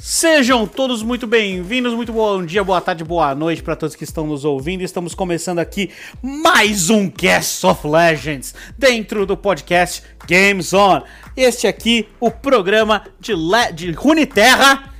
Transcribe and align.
Sejam 0.00 0.64
todos 0.64 1.02
muito 1.02 1.26
bem-vindos, 1.26 1.92
muito 1.92 2.12
bom 2.12 2.44
dia, 2.46 2.62
boa 2.62 2.80
tarde, 2.80 3.02
boa 3.02 3.34
noite 3.34 3.64
para 3.64 3.74
todos 3.74 3.96
que 3.96 4.04
estão 4.04 4.28
nos 4.28 4.44
ouvindo. 4.44 4.82
Estamos 4.82 5.12
começando 5.12 5.58
aqui 5.58 5.90
mais 6.22 6.88
um 6.88 7.10
Cast 7.10 7.66
of 7.66 7.84
Legends 7.84 8.54
dentro 8.78 9.26
do 9.26 9.36
podcast 9.36 10.04
Games 10.24 10.72
On. 10.72 11.02
Este 11.36 11.66
aqui, 11.66 12.08
o 12.20 12.30
programa 12.30 13.06
de, 13.18 13.34
Le 13.34 13.72
de 13.74 13.90
Runeterra, 13.90 14.94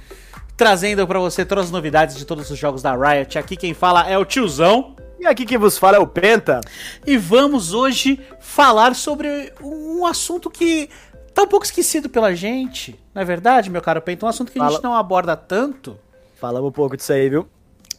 trazendo 0.57 1.07
para 1.07 1.21
você 1.21 1.45
todas 1.45 1.67
as 1.67 1.71
novidades 1.71 2.17
de 2.17 2.25
todos 2.25 2.51
os 2.51 2.59
jogos 2.59 2.83
da 2.83 2.93
Riot. 2.97 3.39
Aqui 3.39 3.57
quem 3.57 3.75
fala 3.75 4.11
é 4.11 4.19
o 4.19 4.25
tiozão. 4.25 4.97
E 5.21 5.27
aqui 5.27 5.45
quem 5.45 5.59
vos 5.59 5.77
fala 5.77 5.97
é 5.97 6.01
o 6.01 6.07
Penta. 6.07 6.61
E 7.05 7.17
vamos 7.17 7.73
hoje 7.73 8.21
falar 8.41 8.95
sobre 8.95 9.53
um 9.61 10.07
assunto 10.07 10.49
que 10.49 10.89
tá 11.35 11.43
um 11.43 11.47
pouco 11.47 11.65
esquecido 11.65 12.09
pela 12.09 12.35
gente, 12.35 12.99
não 13.15 13.23
é 13.23 13.25
verdade, 13.25 13.71
meu 13.71 13.81
caro 13.81 14.03
Penta? 14.03 14.27
Um 14.27 14.29
assunto 14.29 14.53
que 14.53 14.61
a 14.61 14.69
gente 14.69 14.83
não 14.83 14.95
aborda 14.95 15.37
tanto. 15.37 15.99
Falamos 16.37 16.69
um 16.69 16.73
pouco 16.73 16.97
disso 16.97 17.13
aí, 17.13 17.29
viu? 17.29 17.49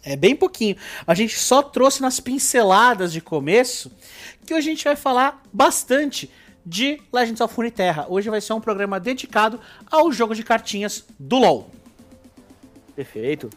É 0.03 0.15
bem 0.15 0.35
pouquinho. 0.35 0.77
A 1.05 1.13
gente 1.13 1.37
só 1.37 1.61
trouxe 1.61 2.01
nas 2.01 2.19
pinceladas 2.19 3.11
de 3.11 3.21
começo 3.21 3.91
que 4.45 4.53
hoje 4.53 4.69
a 4.69 4.71
gente 4.71 4.83
vai 4.83 4.95
falar 4.95 5.41
bastante 5.51 6.31
de 6.65 7.01
Legends 7.11 7.41
of 7.41 7.53
Runeterra. 7.55 8.05
Hoje 8.09 8.29
vai 8.29 8.41
ser 8.41 8.53
um 8.53 8.61
programa 8.61 8.99
dedicado 8.99 9.59
ao 9.89 10.11
jogo 10.11 10.33
de 10.33 10.43
cartinhas 10.43 11.05
do 11.19 11.37
LoL. 11.37 11.69
Perfeito. 12.95 13.49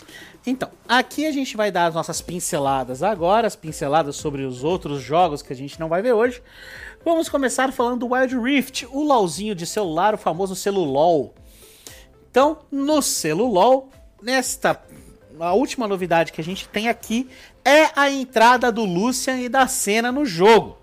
Então, 0.47 0.71
aqui 0.89 1.27
a 1.27 1.33
gente 1.33 1.57
vai 1.57 1.71
dar 1.71 1.87
as 1.87 1.95
nossas 1.95 2.21
pinceladas 2.21 3.03
agora, 3.03 3.47
as 3.47 3.57
pinceladas 3.57 4.17
sobre 4.17 4.43
os 4.43 4.63
outros 4.63 5.03
jogos 5.03 5.43
que 5.43 5.53
a 5.53 5.57
gente 5.57 5.81
não 5.81 5.89
vai 5.89 6.01
ver 6.01 6.13
hoje. 6.13 6.43
Vamos 7.05 7.29
começar 7.29 7.73
falando 7.73 8.01
do 8.01 8.15
Wild 8.15 8.39
Rift, 8.39 8.87
o 8.87 9.03
LOLzinho 9.03 9.55
de 9.55 9.67
celular, 9.67 10.15
o 10.15 10.19
famoso 10.19 10.55
celulol. 10.55 11.35
Então, 12.31 12.61
no 12.71 13.03
celulol, 13.03 13.91
nesta 14.23 14.81
a 15.41 15.55
última 15.55 15.89
novidade 15.89 16.33
que 16.33 16.41
a 16.41 16.45
gente 16.45 16.69
tem 16.69 16.89
aqui 16.89 17.29
é 17.65 17.89
a 17.97 18.09
entrada 18.11 18.71
do 18.71 18.85
Lucian 18.85 19.39
e 19.39 19.49
da 19.49 19.67
Senna 19.67 20.13
no 20.13 20.25
jogo. 20.25 20.79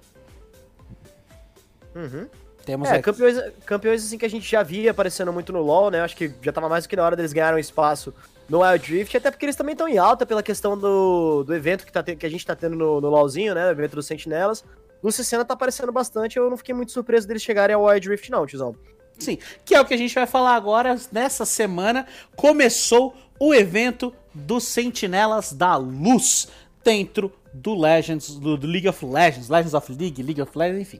Uhum. 1.95 2.27
Temos 2.65 2.89
é, 2.89 3.01
campeões, 3.01 3.41
campeões 3.65 4.05
assim 4.05 4.17
que 4.17 4.25
a 4.25 4.29
gente 4.29 4.49
já 4.49 4.61
via 4.61 4.91
aparecendo 4.91 5.31
muito 5.31 5.53
no 5.53 5.61
LoL, 5.61 5.89
né? 5.89 6.01
Acho 6.01 6.15
que 6.15 6.31
já 6.41 6.51
tava 6.51 6.67
mais 6.67 6.83
do 6.83 6.89
que 6.89 6.95
na 6.95 7.03
hora 7.03 7.15
deles 7.15 7.33
ganharem 7.33 7.59
espaço 7.59 8.13
no 8.47 8.61
Wild 8.61 8.93
Rift, 8.93 9.15
até 9.15 9.31
porque 9.31 9.45
eles 9.45 9.55
também 9.55 9.73
estão 9.73 9.87
em 9.87 9.97
alta 9.97 10.25
pela 10.25 10.43
questão 10.43 10.77
do, 10.77 11.43
do 11.43 11.55
evento 11.55 11.85
que, 11.85 11.91
tá 11.91 12.03
te, 12.03 12.15
que 12.15 12.25
a 12.25 12.29
gente 12.29 12.45
tá 12.45 12.55
tendo 12.55 12.75
no, 12.75 12.99
no 12.99 13.09
LoLzinho, 13.09 13.55
né? 13.55 13.67
O 13.67 13.71
evento 13.71 13.95
dos 13.95 14.05
Sentinelas. 14.05 14.63
Lúcio 15.03 15.23
Senna 15.23 15.45
tá 15.45 15.53
aparecendo 15.53 15.91
bastante, 15.91 16.37
eu 16.37 16.49
não 16.49 16.57
fiquei 16.57 16.75
muito 16.75 16.91
surpreso 16.91 17.27
deles 17.27 17.41
chegarem 17.41 17.75
ao 17.75 17.85
Wild 17.85 18.09
Rift, 18.09 18.29
não, 18.29 18.45
tiozão. 18.45 18.75
Sim, 19.17 19.37
que 19.65 19.75
é 19.75 19.81
o 19.81 19.85
que 19.85 19.93
a 19.93 19.97
gente 19.97 20.15
vai 20.15 20.25
falar 20.25 20.55
agora. 20.55 20.95
Nessa 21.11 21.45
semana 21.45 22.07
começou 22.35 23.13
o 23.39 23.53
evento 23.53 24.13
dos 24.33 24.63
Sentinelas 24.63 25.51
da 25.51 25.75
Luz 25.75 26.47
dentro 26.83 27.31
do 27.53 27.75
Legends, 27.75 28.35
do, 28.35 28.57
do, 28.57 28.67
League 28.67 28.87
of 28.87 29.05
Legends, 29.05 29.49
Legends 29.49 29.73
of 29.73 29.91
League, 29.91 30.21
League 30.21 30.41
of 30.41 30.57
Legends, 30.57 30.81
enfim. 30.81 30.99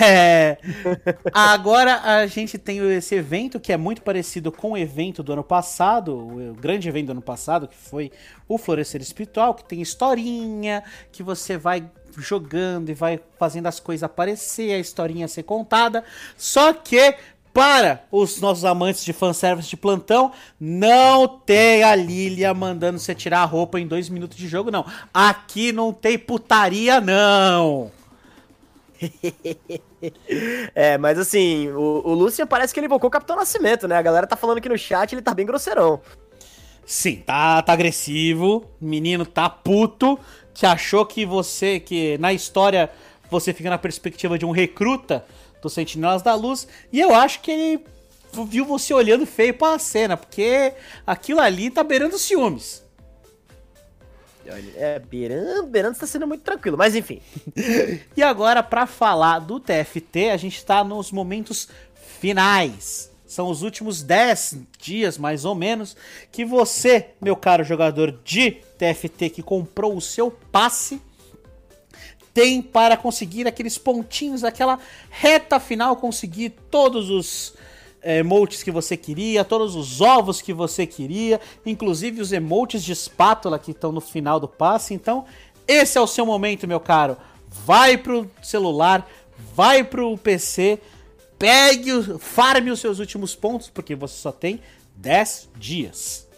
É, 0.00 0.56
agora 1.32 2.00
a 2.00 2.26
gente 2.26 2.56
tem 2.56 2.78
esse 2.92 3.14
evento 3.14 3.60
que 3.60 3.72
é 3.72 3.76
muito 3.76 4.02
parecido 4.02 4.50
com 4.50 4.72
o 4.72 4.78
evento 4.78 5.22
do 5.22 5.32
ano 5.32 5.44
passado, 5.44 6.16
o 6.16 6.54
grande 6.54 6.88
evento 6.88 7.06
do 7.06 7.12
ano 7.12 7.22
passado, 7.22 7.68
que 7.68 7.76
foi 7.76 8.10
o 8.48 8.56
Florescer 8.56 9.00
Espiritual, 9.00 9.54
que 9.54 9.64
tem 9.64 9.82
historinha, 9.82 10.82
que 11.10 11.22
você 11.22 11.56
vai 11.56 11.88
jogando 12.16 12.90
e 12.90 12.94
vai 12.94 13.20
fazendo 13.38 13.66
as 13.66 13.78
coisas 13.78 14.02
aparecer, 14.02 14.72
a 14.72 14.78
historinha 14.78 15.28
ser 15.28 15.42
contada. 15.42 16.04
Só 16.36 16.72
que 16.72 17.14
para 17.52 18.04
os 18.12 18.40
nossos 18.40 18.64
amantes 18.64 19.04
de 19.04 19.12
fanservice 19.12 19.68
de 19.68 19.76
plantão, 19.76 20.32
não 20.60 21.26
tem 21.26 21.82
a 21.82 21.94
Lilia 21.94 22.54
mandando 22.54 22.98
você 22.98 23.14
tirar 23.14 23.40
a 23.40 23.44
roupa 23.44 23.80
em 23.80 23.86
dois 23.86 24.08
minutos 24.08 24.36
de 24.36 24.46
jogo, 24.46 24.70
não. 24.70 24.84
Aqui 25.12 25.72
não 25.72 25.92
tem 25.92 26.18
putaria, 26.18 27.00
não. 27.00 27.90
é, 30.74 30.98
mas 30.98 31.18
assim, 31.18 31.68
o, 31.68 32.02
o 32.04 32.14
Lucian 32.14 32.46
parece 32.46 32.72
que 32.72 32.80
ele 32.80 32.86
invocou 32.86 33.08
o 33.08 33.10
Capitão 33.10 33.36
Nascimento, 33.36 33.88
né? 33.88 33.96
A 33.96 34.02
galera 34.02 34.26
tá 34.26 34.36
falando 34.36 34.58
aqui 34.58 34.68
no 34.68 34.78
chat, 34.78 35.12
ele 35.12 35.22
tá 35.22 35.34
bem 35.34 35.46
grosseirão. 35.46 36.00
Sim, 36.88 37.16
tá, 37.16 37.60
tá 37.60 37.74
agressivo, 37.74 38.64
menino 38.80 39.26
tá 39.26 39.46
puto, 39.50 40.18
que 40.54 40.64
achou 40.64 41.04
que 41.04 41.26
você, 41.26 41.78
que 41.78 42.16
na 42.16 42.32
história 42.32 42.90
você 43.30 43.52
fica 43.52 43.68
na 43.68 43.76
perspectiva 43.76 44.38
de 44.38 44.46
um 44.46 44.50
recruta 44.50 45.22
dos 45.60 45.74
Sentinelas 45.74 46.22
da 46.22 46.34
Luz, 46.34 46.66
e 46.90 46.98
eu 46.98 47.14
acho 47.14 47.42
que 47.42 47.50
ele 47.50 47.84
viu 48.46 48.64
você 48.64 48.94
olhando 48.94 49.26
feio 49.26 49.52
pra 49.52 49.78
cena, 49.78 50.16
porque 50.16 50.72
aquilo 51.06 51.40
ali 51.40 51.70
tá 51.70 51.84
beirando 51.84 52.18
ciúmes. 52.18 52.82
É, 54.76 54.98
beirando, 54.98 55.66
beirando 55.66 55.92
está 55.92 56.06
sendo 56.06 56.26
muito 56.26 56.40
tranquilo, 56.40 56.78
mas 56.78 56.94
enfim. 56.94 57.20
e 58.16 58.22
agora, 58.22 58.62
para 58.62 58.86
falar 58.86 59.40
do 59.40 59.60
TFT, 59.60 60.30
a 60.30 60.38
gente 60.38 60.64
tá 60.64 60.82
nos 60.82 61.12
momentos 61.12 61.68
finais. 62.18 63.07
São 63.28 63.50
os 63.50 63.62
últimos 63.62 64.02
10 64.02 64.56
dias, 64.80 65.18
mais 65.18 65.44
ou 65.44 65.54
menos, 65.54 65.94
que 66.32 66.46
você, 66.46 67.10
meu 67.20 67.36
caro 67.36 67.62
jogador 67.62 68.18
de 68.24 68.52
TFT 68.78 69.28
que 69.28 69.42
comprou 69.42 69.94
o 69.94 70.00
seu 70.00 70.30
passe, 70.30 70.98
tem 72.32 72.62
para 72.62 72.96
conseguir 72.96 73.46
aqueles 73.46 73.76
pontinhos, 73.76 74.44
aquela 74.44 74.78
reta 75.10 75.60
final, 75.60 75.94
conseguir 75.96 76.54
todos 76.70 77.10
os 77.10 77.52
é, 78.00 78.20
emotes 78.20 78.62
que 78.62 78.70
você 78.70 78.96
queria, 78.96 79.44
todos 79.44 79.76
os 79.76 80.00
ovos 80.00 80.40
que 80.40 80.54
você 80.54 80.86
queria, 80.86 81.38
inclusive 81.66 82.22
os 82.22 82.32
emotes 82.32 82.82
de 82.82 82.92
espátula 82.92 83.58
que 83.58 83.72
estão 83.72 83.92
no 83.92 84.00
final 84.00 84.40
do 84.40 84.48
passe. 84.48 84.94
Então, 84.94 85.26
esse 85.66 85.98
é 85.98 86.00
o 86.00 86.06
seu 86.06 86.24
momento, 86.24 86.66
meu 86.66 86.80
caro. 86.80 87.14
Vai 87.46 87.98
pro 87.98 88.30
celular, 88.42 89.06
vai 89.54 89.84
pro 89.84 90.16
PC 90.16 90.80
pegue, 91.38 92.18
farme 92.18 92.70
os 92.70 92.80
seus 92.80 92.98
últimos 92.98 93.34
pontos, 93.34 93.70
porque 93.70 93.94
você 93.94 94.16
só 94.16 94.32
tem 94.32 94.60
10 94.96 95.50
dias. 95.56 96.28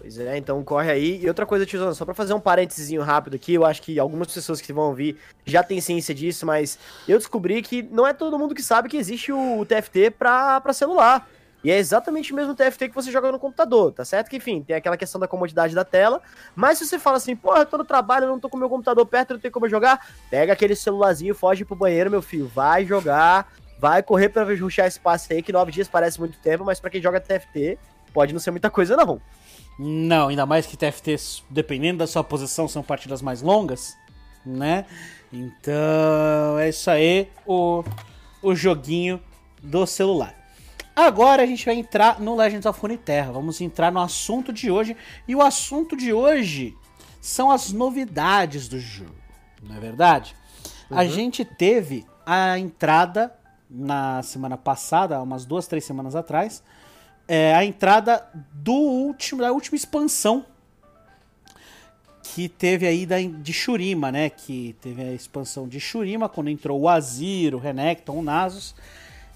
Pois 0.00 0.18
é, 0.18 0.38
então 0.38 0.64
corre 0.64 0.90
aí. 0.90 1.22
E 1.22 1.28
outra 1.28 1.44
coisa, 1.44 1.66
tiozão, 1.66 1.94
só 1.94 2.06
pra 2.06 2.14
fazer 2.14 2.32
um 2.32 2.40
parênteses 2.40 2.90
rápido 3.02 3.34
aqui, 3.34 3.52
eu 3.52 3.66
acho 3.66 3.82
que 3.82 3.98
algumas 3.98 4.32
pessoas 4.32 4.60
que 4.60 4.72
vão 4.72 4.88
ouvir 4.88 5.18
já 5.44 5.62
têm 5.62 5.80
ciência 5.80 6.14
disso, 6.14 6.46
mas 6.46 6.78
eu 7.06 7.18
descobri 7.18 7.60
que 7.60 7.82
não 7.82 8.06
é 8.06 8.14
todo 8.14 8.38
mundo 8.38 8.54
que 8.54 8.62
sabe 8.62 8.88
que 8.88 8.96
existe 8.96 9.30
o 9.30 9.64
TFT 9.66 10.10
pra, 10.12 10.60
pra 10.60 10.72
celular. 10.72 11.28
E 11.62 11.70
é 11.70 11.76
exatamente 11.76 12.32
o 12.32 12.36
mesmo 12.36 12.54
TFT 12.54 12.88
que 12.88 12.94
você 12.94 13.12
joga 13.12 13.30
no 13.30 13.38
computador, 13.38 13.92
tá 13.92 14.02
certo? 14.02 14.30
Que, 14.30 14.38
enfim, 14.38 14.62
tem 14.62 14.74
aquela 14.74 14.96
questão 14.96 15.20
da 15.20 15.28
comodidade 15.28 15.74
da 15.74 15.84
tela. 15.84 16.22
Mas 16.56 16.78
se 16.78 16.86
você 16.86 16.98
fala 16.98 17.18
assim, 17.18 17.36
porra, 17.36 17.58
eu 17.58 17.66
tô 17.66 17.76
no 17.76 17.84
trabalho, 17.84 18.24
eu 18.24 18.30
não 18.30 18.40
tô 18.40 18.48
com 18.48 18.56
meu 18.56 18.70
computador 18.70 19.04
perto, 19.04 19.34
não 19.34 19.40
tem 19.40 19.50
como 19.50 19.66
eu 19.66 19.70
jogar, 19.70 20.08
pega 20.30 20.54
aquele 20.54 20.74
celularzinho, 20.74 21.34
foge 21.34 21.64
pro 21.64 21.76
banheiro, 21.76 22.10
meu 22.10 22.22
filho, 22.22 22.46
vai 22.46 22.86
jogar, 22.86 23.52
vai 23.80 24.02
correr 24.02 24.28
pra 24.28 24.44
ruxar 24.44 24.86
espaço 24.86 25.32
aí, 25.32 25.42
que 25.42 25.52
nove 25.52 25.72
dias 25.72 25.88
parece 25.88 26.20
muito 26.20 26.38
tempo, 26.38 26.64
mas 26.64 26.78
para 26.78 26.90
quem 26.90 27.00
joga 27.00 27.18
TFT, 27.18 27.78
pode 28.12 28.32
não 28.32 28.40
ser 28.40 28.50
muita 28.50 28.68
coisa, 28.68 28.94
não. 28.94 29.20
Não, 29.78 30.28
ainda 30.28 30.44
mais 30.44 30.66
que 30.66 30.76
TFT, 30.76 31.16
dependendo 31.48 32.00
da 32.00 32.06
sua 32.06 32.22
posição, 32.22 32.68
são 32.68 32.82
partidas 32.82 33.22
mais 33.22 33.40
longas, 33.40 33.96
né? 34.44 34.84
Então, 35.32 36.58
é 36.58 36.68
isso 36.68 36.90
aí, 36.90 37.28
o, 37.46 37.82
o 38.42 38.54
joguinho 38.54 39.18
do 39.62 39.86
celular. 39.86 40.34
Agora 40.94 41.42
a 41.42 41.46
gente 41.46 41.64
vai 41.64 41.76
entrar 41.76 42.20
no 42.20 42.36
Legends 42.36 42.66
of 42.66 42.78
Runeterra. 42.78 43.32
Vamos 43.32 43.60
entrar 43.62 43.90
no 43.90 44.00
assunto 44.00 44.52
de 44.52 44.70
hoje. 44.70 44.94
E 45.26 45.34
o 45.34 45.40
assunto 45.40 45.96
de 45.96 46.12
hoje 46.12 46.76
são 47.22 47.50
as 47.50 47.72
novidades 47.72 48.68
do 48.68 48.78
jogo. 48.78 49.14
Não 49.62 49.76
é 49.76 49.80
verdade? 49.80 50.36
Uhum. 50.90 50.98
A 50.98 51.06
gente 51.06 51.42
teve 51.42 52.04
a 52.26 52.58
entrada 52.58 53.34
na 53.70 54.22
semana 54.22 54.56
passada, 54.56 55.20
umas 55.22 55.44
duas, 55.44 55.66
três 55.66 55.84
semanas 55.84 56.16
atrás, 56.16 56.62
é, 57.28 57.54
a 57.54 57.64
entrada 57.64 58.26
do 58.52 58.72
último, 58.72 59.40
da 59.40 59.52
última 59.52 59.76
expansão 59.76 60.44
que 62.22 62.48
teve 62.48 62.86
aí 62.86 63.06
da, 63.06 63.16
de 63.20 63.52
Shurima, 63.52 64.12
né? 64.12 64.30
Que 64.30 64.76
teve 64.80 65.02
a 65.02 65.12
expansão 65.12 65.68
de 65.68 65.80
Shurima, 65.80 66.28
quando 66.28 66.50
entrou 66.50 66.80
o 66.80 66.88
Azir, 66.88 67.54
o 67.54 67.58
Renekton, 67.58 68.18
o 68.18 68.22
Nasus. 68.22 68.74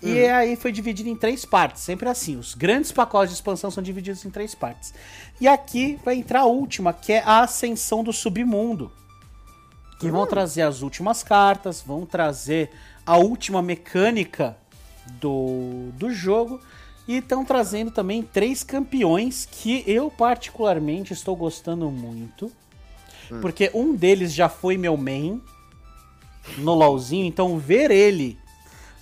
Uhum. 0.03 0.11
E 0.11 0.27
aí 0.27 0.57
foi 0.57 0.71
dividido 0.71 1.09
em 1.09 1.17
três 1.17 1.45
partes, 1.45 1.83
sempre 1.83 2.09
assim. 2.09 2.37
Os 2.37 2.55
grandes 2.55 2.93
pacotes 2.93 3.31
de 3.31 3.37
expansão 3.37 3.71
são 3.71 3.83
divididos 3.83 4.25
em 4.25 4.31
três 4.31 4.55
partes. 4.55 4.93
E 5.41 5.49
aqui 5.49 5.99
vai 6.05 6.17
entrar 6.17 6.41
a 6.41 6.47
última, 6.47 6.93
que 6.93 7.13
é 7.13 7.23
a 7.25 7.41
Ascensão 7.41 8.05
do 8.05 8.13
Submundo. 8.13 8.93
Que 9.99 10.07
uhum. 10.07 10.13
vão 10.13 10.27
trazer 10.27 10.63
as 10.63 10.83
últimas 10.83 11.23
cartas, 11.23 11.81
vão 11.81 12.05
trazer 12.05 12.71
a 13.07 13.17
última 13.17 13.63
mecânica 13.63 14.57
do, 15.21 15.91
do 15.95 16.11
jogo. 16.11 16.61
E 17.07 17.19
estão 17.19 17.45
trazendo 17.45 17.91
também 17.91 18.23
três 18.23 18.63
campeões 18.63 19.47
que 19.51 19.85
eu 19.87 20.11
particularmente 20.11 21.13
estou 21.13 21.37
gostando 21.37 21.91
muito. 21.91 22.51
Hum. 23.31 23.41
Porque 23.41 23.71
um 23.75 23.95
deles 23.95 24.33
já 24.33 24.49
foi 24.49 24.79
meu 24.79 24.97
main 24.97 25.43
no 26.59 26.75
LoLzinho, 26.75 27.27
então 27.27 27.59
ver 27.59 27.91
ele 27.91 28.39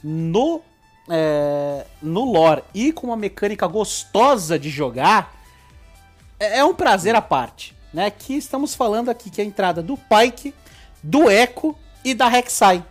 no 0.02 0.60
é, 1.08 1.84
no 2.00 2.25
lore 2.25 2.62
e 2.72 2.93
com 2.93 3.08
uma 3.08 3.16
mecânica 3.16 3.66
gostosa 3.66 4.58
de 4.58 4.70
jogar, 4.70 5.34
é, 6.38 6.58
é 6.58 6.64
um 6.64 6.75
prazer 6.75 7.14
à 7.14 7.22
parte. 7.22 7.75
Né? 7.93 8.10
Que 8.10 8.34
estamos 8.34 8.75
falando 8.75 9.10
aqui 9.10 9.31
que 9.31 9.40
é 9.40 9.44
a 9.44 9.46
entrada 9.46 9.82
do 9.82 9.96
Pike, 9.96 10.55
do 11.02 11.31
Echo 11.31 11.76
e 12.05 12.14
da 12.14 12.28
Rek'Sai. 12.28 12.84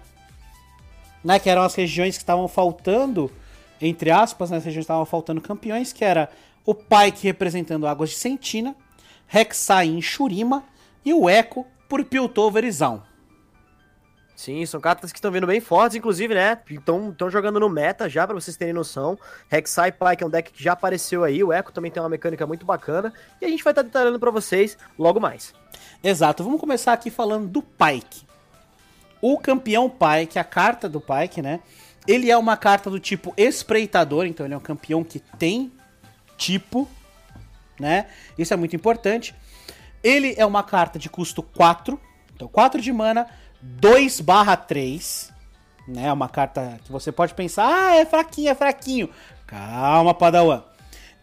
Né? 1.23 1.39
Que 1.39 1.50
eram 1.50 1.62
as 1.62 1.75
regiões 1.75 2.18
que 2.18 2.23
estavam 2.23 2.47
faltando, 2.47 3.31
entre 3.81 4.12
aspas, 4.12 4.50
né? 4.50 4.57
as 4.57 4.65
regiões 4.65 4.83
que 4.83 4.91
estavam 4.91 5.06
faltando 5.06 5.41
campeões, 5.41 5.94
que 5.94 6.03
era 6.03 6.29
o 6.65 6.73
Pike 6.73 7.23
representando 7.23 7.88
Águas 7.88 8.12
de 8.12 8.15
Sentina, 8.15 8.75
Rek'Sai 9.27 9.88
em 9.88 10.01
Shurima 10.01 10.63
e 11.03 11.13
o 11.13 11.29
Echo 11.29 11.65
por 11.88 12.03
Piltover 12.03 12.63
e 12.63 12.71
Zaun. 12.71 13.01
Sim, 14.35 14.65
são 14.65 14.81
cartas 14.81 15.12
que 15.12 15.19
estão 15.19 15.31
vindo 15.31 15.45
bem 15.45 15.62
fortes, 15.62 15.95
inclusive, 15.95 16.33
né? 16.33 16.59
Estão 16.68 17.29
jogando 17.29 17.59
no 17.59 17.69
meta 17.69 18.09
já, 18.09 18.25
para 18.25 18.33
vocês 18.33 18.57
terem 18.57 18.74
noção. 18.74 19.15
Rek'Sai 19.47 19.91
Pike 19.91 20.24
é 20.24 20.25
um 20.25 20.31
deck 20.31 20.51
que 20.51 20.63
já 20.63 20.74
apareceu 20.74 21.24
aí, 21.24 21.44
o 21.44 21.53
Echo 21.53 21.71
também 21.71 21.91
tem 21.91 22.01
uma 22.01 22.09
mecânica 22.09 22.47
muito 22.47 22.65
bacana, 22.65 23.13
e 23.39 23.45
a 23.45 23.47
gente 23.47 23.63
vai 23.63 23.71
estar 23.71 23.83
tá 23.83 23.88
detalhando 23.88 24.19
para 24.19 24.31
vocês 24.31 24.75
logo 24.97 25.19
mais. 25.19 25.53
Exato, 26.03 26.44
vamos 26.44 26.59
começar 26.59 26.91
aqui 26.91 27.12
falando 27.12 27.47
do 27.47 27.62
Pike. 27.62 28.25
O 29.21 29.38
campeão 29.38 29.89
Pike, 29.89 30.39
a 30.39 30.44
carta 30.44 30.89
do 30.89 31.00
Pike, 31.00 31.41
né? 31.41 31.59
Ele 32.07 32.31
é 32.31 32.38
uma 32.38 32.57
carta 32.57 32.89
do 32.89 33.00
tipo 33.00 33.33
espreitador, 33.38 34.25
então 34.25 34.45
ele 34.45 34.56
é 34.56 34.57
um 34.57 34.62
campeão 34.62 35.03
que 35.03 35.19
tem 35.19 35.71
tipo, 36.38 36.89
né? 37.79 38.07
Isso 38.38 38.53
é 38.53 38.57
muito 38.57 38.75
importante. 38.75 39.35
Ele 40.03 40.33
é 40.35 40.45
uma 40.45 40.63
carta 40.63 40.97
de 40.97 41.09
custo 41.09 41.44
4, 41.44 42.00
então 42.33 42.47
4 42.47 42.81
de 42.81 42.91
mana, 42.91 43.27
2 43.62 44.19
barra 44.21 44.57
3, 44.57 45.31
né? 45.88 46.07
É 46.07 46.13
uma 46.13 46.27
carta 46.27 46.79
que 46.83 46.91
você 46.91 47.12
pode 47.12 47.35
pensar, 47.35 47.67
ah, 47.67 47.95
é 47.95 48.06
fraquinho, 48.06 48.50
é 48.50 48.56
fraquinho. 48.56 49.09
Calma, 49.45 50.13
Padawan. 50.13 50.63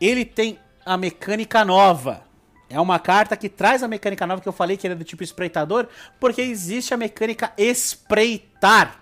Ele 0.00 0.24
tem 0.24 0.58
a 0.86 0.96
mecânica 0.96 1.64
nova. 1.64 2.27
É 2.70 2.80
uma 2.80 2.98
carta 2.98 3.36
que 3.36 3.48
traz 3.48 3.82
a 3.82 3.88
mecânica 3.88 4.26
nova 4.26 4.42
que 4.42 4.48
eu 4.48 4.52
falei 4.52 4.76
que 4.76 4.86
era 4.86 4.94
do 4.94 5.04
tipo 5.04 5.22
espreitador, 5.22 5.86
porque 6.20 6.42
existe 6.42 6.92
a 6.92 6.96
mecânica 6.96 7.52
espreitar. 7.56 9.00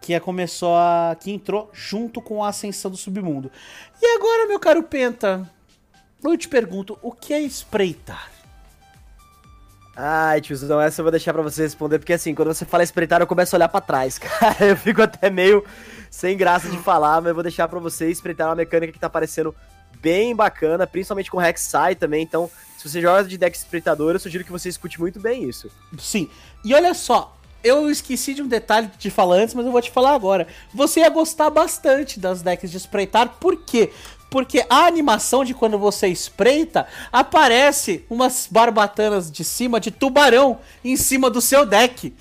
Que 0.00 0.14
é, 0.14 0.20
começou 0.20 0.76
a. 0.76 1.16
que 1.18 1.30
entrou 1.30 1.70
junto 1.72 2.22
com 2.22 2.42
a 2.42 2.48
ascensão 2.48 2.90
do 2.90 2.96
submundo. 2.96 3.50
E 4.00 4.16
agora, 4.16 4.46
meu 4.46 4.58
caro 4.58 4.82
Penta, 4.82 5.50
eu 6.24 6.36
te 6.36 6.48
pergunto, 6.48 6.98
o 7.02 7.12
que 7.12 7.34
é 7.34 7.40
espreitar? 7.40 8.30
Ai, 9.98 10.42
tiozão, 10.42 10.78
essa 10.78 11.00
eu 11.00 11.04
vou 11.04 11.10
deixar 11.10 11.32
pra 11.32 11.42
você 11.42 11.62
responder, 11.62 11.98
porque 11.98 12.12
assim, 12.12 12.34
quando 12.34 12.48
você 12.48 12.66
fala 12.66 12.82
espreitar, 12.82 13.20
eu 13.20 13.26
começo 13.26 13.54
a 13.54 13.58
olhar 13.58 13.68
pra 13.68 13.80
trás, 13.80 14.16
cara. 14.20 14.66
Eu 14.66 14.76
fico 14.76 15.00
até 15.02 15.30
meio 15.30 15.64
sem 16.10 16.36
graça 16.36 16.68
de 16.68 16.76
falar, 16.78 17.20
mas 17.20 17.28
eu 17.28 17.34
vou 17.34 17.42
deixar 17.42 17.66
pra 17.66 17.78
você 17.78 18.10
espreitar 18.10 18.48
uma 18.48 18.54
mecânica 18.54 18.92
que 18.92 18.98
tá 18.98 19.08
parecendo 19.08 19.54
bem 20.00 20.34
bacana, 20.34 20.86
principalmente 20.86 21.30
com 21.30 21.38
Rek'Sai 21.38 21.94
também, 21.94 22.22
então, 22.22 22.50
se 22.76 22.88
você 22.88 23.00
joga 23.00 23.24
de 23.24 23.38
deck 23.38 23.56
espreitador, 23.56 24.14
eu 24.14 24.20
sugiro 24.20 24.44
que 24.44 24.52
você 24.52 24.68
escute 24.68 25.00
muito 25.00 25.20
bem 25.20 25.48
isso. 25.48 25.70
Sim, 25.98 26.28
e 26.64 26.74
olha 26.74 26.94
só, 26.94 27.36
eu 27.62 27.90
esqueci 27.90 28.32
de 28.34 28.42
um 28.42 28.46
detalhe 28.48 28.90
de 28.98 29.10
falar 29.10 29.36
antes, 29.36 29.54
mas 29.54 29.66
eu 29.66 29.72
vou 29.72 29.82
te 29.82 29.90
falar 29.90 30.14
agora. 30.14 30.46
Você 30.72 31.00
ia 31.00 31.08
gostar 31.08 31.50
bastante 31.50 32.20
das 32.20 32.42
decks 32.42 32.70
de 32.70 32.76
espreitar, 32.76 33.36
por 33.40 33.56
quê? 33.64 33.90
Porque 34.30 34.64
a 34.68 34.86
animação 34.86 35.44
de 35.44 35.54
quando 35.54 35.78
você 35.78 36.08
espreita, 36.08 36.86
aparece 37.12 38.04
umas 38.10 38.48
barbatanas 38.50 39.30
de 39.30 39.44
cima 39.44 39.80
de 39.80 39.90
tubarão 39.90 40.58
em 40.84 40.96
cima 40.96 41.30
do 41.30 41.40
seu 41.40 41.64
deck. 41.64 42.12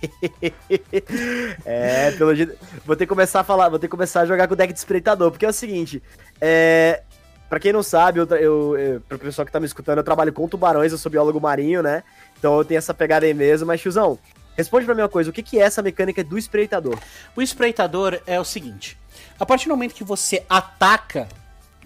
é, 1.64 2.12
pelo 2.12 2.34
jeito. 2.34 2.56
Vou 2.84 2.96
ter 2.96 3.04
que 3.04 3.08
começar 3.08 3.40
a 3.40 3.44
falar, 3.44 3.68
vou 3.68 3.78
ter 3.78 3.86
que 3.86 3.90
começar 3.90 4.20
a 4.22 4.26
jogar 4.26 4.46
com 4.46 4.54
o 4.54 4.56
deck 4.56 4.72
de 4.72 4.78
espreitador, 4.78 5.30
porque 5.30 5.46
é 5.46 5.48
o 5.48 5.52
seguinte. 5.52 6.02
É. 6.40 7.02
Pra 7.48 7.58
quem 7.58 7.72
não 7.72 7.82
sabe, 7.82 8.20
eu, 8.20 8.26
eu, 8.26 8.78
eu, 8.78 9.00
pro 9.00 9.18
pessoal 9.18 9.46
que 9.46 9.52
tá 9.52 9.58
me 9.58 9.64
escutando, 9.64 9.96
eu 9.96 10.04
trabalho 10.04 10.30
com 10.34 10.46
tubarões, 10.46 10.92
eu 10.92 10.98
sou 10.98 11.10
biólogo 11.10 11.40
marinho, 11.40 11.82
né? 11.82 12.02
Então 12.38 12.58
eu 12.58 12.64
tenho 12.64 12.76
essa 12.76 12.92
pegada 12.92 13.24
aí 13.24 13.32
mesmo, 13.32 13.66
mas, 13.66 13.80
tiozão, 13.80 14.18
responde 14.54 14.84
pra 14.84 14.94
mim 14.94 15.00
uma 15.00 15.08
coisa: 15.08 15.30
o 15.30 15.32
que, 15.32 15.42
que 15.42 15.58
é 15.58 15.62
essa 15.62 15.80
mecânica 15.80 16.22
do 16.22 16.36
espreitador? 16.36 16.98
O 17.34 17.40
espreitador 17.40 18.20
é 18.26 18.38
o 18.38 18.44
seguinte: 18.44 18.98
a 19.40 19.46
partir 19.46 19.64
do 19.66 19.70
momento 19.70 19.94
que 19.94 20.04
você 20.04 20.44
ataca 20.48 21.26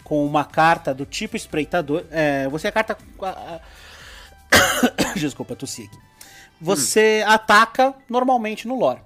com 0.02 0.26
uma 0.26 0.44
carta 0.44 0.92
do 0.92 1.06
tipo 1.06 1.36
espreitador, 1.36 2.02
é, 2.10 2.48
você 2.48 2.66
a 2.66 2.72
carta. 2.72 2.98
Desculpa, 5.14 5.54
tossi 5.54 5.84
aqui. 5.84 6.11
Você 6.62 7.24
hum. 7.26 7.30
ataca 7.30 7.94
normalmente 8.08 8.66
no 8.66 8.78
lore. 8.78 9.00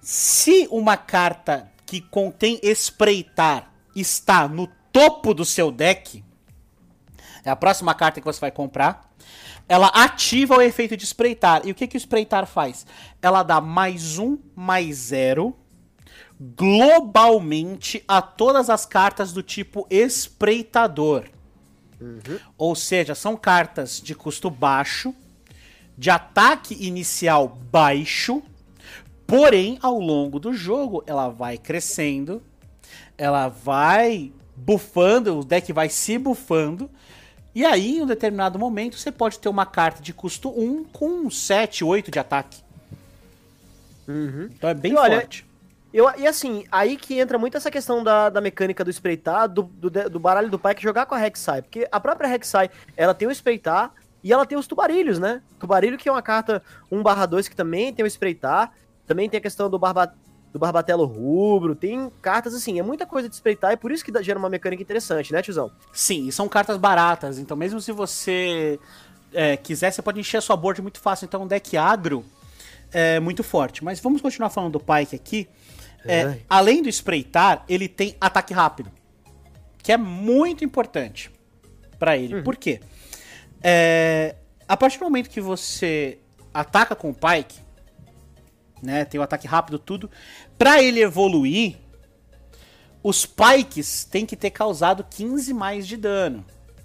Se 0.00 0.68
uma 0.70 0.96
carta 0.96 1.70
que 1.84 2.00
contém 2.00 2.58
espreitar 2.62 3.72
está 3.94 4.48
no 4.48 4.66
topo 4.92 5.34
do 5.34 5.44
seu 5.44 5.70
deck, 5.70 6.24
é 7.44 7.50
a 7.50 7.56
próxima 7.56 7.94
carta 7.94 8.20
que 8.20 8.24
você 8.24 8.40
vai 8.40 8.50
comprar. 8.50 9.10
Ela 9.68 9.88
ativa 9.88 10.56
o 10.56 10.60
efeito 10.60 10.96
de 10.96 11.04
espreitar. 11.04 11.62
E 11.64 11.70
o 11.70 11.74
que, 11.74 11.86
que 11.86 11.96
o 11.96 11.98
espreitar 11.98 12.46
faz? 12.46 12.86
Ela 13.20 13.42
dá 13.42 13.60
mais 13.60 14.18
um, 14.18 14.38
mais 14.54 14.96
zero 14.96 15.56
globalmente 16.56 18.02
a 18.08 18.20
todas 18.20 18.68
as 18.68 18.84
cartas 18.84 19.32
do 19.32 19.42
tipo 19.42 19.86
espreitador. 19.88 21.28
Uhum. 22.00 22.38
Ou 22.58 22.74
seja, 22.74 23.14
são 23.14 23.36
cartas 23.36 24.00
de 24.00 24.14
custo 24.14 24.50
baixo, 24.50 25.14
de 26.02 26.10
ataque 26.10 26.76
inicial 26.84 27.46
baixo, 27.70 28.42
porém, 29.24 29.78
ao 29.80 30.00
longo 30.00 30.40
do 30.40 30.52
jogo, 30.52 31.04
ela 31.06 31.28
vai 31.28 31.56
crescendo, 31.56 32.42
ela 33.16 33.46
vai 33.46 34.32
bufando, 34.56 35.38
o 35.38 35.44
deck 35.44 35.72
vai 35.72 35.88
se 35.88 36.18
bufando, 36.18 36.90
e 37.54 37.64
aí, 37.64 37.98
em 37.98 38.02
um 38.02 38.06
determinado 38.06 38.58
momento, 38.58 38.98
você 38.98 39.12
pode 39.12 39.38
ter 39.38 39.48
uma 39.48 39.64
carta 39.64 40.02
de 40.02 40.12
custo 40.12 40.50
1 40.50 40.86
com 40.86 41.30
7, 41.30 41.84
8 41.84 42.10
de 42.10 42.18
ataque. 42.18 42.60
Uhum. 44.08 44.48
Então 44.52 44.70
é 44.70 44.74
bem 44.74 44.94
e 44.94 44.96
forte. 44.96 45.46
Olha, 45.94 46.12
eu, 46.16 46.20
e 46.20 46.26
assim, 46.26 46.64
aí 46.72 46.96
que 46.96 47.20
entra 47.20 47.38
muito 47.38 47.56
essa 47.56 47.70
questão 47.70 48.02
da, 48.02 48.28
da 48.28 48.40
mecânica 48.40 48.82
do 48.82 48.90
espreitar, 48.90 49.48
do, 49.48 49.62
do, 49.62 49.88
do 49.88 50.18
baralho 50.18 50.50
do 50.50 50.58
pai 50.58 50.74
que 50.74 50.82
jogar 50.82 51.06
com 51.06 51.14
a 51.14 51.18
Rek'Sai. 51.18 51.62
Porque 51.62 51.86
a 51.92 52.00
própria 52.00 52.28
Rek'Sai, 52.28 52.70
ela 52.96 53.14
tem 53.14 53.28
o 53.28 53.30
espreitar 53.30 53.94
e 54.22 54.32
ela 54.32 54.46
tem 54.46 54.56
os 54.56 54.66
tubarilhos, 54.66 55.18
né? 55.18 55.42
Tubarilho 55.58 55.98
que 55.98 56.08
é 56.08 56.12
uma 56.12 56.22
carta 56.22 56.62
1 56.90 57.02
2 57.28 57.48
que 57.48 57.56
também 57.56 57.92
tem 57.92 58.04
o 58.04 58.06
espreitar. 58.06 58.72
Também 59.06 59.28
tem 59.28 59.38
a 59.38 59.40
questão 59.40 59.68
do, 59.68 59.78
barba, 59.78 60.14
do 60.52 60.58
barbatelo 60.58 61.04
rubro. 61.04 61.74
Tem 61.74 62.10
cartas 62.20 62.54
assim, 62.54 62.78
é 62.78 62.82
muita 62.82 63.04
coisa 63.04 63.28
de 63.28 63.34
espreitar 63.34 63.72
e 63.72 63.76
por 63.76 63.90
isso 63.90 64.04
que 64.04 64.22
gera 64.22 64.38
uma 64.38 64.48
mecânica 64.48 64.82
interessante, 64.82 65.32
né, 65.32 65.42
tiozão? 65.42 65.72
Sim, 65.92 66.28
e 66.28 66.32
são 66.32 66.48
cartas 66.48 66.76
baratas. 66.76 67.38
Então 67.38 67.56
mesmo 67.56 67.80
se 67.80 67.90
você 67.90 68.78
é, 69.32 69.56
quiser, 69.56 69.90
você 69.90 70.02
pode 70.02 70.20
encher 70.20 70.36
a 70.36 70.40
sua 70.40 70.56
board 70.56 70.80
muito 70.80 71.00
fácil. 71.00 71.24
Então 71.24 71.42
um 71.42 71.46
deck 71.46 71.76
agro 71.76 72.24
é 72.92 73.18
muito 73.18 73.42
forte. 73.42 73.82
Mas 73.82 73.98
vamos 73.98 74.20
continuar 74.20 74.50
falando 74.50 74.72
do 74.72 74.80
Pike 74.80 75.16
aqui. 75.16 75.48
É, 76.04 76.38
além 76.48 76.82
do 76.82 76.88
espreitar, 76.88 77.64
ele 77.68 77.88
tem 77.88 78.16
ataque 78.20 78.52
rápido. 78.52 78.90
Que 79.78 79.92
é 79.92 79.96
muito 79.96 80.64
importante 80.64 81.30
para 81.98 82.16
ele. 82.16 82.36
Uhum. 82.36 82.42
Por 82.42 82.56
quê? 82.56 82.80
É, 83.62 84.36
a 84.66 84.76
partir 84.76 84.98
do 84.98 85.04
momento 85.04 85.30
que 85.30 85.40
você 85.40 86.18
ataca 86.52 86.94
com 86.94 87.10
o 87.10 87.14
Pike, 87.14 87.60
né, 88.82 89.04
tem 89.04 89.20
o 89.20 89.22
ataque 89.22 89.46
rápido, 89.46 89.78
tudo, 89.78 90.10
para 90.58 90.82
ele 90.82 91.00
evoluir, 91.00 91.76
os 93.02 93.26
Pikes 93.26 94.04
têm 94.04 94.26
que 94.26 94.36
ter 94.36 94.50
causado 94.50 95.04
15 95.08 95.52
mais 95.54 95.86
de 95.86 95.96
dano. 95.96 96.44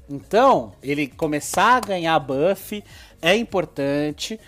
Então, 0.10 0.74
ele 0.82 1.08
começar 1.08 1.78
a 1.78 1.80
ganhar 1.80 2.18
buff 2.20 2.84
é 3.22 3.36
importante, 3.36 4.40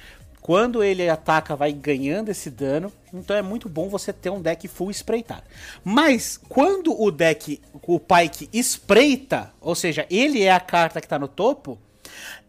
quando 0.42 0.84
ele 0.84 1.08
ataca, 1.08 1.56
vai 1.56 1.72
ganhando 1.72 2.30
esse 2.30 2.50
dano. 2.50 2.92
Então 3.14 3.36
é 3.36 3.42
muito 3.42 3.70
bom 3.70 3.88
você 3.88 4.12
ter 4.12 4.32
um 4.32 4.42
deck 4.42 4.68
full 4.68 4.90
espreitar. 4.90 5.44
Mas 5.84 6.40
quando 6.50 7.00
o 7.00 7.12
deck, 7.12 7.62
o 7.84 8.00
Pike 8.00 8.50
espreita, 8.52 9.54
ou 9.62 9.76
seja, 9.76 10.08
ele 10.10 10.42
é 10.42 10.52
a 10.52 10.60
carta 10.60 11.00
que 11.00 11.06
está 11.06 11.20
no 11.20 11.28
topo, 11.28 11.78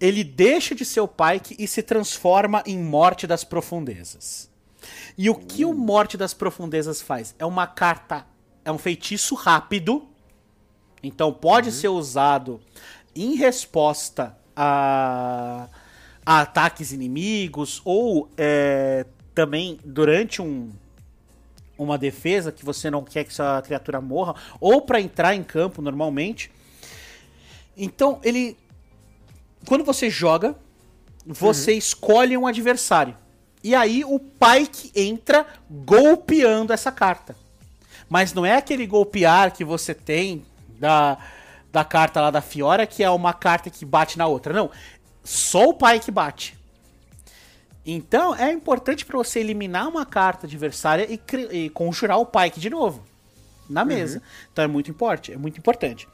ele 0.00 0.24
deixa 0.24 0.74
de 0.74 0.84
ser 0.84 1.00
o 1.00 1.08
Pike 1.08 1.56
e 1.58 1.66
se 1.66 1.82
transforma 1.82 2.62
em 2.66 2.78
Morte 2.78 3.26
das 3.26 3.44
Profundezas. 3.44 4.50
E 5.16 5.28
o 5.28 5.34
que 5.34 5.64
o 5.64 5.74
Morte 5.74 6.16
das 6.16 6.32
Profundezas 6.32 7.00
faz? 7.02 7.34
É 7.38 7.44
uma 7.44 7.66
carta, 7.66 8.26
é 8.64 8.72
um 8.72 8.78
feitiço 8.78 9.34
rápido. 9.34 10.08
Então 11.02 11.32
pode 11.32 11.68
uhum. 11.68 11.74
ser 11.74 11.88
usado 11.88 12.60
em 13.14 13.34
resposta 13.34 14.36
a 14.54 15.68
a 16.24 16.42
ataques 16.42 16.92
inimigos 16.92 17.80
ou 17.84 18.28
é, 18.36 19.06
também 19.34 19.78
durante 19.84 20.42
um, 20.42 20.70
uma 21.78 21.96
defesa 21.96 22.52
que 22.52 22.64
você 22.64 22.90
não 22.90 23.02
quer 23.02 23.24
que 23.24 23.34
sua 23.34 23.60
criatura 23.62 24.00
morra 24.00 24.34
ou 24.60 24.82
para 24.82 25.00
entrar 25.00 25.34
em 25.34 25.42
campo 25.42 25.80
normalmente. 25.80 26.50
Então 27.76 28.20
ele 28.22 28.56
quando 29.66 29.84
você 29.84 30.08
joga, 30.08 30.56
você 31.26 31.72
uhum. 31.72 31.78
escolhe 31.78 32.36
um 32.36 32.46
adversário. 32.46 33.16
E 33.62 33.74
aí 33.74 34.04
o 34.04 34.18
Pike 34.18 34.90
entra 34.94 35.46
golpeando 35.70 36.72
essa 36.72 36.90
carta. 36.90 37.36
Mas 38.08 38.32
não 38.32 38.44
é 38.44 38.56
aquele 38.56 38.86
golpear 38.86 39.52
que 39.52 39.64
você 39.64 39.94
tem 39.94 40.44
da, 40.78 41.18
da 41.70 41.84
carta 41.84 42.20
lá 42.20 42.30
da 42.30 42.40
Fiora, 42.40 42.86
que 42.86 43.04
é 43.04 43.10
uma 43.10 43.32
carta 43.32 43.70
que 43.70 43.84
bate 43.84 44.18
na 44.18 44.26
outra. 44.26 44.52
Não. 44.52 44.70
Só 45.22 45.68
o 45.68 45.76
que 46.00 46.10
bate. 46.10 46.58
Então 47.84 48.34
é 48.34 48.52
importante 48.52 49.04
para 49.04 49.16
você 49.16 49.40
eliminar 49.40 49.88
uma 49.88 50.04
carta 50.04 50.46
adversária 50.46 51.06
e, 51.10 51.20
e 51.50 51.70
conjurar 51.70 52.18
o 52.18 52.26
Pike 52.26 52.60
de 52.60 52.70
novo 52.70 53.04
na 53.68 53.84
mesa. 53.84 54.18
Uhum. 54.18 54.24
Então 54.52 54.64
é 54.64 54.68
muito 54.68 54.90
importante, 54.90 55.32
é 55.32 55.36
muito 55.36 55.58
importante. 55.58 56.08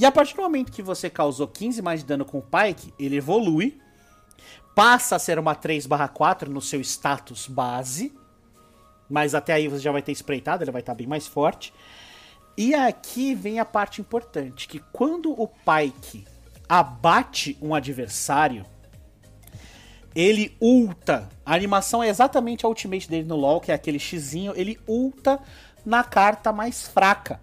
E 0.00 0.06
a 0.06 0.10
partir 0.10 0.34
do 0.34 0.40
momento 0.40 0.72
que 0.72 0.80
você 0.80 1.10
causou 1.10 1.46
15 1.46 1.82
mais 1.82 2.00
de 2.00 2.06
dano 2.06 2.24
com 2.24 2.38
o 2.38 2.42
Pike, 2.42 2.94
ele 2.98 3.16
evolui, 3.16 3.78
passa 4.74 5.16
a 5.16 5.18
ser 5.18 5.38
uma 5.38 5.54
3/4 5.54 6.48
no 6.48 6.62
seu 6.62 6.80
status 6.80 7.46
base, 7.46 8.10
mas 9.10 9.34
até 9.34 9.52
aí 9.52 9.68
você 9.68 9.80
já 9.80 9.92
vai 9.92 10.00
ter 10.00 10.12
espreitado, 10.12 10.64
ele 10.64 10.70
vai 10.70 10.80
estar 10.80 10.94
bem 10.94 11.06
mais 11.06 11.26
forte. 11.26 11.74
E 12.56 12.74
aqui 12.74 13.34
vem 13.34 13.60
a 13.60 13.64
parte 13.66 14.00
importante, 14.00 14.66
que 14.68 14.78
quando 14.90 15.38
o 15.38 15.46
Pike 15.46 16.24
abate 16.66 17.58
um 17.60 17.74
adversário, 17.74 18.64
ele 20.14 20.56
ulta. 20.58 21.28
A 21.44 21.54
animação 21.54 22.02
é 22.02 22.08
exatamente 22.08 22.64
a 22.64 22.70
ultimate 22.70 23.06
dele 23.06 23.28
no 23.28 23.36
LoL, 23.36 23.60
que 23.60 23.70
é 23.70 23.74
aquele 23.74 23.98
xizinho, 23.98 24.54
ele 24.56 24.80
ulta 24.88 25.38
na 25.84 26.02
carta 26.02 26.52
mais 26.54 26.88
fraca, 26.88 27.38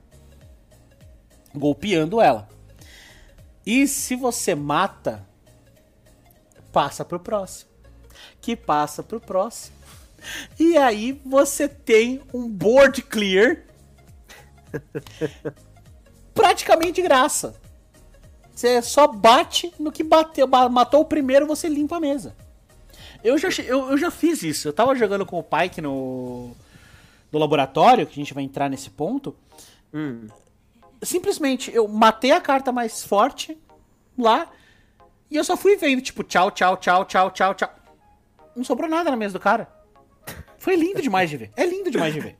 golpeando 1.57 2.21
ela. 2.21 2.47
E 3.65 3.87
se 3.87 4.15
você 4.15 4.55
mata, 4.55 5.25
passa 6.71 7.03
pro 7.03 7.19
próximo, 7.19 7.69
que 8.39 8.55
passa 8.55 9.03
pro 9.03 9.19
próximo. 9.19 9.75
E 10.59 10.77
aí 10.77 11.21
você 11.25 11.67
tem 11.67 12.21
um 12.33 12.47
board 12.49 13.01
clear 13.03 13.63
praticamente 16.33 16.93
de 16.93 17.01
graça. 17.01 17.59
Você 18.53 18.81
só 18.81 19.05
bate 19.05 19.71
no 19.79 19.91
que 19.91 20.03
bateu, 20.03 20.47
matou 20.47 21.01
o 21.01 21.05
primeiro, 21.05 21.45
você 21.45 21.67
limpa 21.67 21.97
a 21.97 21.99
mesa. 21.99 22.35
Eu 23.23 23.37
já, 23.37 23.49
eu, 23.63 23.91
eu 23.91 23.97
já 23.97 24.09
fiz 24.09 24.41
isso. 24.43 24.67
Eu 24.67 24.73
tava 24.73 24.95
jogando 24.95 25.25
com 25.25 25.37
o 25.37 25.43
Pike 25.43 25.81
no, 25.81 26.55
no 27.31 27.39
laboratório, 27.39 28.05
que 28.07 28.13
a 28.13 28.23
gente 28.23 28.33
vai 28.33 28.43
entrar 28.43 28.69
nesse 28.69 28.89
ponto. 28.89 29.35
Hum. 29.93 30.27
Simplesmente, 31.01 31.73
eu 31.73 31.87
matei 31.87 32.31
a 32.31 32.41
carta 32.41 32.71
mais 32.71 33.03
forte 33.03 33.57
lá 34.17 34.49
e 35.29 35.35
eu 35.35 35.43
só 35.43 35.55
fui 35.55 35.75
vendo, 35.75 36.01
tipo, 36.01 36.23
tchau, 36.23 36.49
tchau, 36.51 36.77
tchau, 36.77 37.05
tchau, 37.05 37.31
tchau, 37.31 37.53
tchau. 37.53 37.69
Não 38.55 38.63
sobrou 38.63 38.89
nada 38.89 39.11
na 39.11 39.17
mesa 39.17 39.33
do 39.33 39.39
cara. 39.39 39.67
Foi 40.57 40.75
lindo 40.75 41.01
demais 41.01 41.29
de 41.29 41.37
ver. 41.37 41.51
É 41.55 41.65
lindo 41.65 41.91
demais 41.91 42.13
de 42.13 42.19
ver. 42.19 42.37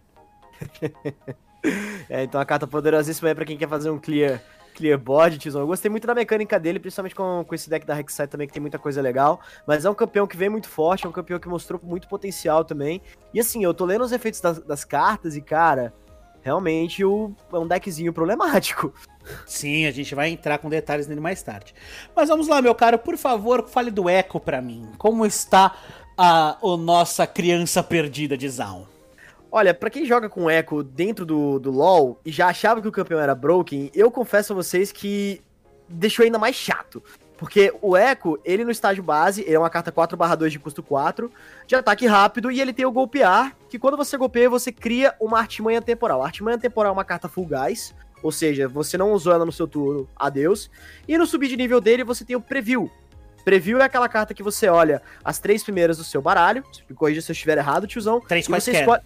é, 2.09 2.23
então 2.23 2.41
a 2.41 2.45
carta 2.45 2.65
poderosíssima 2.65 3.29
é 3.29 3.35
pra 3.35 3.45
quem 3.45 3.57
quer 3.57 3.69
fazer 3.69 3.89
um 3.89 3.99
clear 3.99 4.41
Clear 4.77 4.99
Board, 4.99 5.39
Tizão. 5.39 5.61
Eu 5.61 5.67
gostei 5.67 5.89
muito 5.89 6.05
da 6.05 6.13
mecânica 6.13 6.59
dele, 6.59 6.79
principalmente 6.79 7.15
com, 7.15 7.43
com 7.43 7.55
esse 7.55 7.67
deck 7.67 7.85
da 7.85 7.95
Rek'Sai 7.95 8.27
também, 8.27 8.47
que 8.47 8.53
tem 8.53 8.61
muita 8.61 8.77
coisa 8.77 9.01
legal. 9.01 9.41
Mas 9.65 9.83
é 9.83 9.89
um 9.89 9.95
campeão 9.95 10.27
que 10.27 10.37
vem 10.37 10.49
muito 10.49 10.69
forte, 10.69 11.05
é 11.05 11.09
um 11.09 11.11
campeão 11.11 11.39
que 11.39 11.49
mostrou 11.49 11.81
muito 11.83 12.07
potencial 12.07 12.63
também. 12.63 13.01
E 13.33 13.39
assim, 13.39 13.63
eu 13.63 13.73
tô 13.73 13.85
lendo 13.85 14.03
os 14.03 14.11
efeitos 14.11 14.39
das, 14.39 14.59
das 14.59 14.85
cartas 14.85 15.35
e, 15.35 15.41
cara, 15.41 15.93
realmente 16.47 17.03
o, 17.03 17.33
é 17.51 17.57
um 17.57 17.67
deckzinho 17.67 18.13
problemático. 18.13 18.93
Sim, 19.45 19.85
a 19.85 19.91
gente 19.91 20.15
vai 20.15 20.29
entrar 20.29 20.57
com 20.59 20.69
detalhes 20.69 21.05
nele 21.05 21.19
mais 21.19 21.43
tarde. 21.43 21.75
Mas 22.15 22.29
vamos 22.29 22.47
lá, 22.47 22.61
meu 22.61 22.73
caro, 22.73 22.97
por 22.97 23.17
favor, 23.17 23.67
fale 23.67 23.91
do 23.91 24.09
Echo 24.09 24.39
pra 24.39 24.61
mim. 24.61 24.87
Como 24.97 25.25
está 25.25 25.75
a, 26.17 26.57
a 26.65 26.77
nossa 26.77 27.27
criança 27.27 27.83
perdida 27.83 28.37
de 28.37 28.47
Zaun? 28.47 28.85
Olha, 29.51 29.73
para 29.73 29.89
quem 29.89 30.05
joga 30.05 30.29
com 30.29 30.49
Echo 30.49 30.83
dentro 30.83 31.25
do, 31.25 31.59
do 31.59 31.69
LoL 31.69 32.17
e 32.23 32.31
já 32.31 32.47
achava 32.47 32.81
que 32.81 32.87
o 32.87 32.93
campeão 32.93 33.19
era 33.19 33.35
broken, 33.35 33.91
eu 33.93 34.09
confesso 34.09 34.53
a 34.53 34.55
vocês 34.55 34.89
que 34.89 35.41
deixou 35.89 36.23
ainda 36.23 36.39
mais 36.39 36.55
chato. 36.55 37.03
Porque 37.37 37.71
o 37.81 37.95
Echo, 37.95 38.39
ele 38.43 38.65
no 38.65 38.71
estágio 38.71 39.03
base, 39.03 39.41
ele 39.41 39.53
é 39.53 39.59
uma 39.59 39.69
carta 39.69 39.91
4/2 39.91 40.49
de 40.49 40.59
custo 40.59 40.81
4, 40.81 41.31
de 41.67 41.75
ataque 41.75 42.07
rápido, 42.07 42.51
e 42.51 42.59
ele 42.59 42.73
tem 42.73 42.85
o 42.85 42.91
golpear, 42.91 43.55
que 43.69 43.77
quando 43.77 43.95
você 43.95 44.17
golpeia, 44.17 44.49
você 44.49 44.71
cria 44.71 45.13
uma 45.19 45.37
artimanha 45.37 45.81
temporal. 45.81 46.23
A 46.23 46.25
artimanha 46.25 46.57
temporal 46.57 46.89
é 46.89 46.93
uma 46.93 47.05
carta 47.05 47.29
full 47.29 47.45
gás, 47.45 47.93
ou 48.23 48.31
seja, 48.31 48.67
você 48.67 48.97
não 48.97 49.11
usou 49.11 49.31
ela 49.31 49.45
no 49.45 49.51
seu 49.51 49.67
turno, 49.67 50.09
adeus. 50.15 50.69
E 51.07 51.15
no 51.17 51.27
subir 51.27 51.47
de 51.47 51.57
nível 51.57 51.79
dele, 51.79 52.03
você 52.03 52.25
tem 52.25 52.35
o 52.35 52.41
preview. 52.41 52.89
Preview 53.45 53.79
é 53.79 53.83
aquela 53.83 54.09
carta 54.09 54.33
que 54.33 54.43
você 54.43 54.67
olha 54.67 55.01
as 55.23 55.39
três 55.39 55.63
primeiras 55.63 55.97
do 55.97 56.03
seu 56.03 56.21
baralho, 56.21 56.63
me 56.89 56.95
corrija 56.95 57.21
se 57.21 57.31
eu 57.31 57.33
estiver 57.33 57.57
errado, 57.57 57.87
tiozão. 57.87 58.19
Três 58.19 58.47
quaisquer. 58.47 58.81
Escolhe 58.81 59.01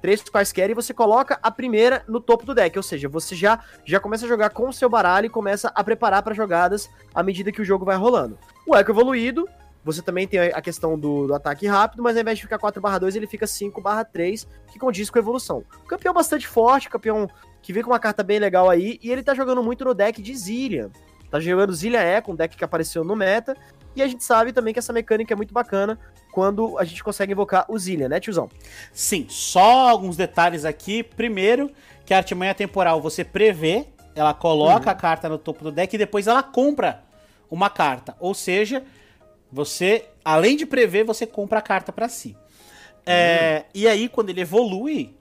três 0.00 0.22
quaisquer 0.22 0.70
e 0.70 0.74
você 0.74 0.92
coloca 0.92 1.38
a 1.42 1.50
primeira 1.50 2.02
no 2.08 2.20
topo 2.20 2.44
do 2.44 2.54
deck, 2.54 2.76
ou 2.76 2.82
seja, 2.82 3.08
você 3.08 3.34
já, 3.34 3.60
já 3.84 4.00
começa 4.00 4.24
a 4.24 4.28
jogar 4.28 4.50
com 4.50 4.68
o 4.68 4.72
seu 4.72 4.88
baralho 4.88 5.26
e 5.26 5.30
começa 5.30 5.70
a 5.74 5.84
preparar 5.84 6.22
para 6.22 6.34
jogadas 6.34 6.88
à 7.14 7.22
medida 7.22 7.52
que 7.52 7.60
o 7.60 7.64
jogo 7.64 7.84
vai 7.84 7.96
rolando. 7.96 8.38
O 8.66 8.76
Eco 8.76 8.90
evoluído, 8.90 9.48
você 9.84 10.02
também 10.02 10.26
tem 10.26 10.40
a 10.40 10.60
questão 10.60 10.98
do, 10.98 11.26
do 11.26 11.34
ataque 11.34 11.66
rápido, 11.66 12.02
mas 12.02 12.16
ao 12.16 12.22
invés 12.22 12.38
de 12.38 12.44
ficar 12.44 12.58
4/2, 12.58 13.16
ele 13.16 13.26
fica 13.26 13.46
5/3, 13.46 14.46
que 14.72 14.78
condiz 14.78 15.08
com 15.10 15.18
a 15.18 15.22
evolução. 15.22 15.64
campeão 15.86 16.12
bastante 16.12 16.46
forte, 16.46 16.88
campeão 16.88 17.28
que 17.62 17.72
vem 17.72 17.82
com 17.82 17.90
uma 17.90 17.98
carta 17.98 18.22
bem 18.22 18.38
legal 18.38 18.68
aí, 18.68 18.98
e 19.02 19.10
ele 19.10 19.22
tá 19.22 19.34
jogando 19.34 19.62
muito 19.62 19.84
no 19.84 19.94
deck 19.94 20.20
de 20.20 20.34
Zillian. 20.34 20.90
Tá 21.30 21.38
jogando 21.38 21.72
Zillian 21.72 22.02
Echo, 22.02 22.32
um 22.32 22.34
deck 22.34 22.56
que 22.56 22.64
apareceu 22.64 23.04
no 23.04 23.14
meta, 23.14 23.56
e 23.94 24.02
a 24.02 24.06
gente 24.06 24.24
sabe 24.24 24.52
também 24.52 24.72
que 24.72 24.78
essa 24.78 24.92
mecânica 24.92 25.32
é 25.32 25.36
muito 25.36 25.52
bacana 25.54 25.98
quando 26.32 26.78
a 26.78 26.84
gente 26.84 27.02
consegue 27.02 27.32
invocar 27.32 27.64
o 27.68 27.78
Zillian, 27.78 28.08
né, 28.08 28.20
tiozão? 28.20 28.48
Sim, 28.92 29.26
só 29.28 29.88
alguns 29.88 30.16
detalhes 30.16 30.64
aqui. 30.64 31.02
Primeiro, 31.02 31.70
que 32.04 32.14
a 32.14 32.18
artimanha 32.18 32.54
temporal 32.54 33.00
você 33.00 33.24
prevê, 33.24 33.86
ela 34.14 34.34
coloca 34.34 34.86
uhum. 34.86 34.92
a 34.92 34.94
carta 34.94 35.28
no 35.28 35.38
topo 35.38 35.64
do 35.64 35.72
deck 35.72 35.94
e 35.94 35.98
depois 35.98 36.26
ela 36.26 36.42
compra 36.42 37.02
uma 37.50 37.68
carta. 37.68 38.16
Ou 38.20 38.34
seja, 38.34 38.84
você, 39.50 40.06
além 40.24 40.56
de 40.56 40.66
prever, 40.66 41.04
você 41.04 41.26
compra 41.26 41.58
a 41.58 41.62
carta 41.62 41.92
para 41.92 42.08
si. 42.08 42.36
É, 43.04 43.64
uhum. 43.64 43.70
e 43.74 43.88
aí, 43.88 44.08
quando 44.08 44.30
ele 44.30 44.40
evolui, 44.40 45.14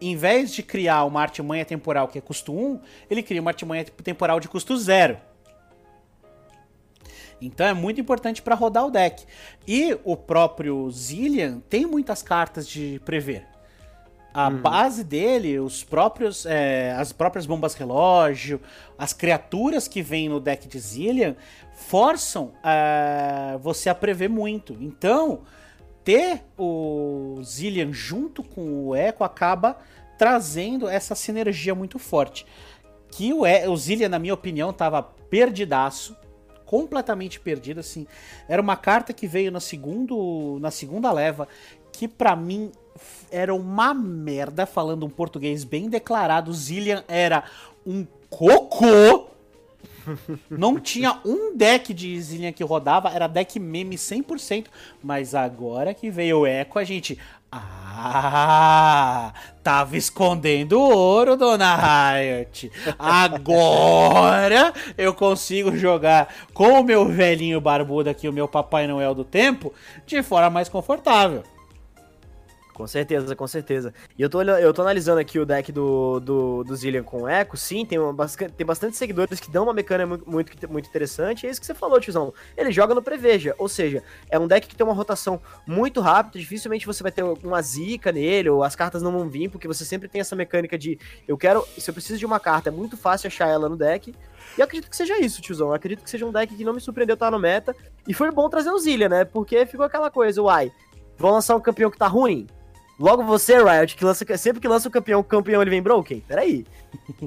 em 0.00 0.16
vez 0.16 0.52
de 0.52 0.62
criar 0.62 1.04
uma 1.04 1.20
artimanha 1.20 1.64
temporal 1.64 2.08
que 2.08 2.18
é 2.18 2.20
custo 2.20 2.52
1, 2.52 2.80
ele 3.10 3.22
cria 3.22 3.40
uma 3.40 3.50
artimanha 3.50 3.84
temporal 3.84 4.38
de 4.40 4.48
custo 4.48 4.76
0. 4.76 5.18
Então 7.40 7.66
é 7.66 7.74
muito 7.74 8.00
importante 8.00 8.42
para 8.42 8.54
rodar 8.54 8.86
o 8.86 8.90
deck. 8.90 9.24
E 9.66 9.96
o 10.04 10.16
próprio 10.16 10.90
Zillian 10.90 11.60
tem 11.68 11.86
muitas 11.86 12.22
cartas 12.22 12.66
de 12.66 13.00
prever. 13.04 13.46
A 14.34 14.48
uhum. 14.48 14.58
base 14.58 15.02
dele, 15.02 15.58
os 15.58 15.82
próprios, 15.82 16.44
é, 16.46 16.92
as 16.92 17.12
próprias 17.12 17.46
bombas 17.46 17.74
relógio, 17.74 18.60
as 18.96 19.12
criaturas 19.12 19.88
que 19.88 20.02
vêm 20.02 20.28
no 20.28 20.38
deck 20.38 20.68
de 20.68 20.78
Zillian 20.78 21.34
forçam 21.72 22.52
é, 22.62 23.56
você 23.58 23.88
a 23.88 23.94
prever 23.94 24.28
muito. 24.28 24.76
Então, 24.80 25.40
ter 26.04 26.42
o 26.58 27.40
Zillian 27.42 27.92
junto 27.92 28.42
com 28.42 28.88
o 28.88 28.96
Echo 28.96 29.24
acaba 29.24 29.78
trazendo 30.18 30.88
essa 30.88 31.14
sinergia 31.14 31.74
muito 31.74 31.98
forte. 31.98 32.44
Que 33.10 33.32
o, 33.32 33.46
e 33.46 33.66
o 33.66 33.76
Zillian, 33.76 34.08
na 34.08 34.18
minha 34.18 34.34
opinião, 34.34 34.72
tava 34.72 35.02
perdidaço 35.02 36.16
completamente 36.68 37.40
perdida, 37.40 37.80
assim. 37.80 38.06
Era 38.46 38.60
uma 38.60 38.76
carta 38.76 39.14
que 39.14 39.26
veio 39.26 39.50
na, 39.50 39.58
segundo, 39.58 40.58
na 40.60 40.70
segunda 40.70 41.10
leva, 41.10 41.48
que 41.90 42.06
para 42.06 42.36
mim 42.36 42.70
era 43.30 43.54
uma 43.54 43.94
merda, 43.94 44.66
falando 44.66 45.06
um 45.06 45.08
português 45.08 45.64
bem 45.64 45.88
declarado. 45.88 46.52
Zillian 46.52 47.02
era 47.08 47.44
um 47.86 48.06
cocô. 48.28 49.28
Não 50.50 50.78
tinha 50.78 51.18
um 51.24 51.56
deck 51.56 51.94
de 51.94 52.20
Zillian 52.20 52.52
que 52.52 52.62
rodava, 52.62 53.10
era 53.10 53.26
deck 53.26 53.58
meme 53.58 53.96
100%. 53.96 54.66
Mas 55.02 55.34
agora 55.34 55.94
que 55.94 56.10
veio 56.10 56.40
o 56.40 56.46
Echo, 56.46 56.78
a 56.78 56.84
gente. 56.84 57.18
Ah, 57.50 59.32
tava 59.62 59.96
escondendo 59.96 60.80
ouro, 60.80 61.36
dona 61.36 61.74
Riot. 61.74 62.70
Agora 62.98 64.72
eu 64.96 65.14
consigo 65.14 65.76
jogar 65.76 66.32
com 66.52 66.80
o 66.80 66.84
meu 66.84 67.06
velhinho 67.06 67.60
barbudo 67.60 68.10
aqui, 68.10 68.28
o 68.28 68.32
meu 68.32 68.46
Papai 68.46 68.86
Noel 68.86 69.14
do 69.14 69.24
tempo, 69.24 69.72
de 70.06 70.22
forma 70.22 70.50
mais 70.50 70.68
confortável. 70.68 71.42
Com 72.78 72.86
certeza, 72.86 73.34
com 73.34 73.46
certeza. 73.48 73.92
E 74.16 74.22
eu 74.22 74.30
tô, 74.30 74.40
eu 74.40 74.72
tô 74.72 74.82
analisando 74.82 75.18
aqui 75.18 75.36
o 75.36 75.44
deck 75.44 75.72
do, 75.72 76.20
do, 76.20 76.62
do 76.62 76.76
Zillion 76.76 77.02
com 77.02 77.28
Echo. 77.28 77.56
Sim, 77.56 77.84
tem, 77.84 77.98
uma, 77.98 78.14
tem 78.56 78.64
bastante 78.64 78.96
seguidores 78.96 79.40
que 79.40 79.50
dão 79.50 79.64
uma 79.64 79.74
mecânica 79.74 80.06
muito, 80.24 80.70
muito, 80.70 80.88
interessante. 80.88 81.44
É 81.44 81.50
isso 81.50 81.58
que 81.58 81.66
você 81.66 81.74
falou, 81.74 81.98
tiozão. 81.98 82.32
Ele 82.56 82.70
joga 82.70 82.94
no 82.94 83.02
Preveja. 83.02 83.52
Ou 83.58 83.68
seja, 83.68 84.00
é 84.30 84.38
um 84.38 84.46
deck 84.46 84.68
que 84.68 84.76
tem 84.76 84.86
uma 84.86 84.94
rotação 84.94 85.40
muito 85.66 86.00
rápida. 86.00 86.38
Dificilmente 86.38 86.86
você 86.86 87.02
vai 87.02 87.10
ter 87.10 87.24
uma 87.24 87.60
zica 87.62 88.12
nele, 88.12 88.48
ou 88.48 88.62
as 88.62 88.76
cartas 88.76 89.02
não 89.02 89.10
vão 89.10 89.28
vir, 89.28 89.50
porque 89.50 89.66
você 89.66 89.84
sempre 89.84 90.06
tem 90.06 90.20
essa 90.20 90.36
mecânica 90.36 90.78
de 90.78 91.00
eu 91.26 91.36
quero. 91.36 91.66
Se 91.78 91.90
eu 91.90 91.94
preciso 91.94 92.16
de 92.16 92.26
uma 92.26 92.38
carta, 92.38 92.68
é 92.68 92.72
muito 92.72 92.96
fácil 92.96 93.26
achar 93.26 93.48
ela 93.48 93.68
no 93.68 93.76
deck. 93.76 94.14
E 94.56 94.62
acredito 94.62 94.88
que 94.88 94.96
seja 94.96 95.18
isso, 95.18 95.42
tiozão. 95.42 95.70
Eu 95.70 95.74
acredito 95.74 96.04
que 96.04 96.10
seja 96.10 96.24
um 96.24 96.30
deck 96.30 96.54
que 96.54 96.64
não 96.64 96.74
me 96.74 96.80
surpreendeu 96.80 97.14
estar 97.14 97.32
no 97.32 97.40
meta. 97.40 97.74
E 98.06 98.14
foi 98.14 98.30
bom 98.30 98.48
trazer 98.48 98.70
o 98.70 98.78
Zillion, 98.78 99.08
né? 99.08 99.24
Porque 99.24 99.66
ficou 99.66 99.84
aquela 99.84 100.12
coisa, 100.12 100.40
uai, 100.40 100.70
vão 101.16 101.32
lançar 101.32 101.56
um 101.56 101.60
campeão 101.60 101.90
que 101.90 101.98
tá 101.98 102.06
ruim? 102.06 102.46
Logo 102.98 103.22
você, 103.22 103.62
Riot, 103.62 103.94
que 103.94 104.04
lança, 104.04 104.24
sempre 104.36 104.60
que 104.60 104.66
lança 104.66 104.88
o 104.88 104.90
campeão, 104.90 105.20
o 105.20 105.24
campeão 105.24 105.62
ele 105.62 105.70
vem 105.70 105.80
broken? 105.80 106.20
Peraí. 106.20 106.66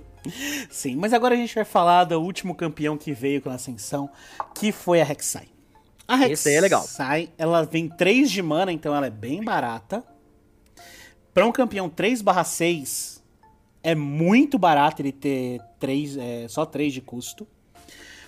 Sim, 0.70 0.98
mas 0.98 1.14
agora 1.14 1.34
a 1.34 1.38
gente 1.38 1.56
vai 1.56 1.64
falar 1.64 2.04
do 2.04 2.20
último 2.20 2.54
campeão 2.54 2.98
que 2.98 3.14
veio 3.14 3.42
com 3.42 3.50
a 3.50 3.54
ascensão, 3.56 4.10
que 4.54 4.72
foi 4.72 5.00
a 5.00 5.04
Rek'Sai. 5.06 5.48
A 6.08 6.16
Rek'Sai, 6.16 6.34
Esse 6.34 6.50
aí 6.50 6.56
é 6.56 6.62
legal. 6.62 6.86
ela 7.38 7.64
vem 7.64 7.88
3 7.88 8.30
de 8.30 8.42
mana, 8.42 8.72
então 8.72 8.94
ela 8.94 9.08
é 9.08 9.10
bem 9.10 9.42
barata. 9.42 10.04
Para 11.34 11.46
um 11.46 11.52
campeão 11.52 11.90
3/6 11.90 13.22
é 13.82 13.96
muito 13.96 14.60
barato 14.60 15.02
ele 15.02 15.14
ter 15.14 15.62
3, 15.80 16.18
é, 16.18 16.48
só 16.50 16.66
3 16.66 16.94
de 16.94 17.00
custo. 17.00 17.48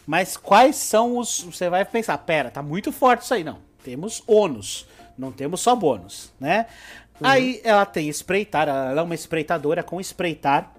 Mas 0.08 0.38
quais 0.38 0.78
são 0.78 1.18
os. 1.18 1.42
Você 1.42 1.70
vai 1.70 1.84
pensar, 1.84 2.18
pera, 2.20 2.50
tá 2.50 2.62
muito 2.62 2.92
forte 2.92 3.24
isso 3.24 3.34
aí. 3.34 3.44
Não. 3.44 3.60
Temos 3.84 4.24
ônus. 4.26 4.88
Não 5.18 5.32
temos 5.32 5.62
só 5.62 5.76
bônus, 5.76 6.34
né? 6.40 6.66
Uhum. 7.22 7.28
Aí 7.28 7.62
ela 7.64 7.86
tem 7.86 8.10
espreitar, 8.10 8.68
ela 8.68 9.00
é 9.00 9.04
uma 9.04 9.16
espreitadora 9.16 9.84
com 9.84 10.00
espreitar. 10.00 10.74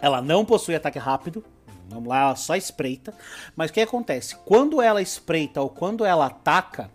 Ela 0.00 0.20
não 0.20 0.44
possui 0.44 0.74
ataque 0.74 0.98
rápido. 0.98 1.44
Vamos 1.88 2.08
lá, 2.08 2.22
ela 2.22 2.36
só 2.36 2.56
espreita. 2.56 3.14
Mas 3.54 3.70
o 3.70 3.74
que 3.74 3.80
acontece? 3.80 4.36
Quando 4.44 4.80
ela 4.80 5.02
espreita 5.02 5.60
ou 5.60 5.68
quando 5.68 6.04
ela 6.04 6.26
ataca, 6.26 6.90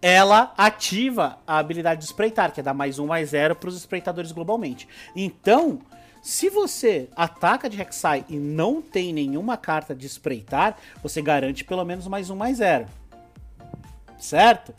ela 0.00 0.52
ativa 0.56 1.38
a 1.46 1.58
habilidade 1.58 2.00
de 2.00 2.06
espreitar, 2.06 2.52
que 2.52 2.60
é 2.60 2.62
dar 2.62 2.74
mais 2.74 2.98
um, 2.98 3.06
mais 3.06 3.30
zero 3.30 3.54
para 3.54 3.68
os 3.68 3.76
espreitadores 3.76 4.32
globalmente. 4.32 4.88
Então, 5.14 5.80
se 6.22 6.48
você 6.48 7.08
ataca 7.14 7.68
de 7.68 7.76
Rek'Sai 7.76 8.24
e 8.28 8.36
não 8.36 8.82
tem 8.82 9.12
nenhuma 9.12 9.56
carta 9.56 9.94
de 9.94 10.06
espreitar, 10.06 10.76
você 11.02 11.22
garante 11.22 11.64
pelo 11.64 11.84
menos 11.84 12.06
mais 12.06 12.30
um, 12.30 12.36
mais 12.36 12.56
zero. 12.58 12.86
Certo? 14.18 14.74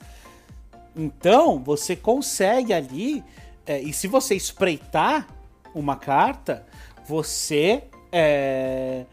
Então, 0.96 1.60
você 1.60 1.96
consegue 1.96 2.74
ali, 2.74 3.24
é, 3.66 3.80
e 3.82 3.92
se 3.94 4.08
você 4.08 4.36
espreitar 4.36 5.28
uma 5.74 5.96
carta, 5.96 6.66
você 7.06 7.84
é, 8.12 9.06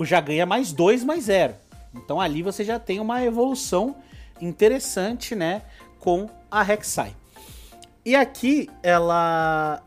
já 0.00 0.20
ganha 0.20 0.46
mais 0.46 0.72
2, 0.72 1.04
mais 1.04 1.24
0. 1.24 1.54
Então 1.94 2.20
ali 2.20 2.42
você 2.42 2.64
já 2.64 2.78
tem 2.78 2.98
uma 2.98 3.22
evolução 3.22 3.96
interessante, 4.40 5.34
né, 5.34 5.62
com 6.00 6.28
a 6.50 6.62
Rek'Sai. 6.62 7.14
E 8.04 8.16
aqui 8.16 8.68
ela 8.82 9.82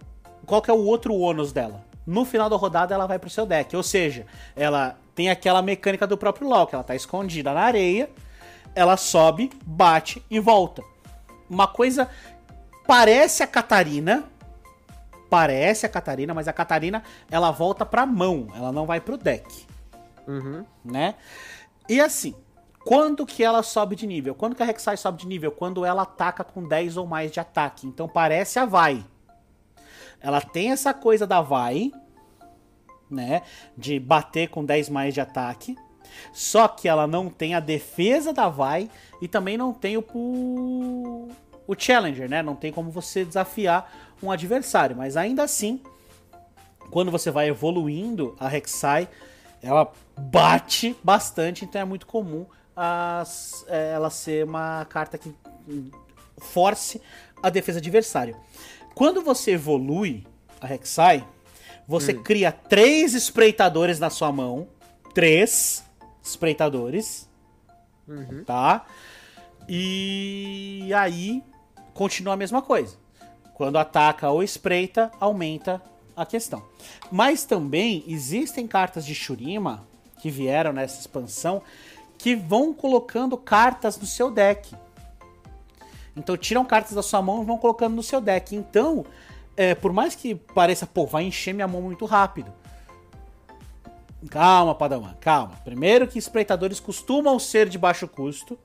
qual 0.45 0.61
que 0.61 0.69
é 0.69 0.73
o 0.73 0.85
outro 0.85 1.15
ônus 1.15 1.51
dela? 1.51 1.83
No 2.05 2.23
final 2.23 2.49
da 2.49 2.55
rodada 2.55 2.93
ela 2.93 3.07
vai 3.07 3.17
pro 3.17 3.29
seu 3.29 3.47
deck, 3.47 3.75
ou 3.75 3.81
seja, 3.81 4.27
ela 4.55 4.95
tem 5.15 5.29
aquela 5.29 5.61
mecânica 5.61 6.05
do 6.05 6.17
próprio 6.17 6.47
LoL, 6.47 6.67
que 6.67 6.75
ela 6.75 6.83
tá 6.83 6.95
escondida 6.95 7.51
na 7.51 7.61
areia, 7.61 8.09
ela 8.75 8.95
sobe, 8.95 9.49
bate 9.65 10.23
e 10.29 10.39
volta. 10.39 10.83
Uma 11.49 11.67
coisa 11.67 12.09
parece 12.87 13.43
a 13.43 13.47
Catarina, 13.47 14.23
parece 15.29 15.85
a 15.85 15.89
Catarina, 15.89 16.33
mas 16.33 16.47
a 16.47 16.53
Catarina 16.53 17.03
ela 17.29 17.51
volta 17.51 17.85
pra 17.85 18.05
mão, 18.05 18.47
ela 18.55 18.71
não 18.71 18.85
vai 18.85 18.99
pro 18.99 19.17
deck. 19.17 19.65
Uhum. 20.27 20.65
Né? 20.83 21.15
E 21.87 21.99
assim, 22.01 22.35
quando 22.85 23.25
que 23.25 23.43
ela 23.43 23.63
sobe 23.63 23.95
de 23.95 24.05
nível? 24.05 24.35
Quando 24.35 24.55
que 24.55 24.61
a 24.61 24.65
Rek'Sai 24.65 24.95
sobe 24.95 25.19
de 25.19 25.27
nível? 25.27 25.51
Quando 25.51 25.83
ela 25.83 26.03
ataca 26.03 26.43
com 26.43 26.67
10 26.67 26.97
ou 26.97 27.07
mais 27.07 27.31
de 27.31 27.39
ataque. 27.39 27.87
Então 27.87 28.07
parece 28.07 28.59
a 28.59 28.65
Vai. 28.65 29.03
Ela 30.21 30.39
tem 30.39 30.71
essa 30.71 30.93
coisa 30.93 31.25
da 31.25 31.41
Vai, 31.41 31.91
né? 33.09 33.41
De 33.77 33.99
bater 33.99 34.49
com 34.49 34.63
10 34.63 34.89
mais 34.89 35.13
de 35.13 35.21
ataque. 35.21 35.75
Só 36.33 36.67
que 36.67 36.87
ela 36.87 37.07
não 37.07 37.29
tem 37.29 37.55
a 37.55 37.59
defesa 37.59 38.33
da 38.33 38.49
Vai 38.49 38.89
e 39.21 39.27
também 39.27 39.57
não 39.57 39.73
tem 39.73 39.97
o, 39.97 40.03
o 41.67 41.75
Challenger, 41.77 42.29
né? 42.29 42.41
Não 42.41 42.55
tem 42.55 42.71
como 42.71 42.91
você 42.91 43.23
desafiar 43.23 44.15
um 44.21 44.31
adversário. 44.31 44.95
Mas 44.95 45.17
ainda 45.17 45.43
assim, 45.43 45.81
quando 46.91 47.11
você 47.11 47.31
vai 47.31 47.49
evoluindo, 47.49 48.35
a 48.39 48.47
Rek'Sai, 48.47 49.07
ela 49.61 49.91
bate 50.17 50.95
bastante, 51.03 51.65
então 51.65 51.81
é 51.81 51.85
muito 51.85 52.05
comum 52.05 52.45
as, 52.75 53.65
é, 53.67 53.93
ela 53.93 54.09
ser 54.09 54.45
uma 54.45 54.85
carta 54.85 55.17
que 55.17 55.33
force 56.37 57.01
a 57.41 57.49
defesa 57.49 57.79
adversário. 57.79 58.35
Quando 58.93 59.21
você 59.21 59.51
evolui 59.51 60.25
a 60.61 60.67
Rek'Sai, 60.67 61.25
você 61.87 62.13
hum. 62.13 62.23
cria 62.23 62.51
três 62.51 63.13
espreitadores 63.13 63.99
na 63.99 64.09
sua 64.09 64.31
mão. 64.31 64.67
Três 65.13 65.83
espreitadores. 66.29 67.29
Uhum. 68.07 68.43
Tá? 68.45 68.85
E 69.67 70.91
aí 70.95 71.43
continua 71.93 72.33
a 72.33 72.37
mesma 72.37 72.61
coisa. 72.61 72.97
Quando 73.53 73.77
ataca 73.77 74.29
ou 74.29 74.43
espreita, 74.43 75.11
aumenta 75.19 75.81
a 76.15 76.25
questão. 76.25 76.63
Mas 77.11 77.45
também 77.45 78.03
existem 78.07 78.67
cartas 78.67 79.05
de 79.05 79.15
Shurima 79.15 79.87
que 80.19 80.29
vieram 80.29 80.73
nessa 80.73 80.99
expansão 80.99 81.61
que 82.17 82.35
vão 82.35 82.73
colocando 82.73 83.37
cartas 83.37 83.97
no 83.97 84.05
seu 84.05 84.31
deck. 84.31 84.75
Então 86.15 86.37
tiram 86.37 86.63
cartas 86.63 86.93
da 86.93 87.03
sua 87.03 87.21
mão 87.21 87.41
e 87.41 87.45
vão 87.45 87.57
colocando 87.57 87.95
no 87.95 88.03
seu 88.03 88.21
deck. 88.21 88.55
Então, 88.55 89.05
é, 89.57 89.75
por 89.75 89.91
mais 89.91 90.15
que 90.15 90.35
pareça, 90.35 90.85
pô, 90.85 91.05
vai 91.05 91.23
encher 91.23 91.53
minha 91.53 91.67
mão 91.67 91.81
muito 91.81 92.05
rápido. 92.05 92.51
Calma, 94.29 94.73
Padawan, 94.73 95.13
calma. 95.19 95.55
Primeiro 95.63 96.07
que 96.07 96.17
espreitadores 96.17 96.79
costumam 96.79 97.37
ser 97.37 97.69
de 97.69 97.77
baixo 97.77 98.07
custo. 98.07 98.57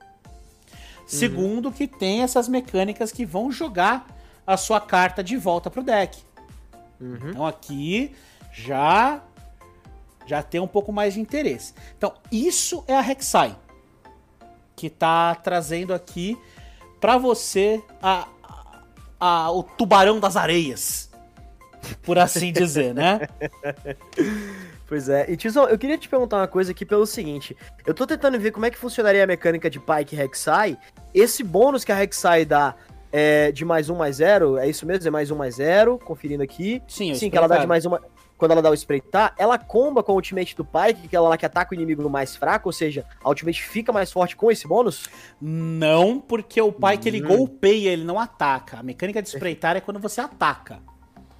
Segundo, 1.05 1.65
uhum. 1.65 1.71
que 1.71 1.87
tem 1.87 2.21
essas 2.21 2.47
mecânicas 2.47 3.11
que 3.11 3.25
vão 3.25 3.51
jogar 3.51 4.07
a 4.47 4.55
sua 4.55 4.79
carta 4.79 5.23
de 5.23 5.35
volta 5.37 5.69
pro 5.69 5.83
deck. 5.83 6.17
Uhum. 6.99 7.29
Então 7.29 7.45
aqui 7.45 8.15
já 8.51 9.21
já 10.25 10.41
tem 10.41 10.61
um 10.61 10.67
pouco 10.67 10.93
mais 10.93 11.15
de 11.15 11.19
interesse. 11.19 11.73
Então 11.97 12.13
isso 12.31 12.83
é 12.87 12.95
a 12.95 13.01
Rek'Sai 13.01 13.57
que 14.81 14.89
tá 14.89 15.35
trazendo 15.35 15.93
aqui 15.93 16.35
para 16.99 17.15
você 17.15 17.83
a, 18.01 18.27
a, 18.41 18.81
a, 19.19 19.51
o 19.51 19.61
tubarão 19.61 20.19
das 20.19 20.35
areias, 20.35 21.07
por 22.01 22.17
assim 22.17 22.51
dizer, 22.51 22.91
né? 22.93 23.27
Pois 24.91 25.07
é. 25.07 25.25
E 25.31 25.37
Tizão, 25.37 25.69
eu 25.69 25.77
queria 25.77 25.97
te 25.97 26.09
perguntar 26.09 26.35
uma 26.35 26.49
coisa 26.49 26.71
aqui 26.73 26.85
pelo 26.85 27.05
seguinte. 27.05 27.55
Eu 27.85 27.93
tô 27.93 28.05
tentando 28.05 28.37
ver 28.37 28.51
como 28.51 28.65
é 28.65 28.69
que 28.69 28.77
funcionaria 28.77 29.23
a 29.23 29.25
mecânica 29.25 29.69
de 29.69 29.79
Pike 29.79 30.17
Rek'Sai. 30.17 30.77
Esse 31.13 31.45
bônus 31.45 31.85
que 31.85 31.93
a 31.93 31.95
Rek'Sai 31.95 32.43
dá 32.43 32.75
é 33.09 33.53
de 33.53 33.63
mais 33.63 33.89
um, 33.89 33.95
mais 33.95 34.17
zero, 34.17 34.57
é 34.57 34.67
isso 34.67 34.85
mesmo? 34.85 35.07
É 35.07 35.09
mais 35.09 35.31
um, 35.31 35.37
mais 35.37 35.55
zero, 35.55 35.97
conferindo 35.97 36.43
aqui. 36.43 36.83
Sim, 36.89 37.15
Sim, 37.15 37.29
que 37.29 37.37
ela 37.37 37.47
dá 37.47 37.59
de 37.59 37.67
mais 37.67 37.85
uma... 37.85 38.01
Quando 38.37 38.51
ela 38.51 38.61
dá 38.61 38.69
o 38.69 38.73
espreitar, 38.73 39.33
ela 39.37 39.57
comba 39.57 40.03
com 40.03 40.11
o 40.11 40.15
ultimate 40.15 40.57
do 40.57 40.65
Pike, 40.65 41.07
que 41.07 41.15
é 41.15 41.17
ela 41.17 41.29
lá 41.29 41.37
que 41.37 41.45
ataca 41.45 41.71
o 41.71 41.73
inimigo 41.73 42.03
no 42.03 42.09
mais 42.09 42.35
fraco, 42.35 42.67
ou 42.67 42.73
seja, 42.73 43.05
a 43.23 43.29
ultimate 43.29 43.63
fica 43.63 43.93
mais 43.93 44.11
forte 44.11 44.35
com 44.35 44.51
esse 44.51 44.67
bônus? 44.67 45.07
Não, 45.39 46.19
porque 46.19 46.61
o 46.61 46.69
Pike 46.69 47.05
hum. 47.05 47.07
ele 47.07 47.21
golpeia, 47.21 47.91
ele 47.91 48.03
não 48.03 48.19
ataca. 48.19 48.79
A 48.79 48.83
mecânica 48.83 49.21
de 49.21 49.29
espreitar 49.29 49.77
é 49.77 49.79
quando 49.79 50.01
você 50.01 50.19
ataca. 50.19 50.79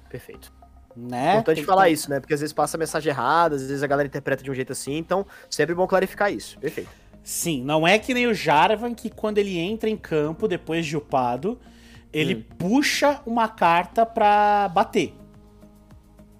Perfeito. 0.08 0.61
Né? 0.96 1.32
Importante 1.32 1.56
Tem 1.56 1.64
falar 1.64 1.88
isso, 1.88 2.10
né? 2.10 2.20
Porque 2.20 2.34
às 2.34 2.40
vezes 2.40 2.52
passa 2.52 2.76
mensagem 2.76 3.10
errada, 3.10 3.56
às 3.56 3.62
vezes 3.62 3.82
a 3.82 3.86
galera 3.86 4.06
interpreta 4.06 4.42
de 4.42 4.50
um 4.50 4.54
jeito 4.54 4.72
assim, 4.72 4.96
então 4.96 5.26
sempre 5.48 5.74
bom 5.74 5.86
clarificar 5.86 6.32
isso. 6.32 6.58
Perfeito. 6.58 6.90
Sim, 7.24 7.62
não 7.62 7.86
é 7.86 7.98
que 7.98 8.12
nem 8.12 8.26
o 8.26 8.34
Jarvan 8.34 8.94
que 8.94 9.08
quando 9.08 9.38
ele 9.38 9.56
entra 9.58 9.88
em 9.88 9.96
campo 9.96 10.48
depois 10.48 10.84
de 10.84 10.96
upado, 10.96 11.58
ele 12.12 12.34
hum. 12.34 12.42
puxa 12.58 13.20
uma 13.24 13.48
carta 13.48 14.04
pra 14.04 14.68
bater. 14.68 15.14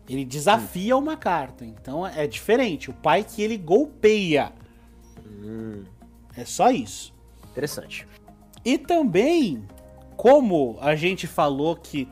Ele 0.09 0.25
desafia 0.25 0.97
hum. 0.97 1.01
uma 1.01 1.17
carta. 1.17 1.65
Então 1.65 2.07
é 2.07 2.27
diferente. 2.27 2.91
O 2.91 2.93
pai 2.93 3.25
que 3.25 3.41
ele 3.41 3.57
golpeia. 3.57 4.53
Hum. 5.27 5.85
É 6.37 6.45
só 6.45 6.71
isso. 6.71 7.15
Interessante. 7.51 8.07
E 8.65 8.77
também, 8.77 9.65
como 10.17 10.79
a 10.81 10.95
gente 10.95 11.27
falou 11.27 11.77
que 11.77 12.09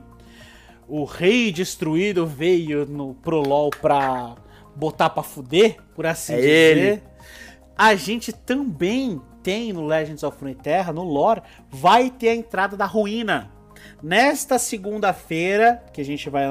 o 0.90 1.04
rei 1.04 1.52
destruído 1.52 2.26
veio 2.26 2.84
no 2.84 3.14
pro 3.14 3.40
LoL 3.40 3.70
pra 3.70 4.34
botar 4.74 5.08
pra 5.08 5.22
fuder, 5.22 5.76
por 5.94 6.04
assim 6.04 6.32
é 6.32 6.36
dizer. 6.36 6.76
Ele. 6.76 7.02
A 7.78 7.94
gente 7.94 8.32
também 8.32 9.20
tem 9.42 9.72
no 9.72 9.86
Legends 9.86 10.22
of 10.24 10.36
Runeterra, 10.38 10.92
no 10.92 11.04
lore, 11.04 11.42
vai 11.70 12.10
ter 12.10 12.30
a 12.30 12.34
entrada 12.34 12.76
da 12.76 12.84
ruína. 12.84 13.50
Nesta 14.02 14.58
segunda-feira, 14.58 15.82
que 15.92 16.00
a 16.00 16.04
gente 16.04 16.28
vai 16.28 16.44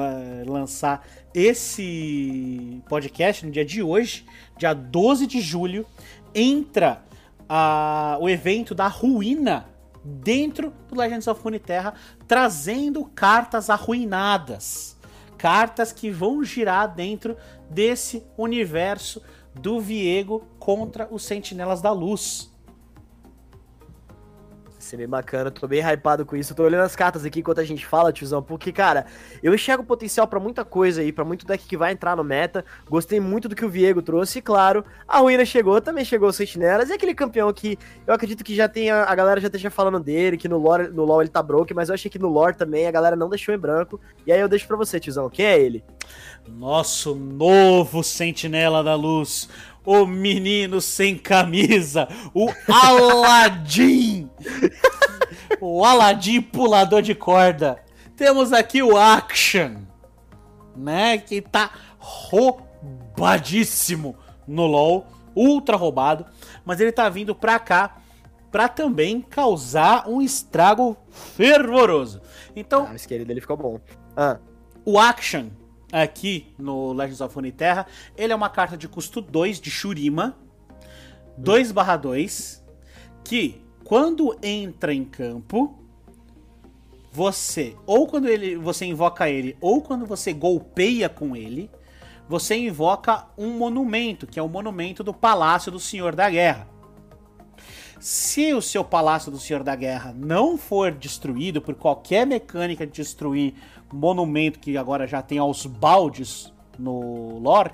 lançar 0.44 1.06
esse 1.32 2.82
podcast, 2.88 3.46
no 3.46 3.52
dia 3.52 3.64
de 3.64 3.82
hoje, 3.82 4.24
dia 4.56 4.72
12 4.72 5.26
de 5.26 5.40
julho, 5.40 5.86
entra 6.34 7.04
a, 7.48 8.16
o 8.20 8.28
evento 8.28 8.74
da 8.74 8.88
ruína 8.88 9.68
dentro 10.04 10.72
do 10.88 10.96
Legends 10.96 11.26
of 11.26 11.42
Runeterra, 11.42 11.94
trazendo 12.26 13.04
cartas 13.04 13.70
arruinadas. 13.70 14.96
Cartas 15.36 15.92
que 15.92 16.10
vão 16.10 16.44
girar 16.44 16.94
dentro 16.94 17.36
desse 17.70 18.22
universo 18.36 19.22
do 19.54 19.80
Viego 19.80 20.46
contra 20.58 21.08
os 21.10 21.24
Sentinelas 21.24 21.80
da 21.80 21.92
Luz. 21.92 22.49
Ser 24.84 24.96
bem 24.96 25.08
bacana, 25.08 25.50
tô 25.50 25.66
bem 25.66 25.80
hypado 25.80 26.24
com 26.24 26.36
isso. 26.36 26.54
tô 26.54 26.62
olhando 26.64 26.82
as 26.82 26.96
cartas 26.96 27.24
aqui 27.24 27.40
enquanto 27.40 27.60
a 27.60 27.64
gente 27.64 27.86
fala, 27.86 28.12
tiozão, 28.12 28.42
porque, 28.42 28.72
cara, 28.72 29.06
eu 29.42 29.54
enxergo 29.54 29.84
potencial 29.84 30.26
para 30.26 30.40
muita 30.40 30.64
coisa 30.64 31.00
aí, 31.00 31.12
para 31.12 31.24
muito 31.24 31.46
deck 31.46 31.66
que 31.66 31.76
vai 31.76 31.92
entrar 31.92 32.16
no 32.16 32.24
meta. 32.24 32.64
Gostei 32.88 33.20
muito 33.20 33.48
do 33.48 33.54
que 33.54 33.64
o 33.64 33.68
Viego 33.68 34.02
trouxe, 34.02 34.38
e 34.38 34.42
claro, 34.42 34.84
a 35.06 35.18
ruína 35.18 35.44
chegou, 35.44 35.80
também 35.80 36.04
chegou 36.04 36.28
o 36.28 36.32
Sentinelas, 36.32 36.90
e 36.90 36.92
aquele 36.92 37.14
campeão 37.14 37.52
que 37.52 37.78
eu 38.06 38.14
acredito 38.14 38.42
que 38.42 38.54
já 38.54 38.68
tenha, 38.68 39.04
a 39.04 39.14
galera 39.14 39.40
já 39.40 39.48
esteja 39.48 39.70
falando 39.70 40.00
dele, 40.00 40.36
que 40.36 40.48
no 40.48 40.58
lore, 40.58 40.88
no 40.88 41.04
LoL 41.04 41.22
ele 41.22 41.30
tá 41.30 41.42
broke, 41.42 41.74
mas 41.74 41.88
eu 41.88 41.94
achei 41.94 42.10
que 42.10 42.18
no 42.18 42.28
lore 42.28 42.56
também 42.56 42.86
a 42.86 42.90
galera 42.90 43.16
não 43.16 43.28
deixou 43.28 43.54
em 43.54 43.58
branco. 43.58 44.00
E 44.26 44.32
aí 44.32 44.40
eu 44.40 44.48
deixo 44.48 44.66
para 44.66 44.76
você, 44.76 44.98
tiozão, 44.98 45.28
quem 45.28 45.46
é 45.46 45.58
ele? 45.58 45.84
Nosso 46.48 47.14
novo 47.14 48.02
Sentinela 48.02 48.82
da 48.82 48.94
Luz, 48.94 49.48
o 49.84 50.06
menino 50.06 50.80
sem 50.80 51.16
camisa, 51.16 52.08
o 52.34 52.48
Aladdin. 52.68 54.30
o 55.60 55.84
Aladdin 55.84 56.40
pulador 56.40 57.02
de 57.02 57.14
corda. 57.14 57.82
Temos 58.16 58.52
aqui 58.52 58.82
o 58.82 58.96
Action, 58.96 59.76
né, 60.76 61.18
que 61.18 61.40
tá 61.40 61.70
roubadíssimo 61.98 62.56
no 64.46 64.66
LoL, 64.66 65.06
ultra 65.34 65.76
roubado, 65.76 66.26
mas 66.64 66.80
ele 66.80 66.92
tá 66.92 67.08
vindo 67.08 67.34
pra 67.34 67.58
cá 67.58 67.96
pra 68.50 68.68
também 68.68 69.20
causar 69.20 70.08
um 70.08 70.20
estrago 70.20 70.96
fervoroso. 71.10 72.20
Então, 72.54 72.88
ah, 72.90 72.94
o 72.94 73.24
dele 73.24 73.40
ficou 73.40 73.56
bom. 73.56 73.80
Ah. 74.16 74.38
O 74.84 74.98
Action 74.98 75.46
aqui 75.92 76.54
no 76.58 76.92
Legends 76.92 77.20
of 77.20 77.34
Runeterra. 77.34 77.86
Ele 78.16 78.32
é 78.32 78.36
uma 78.36 78.48
carta 78.48 78.76
de 78.76 78.88
custo 78.88 79.20
2 79.20 79.60
de 79.60 79.70
Shurima, 79.70 80.36
2 81.36 81.72
barra 81.72 81.96
2, 81.96 82.64
que 83.24 83.62
quando 83.84 84.36
entra 84.42 84.94
em 84.94 85.04
campo, 85.04 85.78
você, 87.12 87.76
ou 87.86 88.06
quando 88.06 88.28
ele, 88.28 88.56
você 88.56 88.84
invoca 88.86 89.28
ele, 89.28 89.56
ou 89.60 89.82
quando 89.82 90.06
você 90.06 90.32
golpeia 90.32 91.08
com 91.08 91.34
ele, 91.34 91.70
você 92.28 92.56
invoca 92.56 93.26
um 93.36 93.50
monumento, 93.58 94.26
que 94.26 94.38
é 94.38 94.42
o 94.42 94.48
monumento 94.48 95.02
do 95.02 95.12
Palácio 95.12 95.72
do 95.72 95.80
Senhor 95.80 96.14
da 96.14 96.30
Guerra. 96.30 96.68
Se 97.98 98.54
o 98.54 98.62
seu 98.62 98.84
Palácio 98.84 99.30
do 99.30 99.38
Senhor 99.38 99.62
da 99.62 99.74
Guerra 99.74 100.14
não 100.16 100.56
for 100.56 100.92
destruído 100.92 101.60
por 101.60 101.74
qualquer 101.74 102.26
mecânica 102.26 102.86
de 102.86 102.92
destruir 102.92 103.54
monumento 103.92 104.58
que 104.58 104.76
agora 104.76 105.06
já 105.06 105.22
tem 105.22 105.38
aos 105.38 105.66
baldes 105.66 106.52
no 106.78 107.38
lore, 107.38 107.72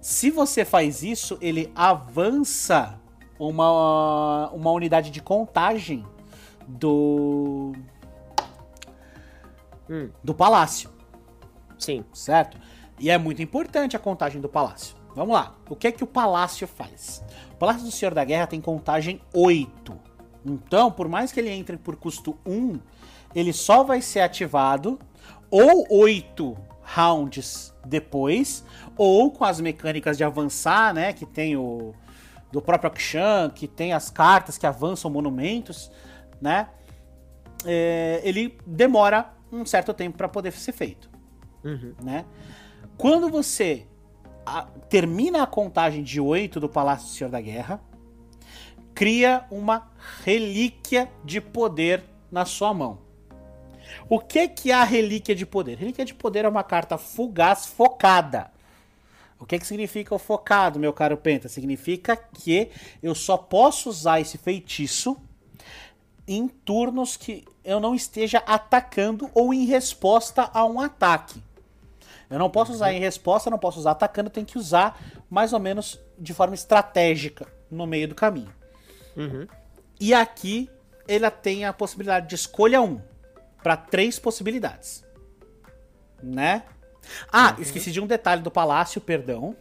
se 0.00 0.30
você 0.30 0.64
faz 0.64 1.02
isso, 1.02 1.36
ele 1.40 1.70
avança 1.74 2.98
uma, 3.38 4.50
uma 4.50 4.70
unidade 4.70 5.10
de 5.10 5.20
contagem 5.20 6.04
do 6.66 7.72
hum. 9.88 10.10
do 10.22 10.34
palácio. 10.34 10.90
Sim. 11.78 12.04
Certo? 12.12 12.58
E 12.98 13.10
é 13.10 13.18
muito 13.18 13.42
importante 13.42 13.96
a 13.96 13.98
contagem 13.98 14.40
do 14.40 14.48
palácio. 14.48 14.94
Vamos 15.14 15.34
lá. 15.34 15.56
O 15.68 15.74
que 15.74 15.88
é 15.88 15.92
que 15.92 16.04
o 16.04 16.06
palácio 16.06 16.66
faz? 16.66 17.22
O 17.52 17.56
Palácio 17.56 17.84
do 17.84 17.90
Senhor 17.90 18.14
da 18.14 18.24
Guerra 18.24 18.46
tem 18.46 18.60
contagem 18.60 19.20
8. 19.34 19.98
Então, 20.44 20.90
por 20.90 21.08
mais 21.08 21.32
que 21.32 21.40
ele 21.40 21.50
entre 21.50 21.76
por 21.76 21.96
custo 21.96 22.38
1, 22.46 22.78
ele 23.34 23.52
só 23.52 23.82
vai 23.82 24.00
ser 24.00 24.20
ativado 24.20 24.98
ou 25.50 25.86
oito 25.90 26.56
rounds 26.82 27.74
depois, 27.84 28.64
ou 28.96 29.30
com 29.30 29.44
as 29.44 29.60
mecânicas 29.60 30.16
de 30.16 30.24
avançar, 30.24 30.92
né? 30.92 31.12
Que 31.12 31.24
tem 31.24 31.56
o 31.56 31.94
do 32.50 32.60
próprio 32.60 32.90
Akshan, 32.90 33.50
que 33.50 33.68
tem 33.68 33.92
as 33.92 34.10
cartas 34.10 34.58
que 34.58 34.66
avançam 34.66 35.10
monumentos, 35.10 35.90
né? 36.40 36.68
É, 37.64 38.20
ele 38.24 38.58
demora 38.66 39.32
um 39.52 39.64
certo 39.64 39.94
tempo 39.94 40.16
para 40.16 40.28
poder 40.28 40.52
ser 40.52 40.72
feito, 40.72 41.10
uhum. 41.62 41.94
né? 42.02 42.24
Quando 42.96 43.28
você 43.28 43.86
a, 44.44 44.62
termina 44.88 45.42
a 45.42 45.46
contagem 45.46 46.02
de 46.02 46.20
8 46.20 46.58
do 46.58 46.68
Palácio 46.68 47.06
do 47.06 47.12
Senhor 47.12 47.30
da 47.30 47.40
Guerra, 47.40 47.80
cria 48.94 49.46
uma 49.50 49.90
relíquia 50.24 51.08
de 51.24 51.40
poder 51.40 52.02
na 52.30 52.44
sua 52.44 52.74
mão. 52.74 52.98
O 54.08 54.18
que, 54.18 54.48
que 54.48 54.70
é 54.70 54.74
a 54.74 54.84
relíquia 54.84 55.34
de 55.34 55.46
poder? 55.46 55.78
Relíquia 55.78 56.04
de 56.04 56.14
poder 56.14 56.44
é 56.44 56.48
uma 56.48 56.64
carta 56.64 56.98
fugaz 56.98 57.66
focada. 57.66 58.50
O 59.38 59.46
que, 59.46 59.58
que 59.58 59.66
significa 59.66 60.14
o 60.14 60.18
focado, 60.18 60.78
meu 60.78 60.92
caro 60.92 61.16
Penta? 61.16 61.48
Significa 61.48 62.14
que 62.14 62.70
eu 63.02 63.14
só 63.14 63.38
posso 63.38 63.88
usar 63.88 64.20
esse 64.20 64.36
feitiço 64.36 65.16
em 66.28 66.46
turnos 66.46 67.16
que 67.16 67.44
eu 67.64 67.80
não 67.80 67.94
esteja 67.94 68.38
atacando 68.46 69.30
ou 69.34 69.54
em 69.54 69.64
resposta 69.64 70.50
a 70.52 70.64
um 70.64 70.78
ataque. 70.78 71.42
Eu 72.28 72.38
não 72.38 72.50
posso 72.50 72.70
usar 72.72 72.92
em 72.92 73.00
resposta, 73.00 73.50
não 73.50 73.58
posso 73.58 73.80
usar 73.80 73.92
atacando, 73.92 74.28
eu 74.28 74.32
tenho 74.32 74.46
que 74.46 74.58
usar 74.58 75.00
mais 75.28 75.52
ou 75.52 75.58
menos 75.58 75.98
de 76.18 76.32
forma 76.32 76.54
estratégica 76.54 77.48
no 77.70 77.86
meio 77.86 78.06
do 78.06 78.14
caminho. 78.14 78.54
Uhum. 79.16 79.48
E 79.98 80.14
aqui 80.14 80.70
ela 81.08 81.30
tem 81.30 81.64
a 81.64 81.72
possibilidade 81.72 82.28
de 82.28 82.34
escolha 82.36 82.80
um 82.80 83.00
para 83.62 83.76
três 83.76 84.18
possibilidades. 84.18 85.04
Né? 86.22 86.64
Ah, 87.32 87.54
uhum. 87.56 87.62
esqueci 87.62 87.90
de 87.90 88.00
um 88.00 88.06
detalhe 88.06 88.42
do 88.42 88.50
palácio, 88.50 89.00
perdão. 89.00 89.56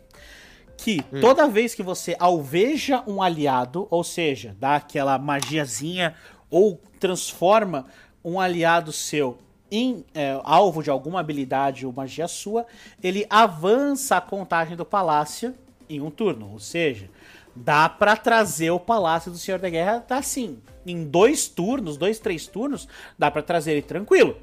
Que 0.77 1.01
hum. 1.11 1.19
toda 1.19 1.47
vez 1.47 1.75
que 1.75 1.83
você 1.83 2.15
alveja 2.19 3.03
um 3.05 3.21
aliado, 3.21 3.87
ou 3.89 4.03
seja, 4.03 4.55
dá 4.59 4.75
aquela 4.75 5.17
magiazinha 5.17 6.15
ou 6.49 6.81
transforma 6.99 7.85
um 8.23 8.39
aliado 8.39 8.91
seu 8.91 9.37
em 9.71 10.03
é, 10.15 10.39
alvo 10.43 10.81
de 10.81 10.89
alguma 10.89 11.19
habilidade 11.19 11.85
ou 11.85 11.93
magia 11.93 12.27
sua, 12.27 12.65
ele 13.03 13.25
avança 13.29 14.17
a 14.17 14.21
contagem 14.21 14.75
do 14.75 14.85
palácio 14.85 15.53
em 15.87 16.01
um 16.01 16.09
turno. 16.09 16.51
Ou 16.51 16.59
seja, 16.59 17.09
dá 17.55 17.89
para 17.89 18.15
trazer 18.15 18.71
o 18.71 18.79
Palácio 18.79 19.31
do 19.31 19.37
Senhor 19.37 19.59
da 19.59 19.69
Guerra, 19.69 19.99
tá 19.99 20.17
assim, 20.17 20.59
em 20.85 21.03
dois 21.03 21.47
turnos, 21.47 21.97
dois, 21.97 22.19
três 22.19 22.47
turnos, 22.47 22.87
dá 23.17 23.29
para 23.29 23.41
trazer 23.41 23.73
ele 23.73 23.81
tranquilo. 23.81 24.37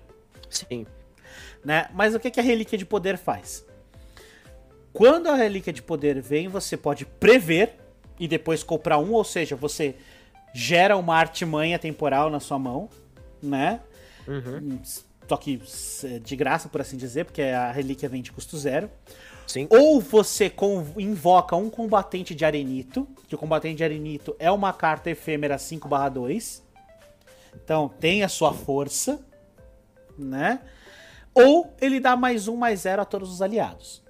Sim. 0.49 0.87
Né? 1.65 1.89
Mas 1.93 2.15
o 2.15 2.21
que, 2.21 2.31
que 2.31 2.41
a 2.41 2.43
Relíquia 2.43 2.79
de 2.79 2.87
Poder 2.87 3.17
faz? 3.17 3.65
Quando 4.93 5.29
a 5.29 5.35
Relíquia 5.35 5.73
de 5.73 5.83
Poder 5.83 6.21
vem, 6.21 6.49
você 6.49 6.77
pode 6.77 7.05
prever 7.05 7.75
e 8.19 8.27
depois 8.27 8.63
comprar 8.63 8.99
um, 8.99 9.13
ou 9.13 9.25
seja, 9.25 9.55
você 9.55 9.95
gera 10.55 10.97
uma 10.97 11.17
artimanha 11.17 11.79
temporal 11.79 12.31
na 12.31 12.41
sua 12.41 12.59
mão, 12.59 12.89
né? 13.43 13.81
Uhum. 14.27 14.81
Só 15.29 15.37
que 15.37 15.61
de 16.23 16.37
graça, 16.37 16.69
por 16.69 16.81
assim 16.81 16.97
dizer, 16.97 17.25
porque 17.25 17.43
a 17.43 17.71
relíquia 17.73 18.09
vem 18.09 18.23
de 18.23 18.33
custo 18.33 18.57
zero. 18.57 18.91
Sim. 19.47 19.69
Ou 19.71 20.01
você 20.01 20.53
invoca 20.99 21.55
um 21.55 21.71
combatente 21.71 22.35
de 22.35 22.45
arenito, 22.45 23.07
que 23.29 23.35
o 23.35 23.39
combatente 23.39 23.77
de 23.77 23.85
arenito 23.85 24.35
é 24.39 24.51
uma 24.51 24.73
carta 24.73 25.11
efêmera 25.11 25.57
5/2. 25.57 26.63
Então 27.55 27.89
tem 27.89 28.23
a 28.23 28.29
sua 28.29 28.53
força, 28.53 29.25
né? 30.19 30.61
Ou 31.35 31.73
ele 31.81 32.01
dá 32.01 32.17
mais 32.17 32.49
um, 32.49 32.57
mais 32.57 32.81
zero 32.81 33.03
a 33.03 33.05
todos 33.05 33.31
os 33.31 33.41
aliados. 33.41 34.03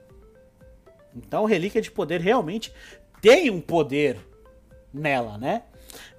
Então 1.15 1.45
Relíquia 1.45 1.83
de 1.83 1.91
Poder 1.91 2.21
realmente 2.21 2.73
tem 3.21 3.51
um 3.51 3.61
poder 3.61 4.19
nela, 4.93 5.37
né? 5.37 5.65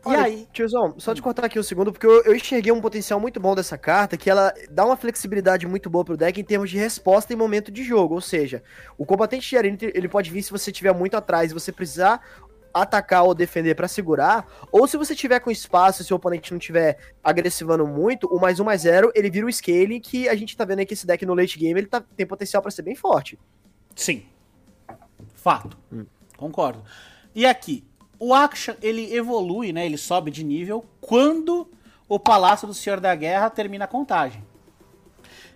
E 0.06 0.16
aí? 0.16 0.48
Tiozão, 0.54 0.96
só 0.98 1.13
te 1.13 1.22
cortar 1.22 1.46
aqui 1.46 1.60
um 1.60 1.63
segundo, 1.63 1.92
porque 1.92 2.06
eu, 2.06 2.24
eu, 2.24 2.36
enxerguei 2.36 2.72
um 2.72 2.82
potencial 2.82 3.20
muito 3.20 3.40
bom 3.40 3.54
dessa 3.54 3.78
carta, 3.78 4.16
que 4.18 4.30
ela 4.30 4.54
dá 4.70 4.86
uma 4.86 4.96
flexibilidade 4.96 5.68
muito 5.68 5.90
boa 5.90 6.06
pro 6.06 6.18
deck 6.18 6.40
em 6.40 6.44
termos 6.44 6.70
de 6.70 6.78
resposta 6.78 7.34
em 7.34 7.36
momento 7.36 7.72
de 7.72 7.84
jogo. 7.84 8.16
Ou 8.16 8.22
seja, 8.22 8.63
o 8.98 9.06
combatente 9.06 9.50
de 9.50 9.58
arena, 9.58 9.78
ele 9.82 10.08
pode 10.08 10.32
vir 10.32 10.44
se 10.44 10.52
você 10.52 10.72
estiver 10.72 10.94
muito 10.94 11.16
atrás 11.16 11.52
e 11.52 11.54
você 11.54 11.72
precisar 11.72 12.22
atacar 12.74 13.24
ou 13.24 13.34
defender 13.34 13.76
para 13.76 13.88
segurar, 13.88 14.46
ou 14.72 14.88
se 14.88 14.98
você 14.98 15.16
tiver 15.16 15.40
com 15.40 15.50
espaço, 15.50 16.04
se 16.04 16.13
o 16.13 16.16
oponente 16.16 16.52
não 16.52 16.60
tiver 16.60 16.98
agressivando 17.24 17.88
muito, 17.88 18.28
o 18.28 18.40
mais 18.40 18.60
um 18.60 18.63
mais 18.63 18.82
zero, 18.82 19.12
ele 19.16 19.30
vira 19.30 19.46
o 19.46 19.52
scaling 19.52 20.00
que 20.00 20.30
a 20.30 20.36
gente 20.36 20.56
tá 20.56 20.63
vendo 20.63 20.80
aí 20.80 20.86
que 20.86 20.94
esse 20.94 21.08
deck 21.08 21.26
no 21.26 21.34
late 21.34 21.58
game, 21.58 21.80
ele 21.80 21.88
tá, 21.88 22.02
tem 22.16 22.26
potencial 22.26 22.62
para 22.62 22.72
ser 22.72 22.84
bem 22.84 22.96
forte. 22.96 23.40
Sim. 23.96 24.26
Fato. 25.36 25.78
Hum. 25.92 26.06
Concordo. 26.38 26.84
E 27.34 27.46
aqui, 27.46 27.84
o 28.19 28.34
Action, 28.34 28.75
ele 28.82 29.13
evolui, 29.13 29.71
né? 29.71 29.86
Ele 29.86 29.97
sobe 29.97 30.32
de 30.32 30.43
nível 30.43 30.86
quando 31.01 31.69
o 32.08 32.19
Palácio 32.19 32.67
do 32.67 32.73
Senhor 32.73 32.99
da 32.99 33.13
Guerra 33.15 33.49
termina 33.49 33.86
a 33.86 33.88
contagem. 33.88 34.43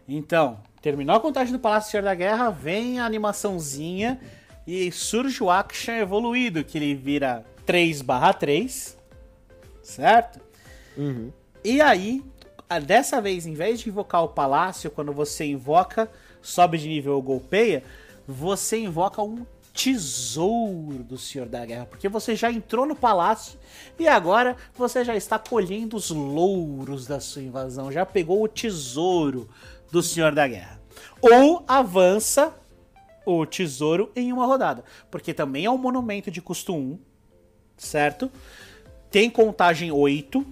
Então, 0.08 0.60
terminou 0.82 1.16
a 1.16 1.20
contagem 1.20 1.54
do 1.54 1.60
Palácio 1.60 1.90
do 1.90 1.92
Senhor 1.92 2.04
da 2.04 2.14
Guerra, 2.14 2.50
vem 2.50 3.00
a 3.00 3.06
animaçãozinha 3.06 4.20
e 4.68 4.92
surge 4.92 5.44
o 5.44 5.50
Action 5.50 5.94
evoluído, 5.94 6.64
que 6.64 6.78
ele 6.78 6.94
vira 6.94 7.46
3 7.66 8.04
3, 8.40 8.98
certo? 9.82 10.40
Uhum. 10.98 11.32
E 11.64 11.80
aí, 11.80 12.24
dessa 12.86 13.22
vez, 13.22 13.46
em 13.46 13.54
vez 13.54 13.80
de 13.80 13.90
invocar 13.90 14.24
o 14.24 14.30
Palácio, 14.30 14.92
quando 14.92 15.14
você 15.14 15.46
invoca, 15.46 16.12
sobe 16.42 16.78
de 16.78 16.88
nível 16.88 17.14
ou 17.14 17.22
golpeia, 17.22 17.84
você 18.28 18.78
invoca 18.80 19.22
um 19.22 19.46
tesouro 19.74 21.04
do 21.04 21.18
Senhor 21.18 21.48
da 21.48 21.66
Guerra, 21.66 21.86
porque 21.86 22.10
você 22.10 22.36
já 22.36 22.52
entrou 22.52 22.86
no 22.86 22.96
palácio 22.96 23.58
e 23.98 24.08
agora 24.08 24.58
você 24.76 25.04
já 25.04 25.16
está 25.16 25.40
colhendo 25.40 25.96
os 25.96 26.10
louros 26.10 27.06
da 27.06 27.20
sua 27.20 27.42
invasão, 27.42 27.92
já 27.92 28.06
pegou 28.06 28.44
o 28.44 28.48
tesouro 28.48 29.50
do 29.92 30.04
Senhor 30.04 30.34
da 30.34 30.48
Guerra. 30.48 30.80
Ou 31.22 31.64
avança 31.68 32.54
o 33.26 33.46
tesouro 33.46 34.12
em 34.16 34.34
uma 34.34 34.46
rodada, 34.46 34.84
porque 35.10 35.34
também 35.34 35.66
é 35.66 35.72
um 35.72 35.78
monumento 35.78 36.30
de 36.30 36.42
custo 36.42 36.74
1, 36.74 37.00
certo? 37.78 38.32
Tem 39.10 39.30
contagem 39.30 39.92
8. 39.92 40.46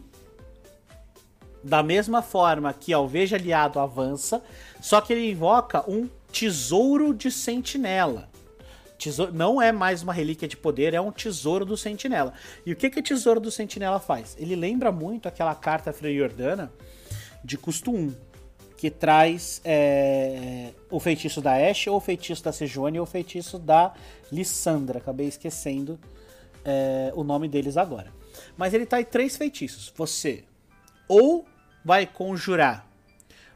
Da 1.61 1.83
mesma 1.83 2.21
forma 2.21 2.71
que 2.71 2.93
Alveja 2.93 3.35
Aliado 3.35 3.79
avança, 3.79 4.41
só 4.79 5.01
que 5.01 5.11
ele 5.11 5.31
invoca 5.31 5.83
um 5.89 6.07
tesouro 6.31 7.13
de 7.13 7.29
sentinela. 7.29 8.29
Tesouro, 8.99 9.33
não 9.33 9.61
é 9.61 9.71
mais 9.71 10.03
uma 10.03 10.11
relíquia 10.11 10.45
de 10.45 10.57
poder, 10.57 10.93
é 10.93 10.99
um 10.99 11.09
tesouro 11.09 11.65
do 11.65 11.77
sentinela. 11.77 12.33
E 12.65 12.73
o 12.73 12.75
que, 12.75 12.89
que 12.89 12.99
o 12.99 13.03
tesouro 13.03 13.39
do 13.39 13.49
sentinela 13.49 13.97
faz? 13.97 14.35
Ele 14.37 14.57
lembra 14.57 14.91
muito 14.91 15.25
aquela 15.25 15.55
carta 15.55 15.93
Freljordana 15.93 16.69
de 17.41 17.57
custo 17.57 17.91
1, 17.91 18.13
que 18.75 18.91
traz 18.91 19.61
é, 19.63 20.73
o 20.91 20.99
feitiço 20.99 21.39
da 21.41 21.53
Ashe, 21.53 21.89
ou 21.89 21.95
o 21.95 22.01
feitiço 22.01 22.43
da 22.43 22.51
Sejuani, 22.51 22.99
ou 22.99 23.03
o 23.03 23.07
feitiço 23.07 23.57
da 23.57 23.93
Lissandra. 24.29 24.99
Acabei 24.99 25.27
esquecendo 25.27 25.97
é, 26.65 27.13
o 27.15 27.23
nome 27.23 27.47
deles 27.47 27.77
agora. 27.77 28.11
Mas 28.57 28.73
ele 28.73 28.85
tá 28.85 28.99
em 28.99 29.05
três 29.05 29.37
feitiços. 29.37 29.93
Você 29.95 30.43
ou 31.07 31.47
vai 31.85 32.05
conjurar 32.05 32.85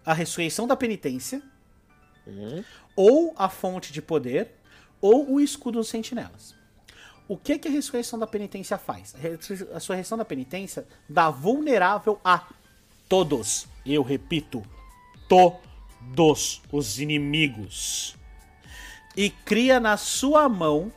a 0.06 0.14
ressurreição 0.14 0.66
da 0.66 0.76
penitência, 0.76 1.42
uhum. 2.26 2.64
ou 2.96 3.34
a 3.38 3.50
fonte 3.50 3.92
de 3.94 4.02
poder, 4.02 4.52
ou 5.04 5.34
o 5.34 5.42
escudo 5.42 5.80
dos 5.80 5.90
sentinelas. 5.90 6.56
O 7.28 7.36
que, 7.36 7.60
que 7.60 7.68
a 7.68 7.72
ressurreição 7.72 8.18
da 8.18 8.26
penitência 8.26 8.78
faz? 8.78 9.14
A 9.14 9.74
ressurreição 9.74 10.18
da 10.18 10.24
penitência 10.24 10.88
dá 11.10 11.30
vulnerável 11.30 12.22
a 12.24 12.48
todos. 13.10 13.68
Eu 13.86 14.02
repito, 14.02 14.64
todos 15.28 16.62
os 16.72 17.00
inimigos. 17.02 18.16
E 19.16 19.30
cria 19.30 19.78
na 19.78 19.98
sua 19.98 20.48
mão 20.48 20.90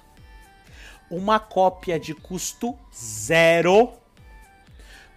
uma 1.11 1.41
cópia 1.41 1.99
de 1.99 2.15
custo 2.15 2.79
zero 2.95 3.93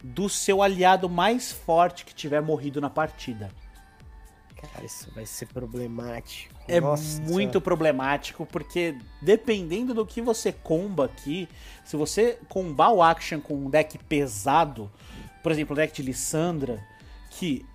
do 0.02 0.28
seu 0.28 0.63
aliado 0.63 1.08
mais 1.08 1.52
forte 1.52 2.06
que 2.06 2.13
tiver 2.13 2.41
morrido 2.41 2.82
na 2.82 2.89
partida. 2.89 3.52
Cara, 4.62 4.86
isso 4.86 5.10
vai 5.15 5.26
ser 5.26 5.45
problemático. 5.48 6.54
É 6.67 6.82
Nossa. 6.82 7.22
muito 7.22 7.62
problemático, 7.62 8.45
porque 8.45 8.98
dependendo 9.22 9.93
do 9.93 10.06
que 10.06 10.22
você 10.22 10.52
comba 10.52 11.06
aqui, 11.06 11.48
se 11.86 11.95
você 11.95 12.38
combar 12.50 12.91
o 12.91 13.02
action 13.02 13.39
com 13.39 13.56
um 13.56 13.69
deck 13.69 13.98
pesado, 14.00 14.91
por 15.41 15.52
exemplo, 15.52 15.74
o 15.74 15.76
deck 15.78 15.93
de 15.93 16.02
Lissandra, 16.02 16.86
que 17.30 17.65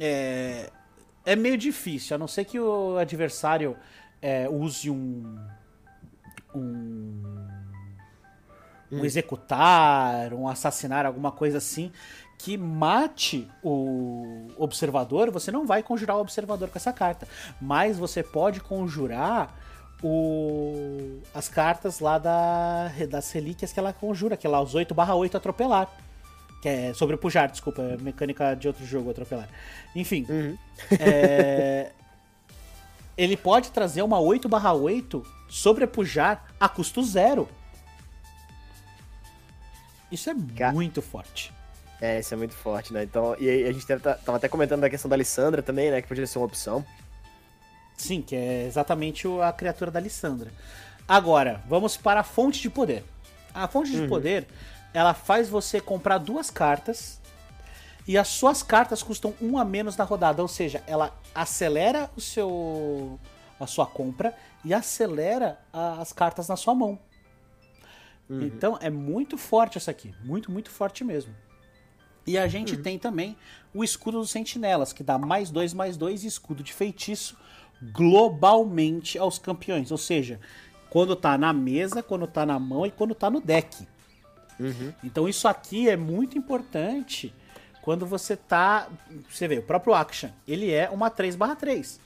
é, 0.00 0.70
é 1.26 1.36
meio 1.36 1.58
difícil, 1.58 2.14
a 2.14 2.18
não 2.18 2.26
ser 2.26 2.46
que 2.46 2.58
o 2.58 2.96
adversário 2.96 3.76
é, 4.22 4.48
use 4.48 4.88
um. 4.88 5.38
um. 6.54 6.60
um 8.90 9.00
hum. 9.00 9.04
executar, 9.04 10.32
um 10.32 10.48
assassinar, 10.48 11.04
alguma 11.04 11.30
coisa 11.30 11.58
assim 11.58 11.92
que 12.38 12.56
mate 12.56 13.50
o 13.62 14.46
observador, 14.56 15.30
você 15.30 15.50
não 15.50 15.66
vai 15.66 15.82
conjurar 15.82 16.16
o 16.16 16.20
observador 16.20 16.68
com 16.70 16.78
essa 16.78 16.92
carta. 16.92 17.26
Mas 17.60 17.98
você 17.98 18.22
pode 18.22 18.60
conjurar 18.60 19.52
o, 20.02 21.20
as 21.34 21.48
cartas 21.48 21.98
lá 21.98 22.16
da, 22.16 22.92
das 23.10 23.32
relíquias 23.32 23.72
que 23.72 23.80
ela 23.80 23.92
conjura, 23.92 24.36
que 24.36 24.46
é 24.46 24.50
lá 24.50 24.62
os 24.62 24.74
8 24.74 24.94
barra 24.94 25.16
8 25.16 25.36
atropelar. 25.36 25.90
Que 26.62 26.68
é 26.68 26.94
sobre 26.94 27.16
o 27.16 27.18
pujar, 27.18 27.48
desculpa, 27.48 27.82
é 27.82 27.96
mecânica 27.96 28.54
de 28.54 28.68
outro 28.68 28.86
jogo 28.86 29.10
atropelar. 29.10 29.48
Enfim. 29.94 30.24
Uhum. 30.28 30.56
É, 30.98 31.90
ele 33.18 33.36
pode 33.36 33.72
trazer 33.72 34.02
uma 34.02 34.20
8 34.20 34.48
barra 34.48 34.72
8 34.72 35.26
sobre 35.48 35.86
pujar 35.88 36.46
a 36.58 36.68
custo 36.68 37.02
zero. 37.02 37.48
Isso 40.10 40.30
é 40.30 40.34
muito 40.72 41.02
forte. 41.02 41.57
É, 42.00 42.20
isso 42.20 42.32
é 42.32 42.36
muito 42.36 42.54
forte, 42.54 42.92
né? 42.92 43.02
Então, 43.02 43.34
e 43.38 43.48
aí 43.48 43.66
a 43.66 43.72
gente 43.72 43.84
tava, 43.86 44.14
tava 44.14 44.36
até 44.36 44.48
comentando 44.48 44.80
da 44.80 44.90
questão 44.90 45.08
da 45.08 45.16
Alessandra 45.16 45.62
também, 45.62 45.90
né? 45.90 46.00
Que 46.00 46.08
podia 46.08 46.26
ser 46.26 46.38
uma 46.38 46.46
opção. 46.46 46.84
Sim, 47.96 48.22
que 48.22 48.36
é 48.36 48.66
exatamente 48.66 49.26
a 49.42 49.52
criatura 49.52 49.90
da 49.90 49.98
Alessandra. 49.98 50.50
Agora, 51.06 51.62
vamos 51.66 51.96
para 51.96 52.20
a 52.20 52.24
fonte 52.24 52.62
de 52.62 52.70
poder. 52.70 53.04
A 53.52 53.66
fonte 53.66 53.90
de 53.90 54.02
uhum. 54.02 54.08
poder, 54.08 54.46
ela 54.94 55.14
faz 55.14 55.48
você 55.48 55.80
comprar 55.80 56.18
duas 56.18 56.50
cartas 56.50 57.20
e 58.06 58.16
as 58.16 58.28
suas 58.28 58.62
cartas 58.62 59.02
custam 59.02 59.34
um 59.40 59.58
a 59.58 59.64
menos 59.64 59.96
na 59.96 60.04
rodada, 60.04 60.40
ou 60.40 60.48
seja, 60.48 60.82
ela 60.86 61.12
acelera 61.34 62.10
o 62.16 62.20
seu 62.20 63.18
a 63.60 63.66
sua 63.66 63.86
compra 63.86 64.34
e 64.64 64.72
acelera 64.72 65.58
as 65.72 66.12
cartas 66.12 66.46
na 66.46 66.56
sua 66.56 66.74
mão. 66.74 66.98
Uhum. 68.30 68.42
Então 68.42 68.78
é 68.80 68.88
muito 68.88 69.36
forte 69.36 69.76
essa 69.76 69.90
aqui, 69.90 70.14
muito 70.22 70.50
muito 70.50 70.70
forte 70.70 71.02
mesmo. 71.02 71.34
E 72.28 72.36
a 72.36 72.46
gente 72.46 72.76
uhum. 72.76 72.82
tem 72.82 72.98
também 72.98 73.34
o 73.72 73.82
escudo 73.82 74.18
dos 74.18 74.30
sentinelas, 74.30 74.92
que 74.92 75.02
dá 75.02 75.16
mais 75.16 75.50
dois, 75.50 75.72
mais 75.72 75.96
dois 75.96 76.24
escudo 76.24 76.62
de 76.62 76.74
feitiço 76.74 77.34
globalmente 77.80 79.18
aos 79.18 79.38
campeões. 79.38 79.90
Ou 79.90 79.96
seja, 79.96 80.38
quando 80.90 81.16
tá 81.16 81.38
na 81.38 81.54
mesa, 81.54 82.02
quando 82.02 82.26
tá 82.26 82.44
na 82.44 82.58
mão 82.58 82.84
e 82.84 82.90
quando 82.90 83.14
tá 83.14 83.30
no 83.30 83.40
deck. 83.40 83.88
Uhum. 84.60 84.92
Então 85.02 85.26
isso 85.26 85.48
aqui 85.48 85.88
é 85.88 85.96
muito 85.96 86.36
importante 86.36 87.34
quando 87.80 88.04
você 88.04 88.36
tá. 88.36 88.88
Você 89.30 89.48
vê, 89.48 89.58
o 89.58 89.62
próprio 89.62 89.94
Action, 89.94 90.28
ele 90.46 90.70
é 90.70 90.90
uma 90.90 91.10
3/3. 91.10 91.98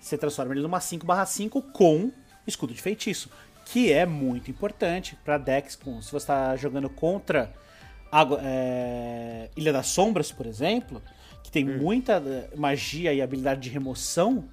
Você 0.00 0.16
transforma 0.16 0.54
ele 0.54 0.62
numa 0.62 0.80
5/5 0.80 1.60
com 1.60 2.10
escudo 2.46 2.72
de 2.72 2.80
feitiço. 2.80 3.28
Que 3.66 3.92
é 3.92 4.06
muito 4.06 4.50
importante 4.50 5.18
para 5.22 5.36
decks 5.36 5.76
com. 5.76 6.00
Se 6.00 6.10
você 6.10 6.16
está 6.16 6.56
jogando 6.56 6.88
contra 6.88 7.52
é, 8.42 9.50
Ilha 9.56 9.72
das 9.72 9.88
Sombras, 9.88 10.32
por 10.32 10.46
exemplo, 10.46 11.02
que 11.42 11.50
tem 11.50 11.68
hum. 11.68 11.78
muita 11.78 12.14
eh, 12.14 12.48
magia 12.56 13.12
e 13.12 13.22
habilidade 13.22 13.60
de 13.60 13.70
remoção, 13.70 14.44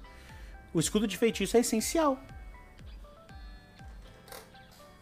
o 0.72 0.80
escudo 0.80 1.06
de 1.06 1.16
feitiço 1.16 1.56
é 1.56 1.60
essencial. 1.60 2.18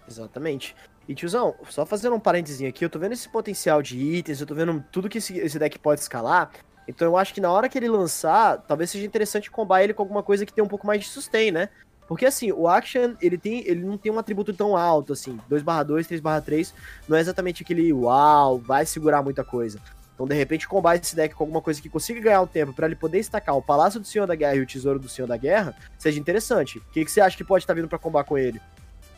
Exatamente. 0.09 0.75
E 1.09 1.15
tiozão, 1.15 1.55
só 1.69 1.87
fazendo 1.87 2.17
um 2.17 2.21
parênteses 2.21 2.67
aqui, 2.67 2.85
eu 2.85 2.91
tô 2.91 2.99
vendo 2.99 3.13
esse 3.13 3.29
potencial 3.29 3.83
de 3.83 3.99
itens, 3.99 4.41
eu 4.41 4.47
tô 4.47 4.55
vendo 4.55 4.85
tudo 4.91 5.09
que 5.09 5.19
esse, 5.19 5.39
esse 5.39 5.59
deck 5.59 5.79
pode 5.79 6.01
escalar. 6.01 6.51
Então 6.89 7.07
eu 7.07 7.17
acho 7.17 7.35
que 7.35 7.41
na 7.41 7.51
hora 7.51 7.69
que 7.69 7.79
ele 7.79 7.89
lançar, 7.89 8.59
talvez 8.63 8.91
seja 8.91 9.05
interessante 9.05 9.51
combar 9.51 9.83
ele 9.83 9.95
com 9.95 10.03
alguma 10.03 10.23
coisa 10.23 10.47
que 10.47 10.53
tem 10.53 10.63
um 10.63 10.69
pouco 10.69 10.87
mais 10.87 11.01
de 11.01 11.09
sustain, 11.09 11.51
né? 11.51 11.69
Porque 12.09 12.25
assim, 12.25 12.53
o 12.53 12.69
Action, 12.69 13.15
ele 13.21 13.37
tem, 13.37 13.67
ele 13.67 13.85
não 13.85 13.99
tem 13.99 14.13
um 14.13 14.19
atributo 14.19 14.53
tão 14.53 14.77
alto 14.77 15.13
assim, 15.13 15.39
2/2, 15.51 16.07
3/3, 16.07 16.73
não 17.09 17.17
é 17.17 17.21
exatamente 17.21 17.63
aquele 17.63 17.93
uau, 17.93 18.59
vai 18.59 18.87
segurar 18.87 19.23
muita 19.23 19.43
coisa. 19.43 19.81
Então, 20.15 20.27
de 20.27 20.35
repente, 20.35 20.67
combate 20.67 21.05
esse 21.05 21.15
deck 21.15 21.35
com 21.35 21.45
alguma 21.45 21.61
coisa 21.61 21.81
que 21.81 21.91
consiga 21.91 22.19
ganhar 22.21 22.41
o 22.41 22.47
tempo 22.47 22.73
para 22.73 22.87
ele 22.87 22.97
poder 22.97 23.19
estacar 23.19 23.55
o 23.55 23.61
Palácio 23.61 24.01
do 24.01 24.07
Senhor 24.07 24.27
da 24.27 24.35
Guerra 24.35 24.57
e 24.57 24.61
o 24.61 24.67
Tesouro 24.67 24.99
do 24.99 25.11
Senhor 25.11 25.29
da 25.29 25.37
Guerra, 25.37 25.77
seja 25.99 26.19
interessante. 26.19 26.79
O 26.79 26.83
que, 26.91 27.05
que 27.05 27.11
você 27.11 27.21
acha 27.21 27.37
que 27.37 27.45
pode 27.45 27.65
estar 27.65 27.75
tá 27.75 27.77
vindo 27.77 27.89
para 27.89 27.99
combar 27.99 28.25
com 28.25 28.39
ele? 28.39 28.59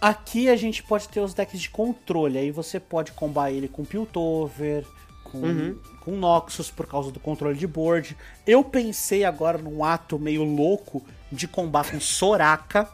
Aqui 0.00 0.48
a 0.48 0.56
gente 0.56 0.82
pode 0.82 1.08
ter 1.08 1.20
os 1.20 1.34
decks 1.34 1.60
de 1.60 1.70
controle, 1.70 2.36
aí 2.36 2.50
você 2.50 2.80
pode 2.80 3.12
combar 3.12 3.52
ele 3.52 3.68
com 3.68 3.84
Piltover, 3.84 4.84
com, 5.22 5.38
uhum. 5.38 5.78
com 6.00 6.16
Noxus 6.16 6.68
por 6.68 6.86
causa 6.86 7.12
do 7.12 7.20
controle 7.20 7.56
de 7.56 7.66
board. 7.66 8.16
Eu 8.44 8.64
pensei 8.64 9.24
agora 9.24 9.58
num 9.58 9.84
ato 9.84 10.18
meio 10.18 10.42
louco 10.42 11.04
de 11.30 11.46
combate 11.48 11.92
com 11.92 12.00
Soraka. 12.00 12.88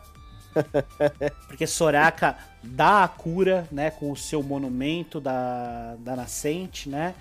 porque 1.48 1.66
Soraka 1.66 2.38
dá 2.62 3.04
a 3.04 3.08
cura, 3.08 3.66
né, 3.70 3.90
com 3.90 4.10
o 4.10 4.16
seu 4.16 4.42
monumento 4.42 5.20
da, 5.20 5.96
da 5.98 6.16
nascente, 6.16 6.88
né? 6.88 7.14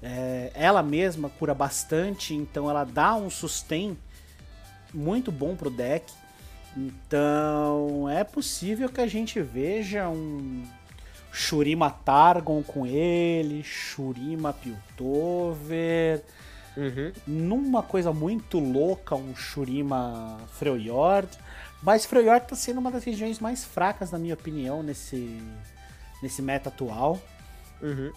É, 0.00 0.52
ela 0.54 0.82
mesma 0.82 1.28
cura 1.28 1.52
bastante, 1.52 2.32
então 2.32 2.70
ela 2.70 2.84
dá 2.84 3.16
um 3.16 3.28
sustain 3.28 3.96
muito 4.94 5.32
bom 5.32 5.56
pro 5.56 5.70
deck. 5.70 6.12
Então 6.76 8.08
é 8.08 8.22
possível 8.22 8.88
que 8.88 9.00
a 9.00 9.06
gente 9.06 9.40
veja 9.40 10.08
um 10.08 10.64
Shurima 11.32 11.90
Targon 11.90 12.62
com 12.62 12.86
ele, 12.86 13.62
Shurima 13.62 14.52
Piltover. 14.52 16.22
Uhum. 16.78 17.12
Numa 17.26 17.82
coisa 17.82 18.12
muito 18.12 18.60
louca, 18.60 19.16
um 19.16 19.34
Shurima 19.34 20.38
Freljord. 20.52 21.28
Mas 21.82 22.06
Freljord 22.06 22.46
tá 22.46 22.54
sendo 22.54 22.78
uma 22.78 22.90
das 22.90 23.02
regiões 23.02 23.40
mais 23.40 23.64
fracas, 23.64 24.12
na 24.12 24.18
minha 24.18 24.34
opinião, 24.34 24.82
nesse, 24.82 25.40
nesse 26.22 26.40
meta 26.40 26.68
atual. 26.68 27.20
Uhum. 27.82 28.12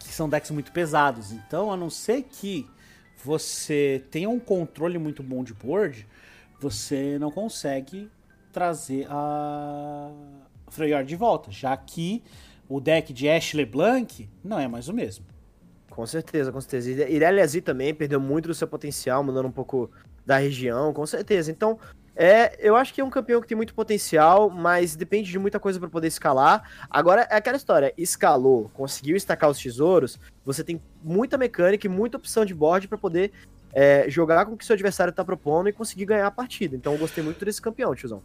Que 0.00 0.08
são 0.08 0.28
decks 0.28 0.50
muito 0.50 0.72
pesados. 0.72 1.30
Então, 1.30 1.70
a 1.70 1.76
não 1.76 1.88
ser 1.88 2.22
que 2.24 2.68
você 3.24 4.02
tenha 4.10 4.28
um 4.28 4.40
controle 4.40 4.98
muito 4.98 5.22
bom 5.22 5.44
de 5.44 5.54
board, 5.54 6.06
você 6.60 7.16
não 7.18 7.30
consegue 7.30 8.10
trazer 8.52 9.06
a 9.08 10.10
Freyard 10.68 11.08
de 11.08 11.16
volta, 11.16 11.50
já 11.50 11.76
que 11.76 12.22
o 12.68 12.80
deck 12.80 13.12
de 13.12 13.28
Ash 13.28 13.52
LeBlanc 13.52 14.28
não 14.42 14.58
é 14.58 14.66
mais 14.66 14.88
o 14.88 14.92
mesmo. 14.92 15.24
Com 15.94 16.04
certeza, 16.04 16.50
com 16.50 16.60
certeza. 16.60 16.90
Irelia 17.08 17.46
também 17.62 17.94
perdeu 17.94 18.20
muito 18.20 18.48
do 18.48 18.54
seu 18.54 18.66
potencial, 18.66 19.22
mudando 19.22 19.46
um 19.46 19.52
pouco 19.52 19.88
da 20.26 20.38
região, 20.38 20.92
com 20.92 21.06
certeza. 21.06 21.52
Então, 21.52 21.78
é, 22.16 22.58
eu 22.58 22.74
acho 22.74 22.92
que 22.92 23.00
é 23.00 23.04
um 23.04 23.10
campeão 23.10 23.40
que 23.40 23.46
tem 23.46 23.56
muito 23.56 23.72
potencial, 23.72 24.50
mas 24.50 24.96
depende 24.96 25.30
de 25.30 25.38
muita 25.38 25.60
coisa 25.60 25.78
para 25.78 25.88
poder 25.88 26.08
escalar. 26.08 26.68
Agora, 26.90 27.28
é 27.30 27.36
aquela 27.36 27.56
história, 27.56 27.94
escalou, 27.96 28.68
conseguiu 28.74 29.16
estacar 29.16 29.48
os 29.48 29.58
tesouros, 29.58 30.18
você 30.44 30.64
tem 30.64 30.82
muita 31.00 31.38
mecânica 31.38 31.86
e 31.86 31.90
muita 31.90 32.16
opção 32.16 32.44
de 32.44 32.54
board 32.54 32.88
para 32.88 32.98
poder 32.98 33.30
é, 33.72 34.10
jogar 34.10 34.46
com 34.46 34.54
o 34.54 34.56
que 34.56 34.64
seu 34.64 34.74
adversário 34.74 35.12
tá 35.12 35.24
propondo 35.24 35.68
e 35.68 35.72
conseguir 35.72 36.06
ganhar 36.06 36.26
a 36.26 36.30
partida. 36.30 36.74
Então 36.74 36.92
eu 36.92 36.98
gostei 36.98 37.22
muito 37.22 37.44
desse 37.44 37.62
campeão, 37.62 37.94
tiozão. 37.94 38.20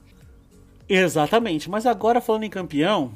Exatamente, 0.88 1.70
mas 1.70 1.86
agora 1.86 2.20
falando 2.20 2.46
em 2.46 2.50
campeão, 2.50 3.14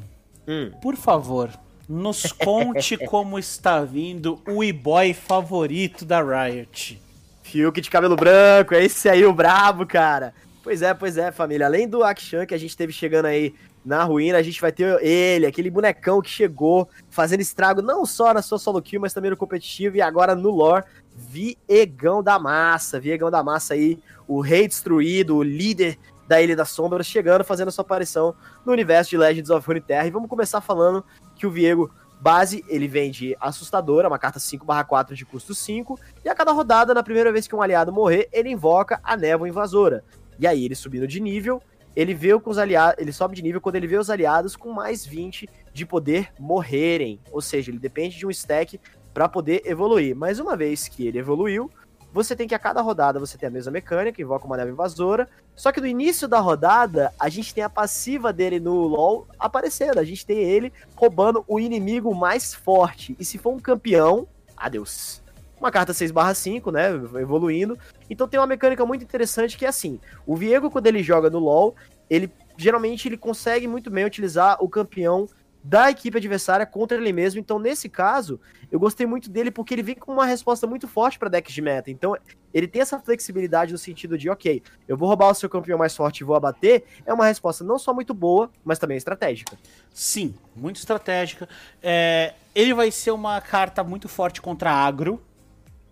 hum. 0.47 0.71
por 0.79 0.95
favor, 0.95 1.49
nos 1.93 2.31
conte 2.31 2.97
como 3.05 3.37
está 3.37 3.83
vindo 3.83 4.41
o 4.47 4.63
e-boy 4.63 5.13
favorito 5.13 6.03
da 6.03 6.21
Riot. 6.21 6.99
Fiuk 7.43 7.79
de 7.79 7.89
cabelo 7.89 8.15
branco, 8.15 8.73
é 8.73 8.83
esse 8.83 9.07
aí 9.07 9.23
o 9.23 9.33
brabo, 9.33 9.85
cara. 9.85 10.33
Pois 10.63 10.81
é, 10.81 10.93
pois 10.93 11.17
é, 11.17 11.31
família. 11.31 11.67
Além 11.67 11.87
do 11.87 12.03
Akshan 12.03 12.45
que 12.45 12.55
a 12.55 12.57
gente 12.57 12.75
teve 12.75 12.91
chegando 12.91 13.25
aí 13.25 13.53
na 13.85 14.03
ruína, 14.03 14.37
a 14.37 14.41
gente 14.41 14.59
vai 14.59 14.71
ter 14.71 15.03
ele, 15.03 15.45
aquele 15.45 15.69
bonecão 15.69 16.21
que 16.21 16.29
chegou 16.29 16.89
fazendo 17.09 17.41
estrago 17.41 17.81
não 17.81 18.05
só 18.05 18.33
na 18.33 18.41
sua 18.41 18.57
solo 18.57 18.81
kill, 18.81 19.01
mas 19.01 19.13
também 19.13 19.29
no 19.29 19.37
competitivo 19.37 19.97
e 19.97 20.01
agora 20.01 20.35
no 20.35 20.49
lore. 20.49 20.85
Viegão 21.15 22.23
da 22.23 22.39
massa, 22.39 22.99
Viegão 22.99 23.29
da 23.29 23.43
massa 23.43 23.75
aí, 23.75 23.99
o 24.27 24.41
rei 24.41 24.67
destruído, 24.67 25.35
o 25.35 25.43
líder 25.43 25.99
da 26.27 26.41
Ilha 26.41 26.55
das 26.55 26.69
Sombras, 26.69 27.05
chegando, 27.05 27.43
fazendo 27.43 27.71
sua 27.71 27.83
aparição 27.83 28.33
no 28.65 28.71
universo 28.71 29.11
de 29.11 29.17
Legends 29.17 29.49
of 29.49 29.67
Runeterra. 29.67 30.07
E 30.07 30.11
vamos 30.11 30.29
começar 30.29 30.61
falando 30.61 31.03
que 31.43 31.47
o 31.47 31.51
Viego 31.51 31.91
base, 32.21 32.63
ele 32.69 32.87
vem 32.87 33.11
de 33.11 33.35
Assustadora, 33.37 34.07
uma 34.07 34.17
carta 34.17 34.39
5/4 34.39 35.13
de 35.13 35.25
custo 35.25 35.53
5, 35.53 35.99
e 36.23 36.29
a 36.29 36.33
cada 36.33 36.53
rodada, 36.53 36.93
na 36.93 37.03
primeira 37.03 37.33
vez 37.33 37.47
que 37.47 37.53
um 37.53 37.61
aliado 37.61 37.91
morrer, 37.91 38.29
ele 38.31 38.49
invoca 38.49 39.01
a 39.03 39.17
Névoa 39.17 39.49
Invasora. 39.49 40.05
E 40.39 40.47
aí, 40.47 40.63
ele 40.63 40.73
subindo 40.73 41.05
de 41.05 41.19
nível, 41.19 41.61
ele 41.93 42.13
vê 42.13 42.39
com 42.39 42.49
os 42.49 42.57
aliados, 42.57 42.95
ele 42.97 43.11
sobe 43.11 43.35
de 43.35 43.43
nível 43.43 43.59
quando 43.59 43.75
ele 43.75 43.87
vê 43.87 43.97
os 43.97 44.09
aliados 44.09 44.55
com 44.55 44.71
mais 44.71 45.05
20 45.05 45.49
de 45.73 45.85
poder 45.85 46.31
morrerem, 46.39 47.19
ou 47.29 47.41
seja, 47.41 47.69
ele 47.69 47.77
depende 47.77 48.17
de 48.17 48.25
um 48.25 48.31
stack 48.31 48.79
para 49.13 49.27
poder 49.27 49.61
evoluir. 49.65 50.15
Mas 50.15 50.39
uma 50.39 50.55
vez 50.55 50.87
que 50.87 51.05
ele 51.05 51.19
evoluiu, 51.19 51.69
você 52.13 52.35
tem 52.35 52.47
que 52.47 52.53
a 52.53 52.59
cada 52.59 52.79
rodada 52.79 53.19
você 53.19 53.39
tem 53.39 53.47
a 53.47 53.51
mesma 53.51 53.71
mecânica, 53.71 54.21
invoca 54.21 54.45
uma 54.45 54.55
neve 54.55 54.71
invasora. 54.71 55.27
Só 55.55 55.71
que 55.71 55.81
no 55.81 55.87
início 55.87 56.27
da 56.27 56.39
rodada, 56.39 57.11
a 57.19 57.27
gente 57.27 57.53
tem 57.53 57.63
a 57.63 57.69
passiva 57.69 58.31
dele 58.31 58.59
no 58.59 58.85
LoL 58.85 59.27
aparecendo. 59.39 59.97
A 59.97 60.03
gente 60.03 60.23
tem 60.23 60.37
ele 60.37 60.71
roubando 60.95 61.43
o 61.47 61.59
inimigo 61.59 62.13
mais 62.13 62.53
forte. 62.53 63.15
E 63.19 63.25
se 63.25 63.39
for 63.39 63.51
um 63.51 63.59
campeão, 63.59 64.27
adeus. 64.55 65.23
Uma 65.59 65.71
carta 65.71 65.91
6/5, 65.91 66.71
né, 66.71 66.91
evoluindo. 67.19 67.79
Então 68.07 68.27
tem 68.27 68.39
uma 68.39 68.45
mecânica 68.45 68.85
muito 68.85 69.03
interessante 69.03 69.57
que 69.57 69.65
é 69.65 69.69
assim, 69.69 69.99
o 70.27 70.35
Viego 70.35 70.69
quando 70.69 70.85
ele 70.85 71.01
joga 71.01 71.31
no 71.31 71.39
LoL, 71.39 71.75
ele 72.09 72.31
geralmente 72.55 73.07
ele 73.07 73.17
consegue 73.17 73.67
muito 73.67 73.89
bem 73.89 74.05
utilizar 74.05 74.63
o 74.63 74.69
campeão 74.69 75.27
da 75.63 75.89
equipe 75.89 76.17
adversária 76.17 76.65
contra 76.65 76.97
ele 76.97 77.13
mesmo. 77.13 77.39
Então, 77.39 77.57
nesse 77.57 77.87
caso, 77.87 78.39
eu 78.69 78.79
gostei 78.79 79.07
muito 79.07 79.29
dele 79.29 79.49
porque 79.49 79.73
ele 79.73 79.81
vem 79.81 79.95
com 79.95 80.11
uma 80.11 80.25
resposta 80.25 80.67
muito 80.67 80.87
forte 80.87 81.17
para 81.17 81.29
decks 81.29 81.53
de 81.53 81.61
meta. 81.61 81.89
Então, 81.89 82.17
ele 82.53 82.67
tem 82.67 82.81
essa 82.81 82.99
flexibilidade 82.99 83.71
no 83.71 83.77
sentido 83.77 84.17
de, 84.17 84.29
ok, 84.29 84.61
eu 84.87 84.97
vou 84.97 85.07
roubar 85.07 85.29
o 85.29 85.33
seu 85.33 85.49
campeão 85.49 85.77
mais 85.77 85.95
forte 85.95 86.19
e 86.19 86.23
vou 86.25 86.35
abater. 86.35 86.83
É 87.05 87.13
uma 87.13 87.25
resposta 87.25 87.63
não 87.63 87.79
só 87.79 87.93
muito 87.93 88.13
boa, 88.13 88.51
mas 88.63 88.77
também 88.77 88.97
estratégica. 88.97 89.57
Sim, 89.93 90.35
muito 90.53 90.77
estratégica. 90.77 91.47
É, 91.81 92.33
ele 92.53 92.73
vai 92.73 92.91
ser 92.91 93.11
uma 93.11 93.39
carta 93.39 93.83
muito 93.83 94.09
forte 94.09 94.41
contra 94.41 94.69
agro. 94.69 95.21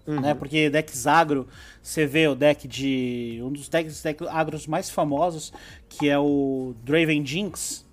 Uhum. 0.06 0.20
Né, 0.20 0.34
porque 0.34 0.68
decks 0.68 1.06
agro, 1.06 1.48
você 1.82 2.08
vê 2.08 2.28
o 2.28 2.34
deck 2.34 2.68
de. 2.68 3.40
Um 3.44 3.52
dos 3.52 3.70
decks, 3.70 4.02
decks 4.02 4.28
agros 4.28 4.66
mais 4.66 4.90
famosos, 4.90 5.54
que 5.88 6.10
é 6.10 6.18
o 6.18 6.74
Draven 6.84 7.24
Jinx 7.24 7.86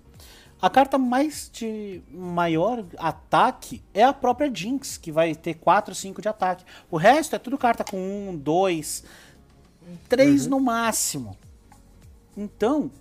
a 0.61 0.69
carta 0.69 0.97
mais 0.97 1.49
de 1.53 2.01
maior 2.11 2.83
ataque 2.97 3.81
é 3.93 4.03
a 4.03 4.11
própria 4.11 4.53
Jinx, 4.53 4.97
que 4.97 5.11
vai 5.11 5.33
ter 5.33 5.53
4, 5.53 5.95
5 5.95 6.21
de 6.21 6.27
ataque. 6.27 6.65
O 6.91 6.97
resto 6.97 7.35
é 7.35 7.39
tudo 7.39 7.57
carta 7.57 7.83
com 7.83 7.97
1, 7.97 8.37
2, 8.37 9.03
3 10.09 10.47
no 10.47 10.59
máximo. 10.59 11.37
Então, 12.35 12.91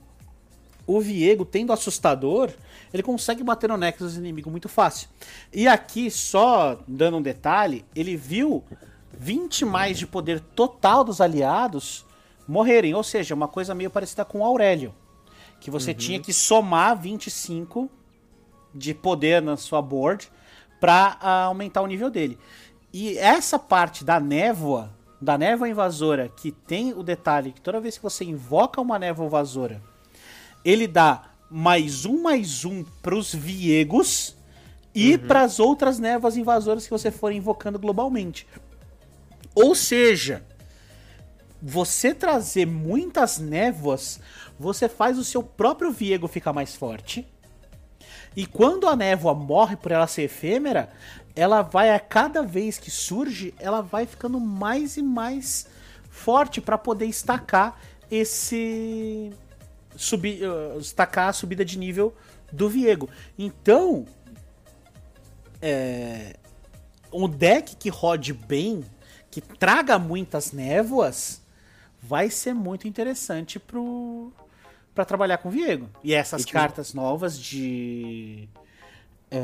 o 0.87 1.01
Viego, 1.01 1.45
tendo 1.45 1.73
assustador, 1.73 2.51
ele 2.95 3.03
consegue 3.03 3.43
bater 3.43 3.69
no 3.69 3.77
Nexus 3.77 4.17
inimigo 4.17 4.51
muito 4.51 4.69
fácil. 4.69 5.09
E 5.53 5.67
aqui, 5.67 6.13
só 6.13 6.79
dando 6.87 7.17
um 7.17 7.23
detalhe, 7.23 7.85
ele 7.95 8.17
viu 8.17 8.63
20 9.13 9.65
mais 9.65 9.99
de 9.99 10.07
poder 10.07 10.39
total 10.39 11.03
dos 11.03 11.21
aliados 11.21 12.07
morrerem. 12.47 12.95
Ou 12.95 13.03
seja, 13.03 13.35
uma 13.35 13.49
coisa 13.49 13.75
meio 13.75 13.91
parecida 13.91 14.25
com 14.25 14.39
o 14.39 14.45
Aurélio 14.45 14.95
que 15.61 15.71
você 15.71 15.91
uhum. 15.91 15.97
tinha 15.97 16.21
que 16.21 16.33
somar 16.33 16.97
25 16.99 17.91
de 18.75 18.95
poder 18.95 19.43
na 19.43 19.57
sua 19.57 19.83
board 19.83 20.31
para 20.81 21.17
ah, 21.21 21.45
aumentar 21.45 21.83
o 21.83 21.87
nível 21.87 22.11
dele. 22.11 22.39
E 22.93 23.19
essa 23.19 23.59
parte 23.59 24.05
da 24.05 24.21
névoa, 24.21 24.95
da 25.21 25.37
névoa 25.37 25.69
invasora, 25.69 26.29
que 26.29 26.53
tem 26.53 26.93
o 26.93 27.03
detalhe 27.03 27.53
que 27.53 27.61
toda 27.61 27.81
vez 27.81 27.97
que 27.97 28.03
você 28.03 28.25
invoca 28.25 28.81
uma 28.81 28.99
névoa 28.99 29.27
invasora, 29.27 29.83
ele 30.65 30.87
dá 30.87 31.25
mais 31.51 32.05
um, 32.05 32.23
mais 32.23 32.65
um 32.65 32.85
pros 33.03 33.35
viegos 33.35 34.37
e 34.95 35.13
uhum. 35.15 35.19
para 35.19 35.43
as 35.43 35.59
outras 35.59 35.99
névoas 35.99 36.37
invasoras 36.37 36.85
que 36.85 36.91
você 36.91 37.11
for 37.11 37.33
invocando 37.33 37.79
globalmente. 37.79 38.47
Ou 39.55 39.75
seja, 39.75 40.45
você 41.61 42.15
trazer 42.15 42.67
muitas 42.67 43.39
névoas 43.39 44.21
você 44.59 44.89
faz 44.89 45.19
o 45.19 45.25
seu 45.25 45.43
próprio 45.43 45.93
Viego 45.93 46.27
ficar 46.27 46.53
mais 46.53 46.75
forte. 46.75 47.27
E 48.37 48.47
quando 48.47 48.89
a 48.89 48.97
névoa 48.97 49.35
morre 49.35 49.77
por 49.77 49.93
ela 49.93 50.07
ser 50.07 50.23
efêmera, 50.23 50.91
ela 51.35 51.63
vai 51.63 51.95
a 51.95 52.01
cada 52.01 52.43
vez 52.43 52.79
que 52.79 52.91
surge, 52.91 53.55
ela 53.59 53.81
vai 53.81 54.07
ficando 54.07 54.41
mais 54.41 54.97
e 54.97 55.03
mais 55.03 55.69
forte 56.11 56.61
para 56.61 56.77
poder 56.77 57.07
estacar 57.07 57.81
esse 58.11 59.31
subir, 59.97 60.43
uh, 60.49 60.79
estacar 60.79 61.29
a 61.29 61.33
subida 61.33 61.65
de 61.65 61.79
nível 61.79 62.15
do 62.53 62.69
Viego. 62.69 63.09
Então, 63.39 64.07
é, 65.61 66.37
um 67.13 67.29
deck 67.29 67.77
que 67.77 67.89
rode 67.89 68.33
bem, 68.33 68.85
que 69.31 69.41
traga 69.41 69.99
muitas 69.99 70.53
névoas, 70.53 71.43
vai 72.01 72.31
ser 72.31 72.55
muito 72.55 72.87
interessante 72.87 73.59
pro 73.59 74.33
para 74.99 75.05
trabalhar 75.05 75.39
com 75.39 75.49
o 75.49 75.53
Viego. 75.53 75.89
E 76.03 76.13
essas 76.13 76.43
e 76.43 76.47
cartas 76.49 76.93
novas 76.93 77.39
de. 77.39 78.49
É, 79.31 79.41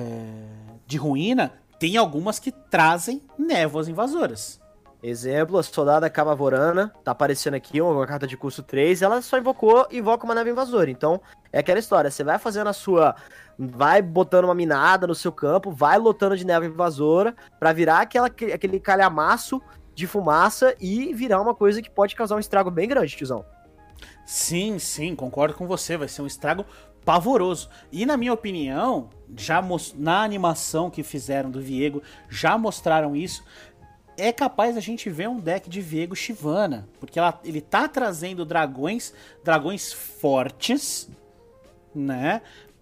de 0.84 0.96
ruína, 0.96 1.52
tem 1.78 1.96
algumas 1.96 2.40
que 2.40 2.50
trazem 2.50 3.22
névoas 3.38 3.86
invasoras. 3.86 4.60
Exemplo, 5.00 5.56
a 5.56 5.62
soldada 5.62 6.10
Camavorana, 6.10 6.92
tá 7.04 7.12
aparecendo 7.12 7.54
aqui, 7.54 7.80
uma 7.80 8.04
carta 8.04 8.26
de 8.26 8.36
custo 8.36 8.64
3, 8.64 9.00
ela 9.02 9.22
só 9.22 9.38
invocou, 9.38 9.86
invoca 9.92 10.24
uma 10.24 10.34
nave 10.34 10.50
invasora. 10.50 10.90
Então, 10.90 11.20
é 11.52 11.60
aquela 11.60 11.78
história, 11.78 12.10
você 12.10 12.24
vai 12.24 12.38
fazendo 12.38 12.68
a 12.68 12.72
sua. 12.72 13.14
Vai 13.56 14.02
botando 14.02 14.46
uma 14.46 14.54
minada 14.56 15.06
no 15.06 15.14
seu 15.14 15.30
campo, 15.30 15.70
vai 15.70 15.98
lotando 15.98 16.36
de 16.36 16.44
neve 16.44 16.66
invasora, 16.66 17.32
para 17.60 17.72
virar 17.72 18.00
aquela, 18.00 18.26
aquele 18.26 18.80
calhamaço 18.80 19.62
de 19.94 20.08
fumaça 20.08 20.74
e 20.80 21.14
virar 21.14 21.40
uma 21.40 21.54
coisa 21.54 21.80
que 21.80 21.88
pode 21.88 22.16
causar 22.16 22.34
um 22.34 22.40
estrago 22.40 22.72
bem 22.72 22.88
grande, 22.88 23.14
tiozão. 23.14 23.44
Sim, 24.26 24.78
sim, 24.78 25.14
concordo 25.14 25.54
com 25.54 25.66
você. 25.66 25.96
Vai 25.96 26.08
ser 26.08 26.22
um 26.22 26.26
estrago 26.26 26.64
pavoroso. 27.04 27.68
E 27.92 28.06
na 28.06 28.16
minha 28.16 28.32
opinião, 28.32 29.10
já 29.36 29.62
na 29.96 30.22
animação 30.22 30.90
que 30.90 31.02
fizeram 31.02 31.50
do 31.50 31.60
Viego, 31.60 32.02
já 32.28 32.56
mostraram 32.56 33.14
isso. 33.14 33.44
É 34.16 34.32
capaz 34.32 34.76
a 34.76 34.80
gente 34.80 35.10
ver 35.10 35.28
um 35.28 35.38
deck 35.38 35.68
de 35.68 35.80
Viego 35.80 36.14
Shivana, 36.14 36.88
porque 37.00 37.18
ela, 37.18 37.40
ele 37.44 37.60
tá 37.60 37.88
trazendo 37.88 38.44
dragões, 38.44 39.12
dragões 39.42 39.92
fortes, 39.92 41.08
né, 41.92 42.40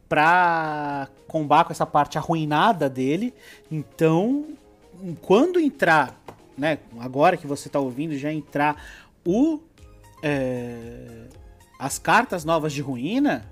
pra 0.08 1.08
combar 1.26 1.64
com 1.64 1.72
essa 1.72 1.86
parte 1.86 2.18
arruinada 2.18 2.88
dele. 2.88 3.32
Então, 3.70 4.48
quando 5.22 5.58
entrar, 5.58 6.20
né, 6.56 6.78
agora 7.00 7.38
que 7.38 7.46
você 7.46 7.70
tá 7.70 7.80
ouvindo 7.80 8.16
já 8.18 8.30
entrar 8.30 8.76
o 9.24 9.58
é, 10.22 11.28
as 11.82 11.98
cartas 11.98 12.44
novas 12.44 12.72
de 12.72 12.80
ruína, 12.80 13.44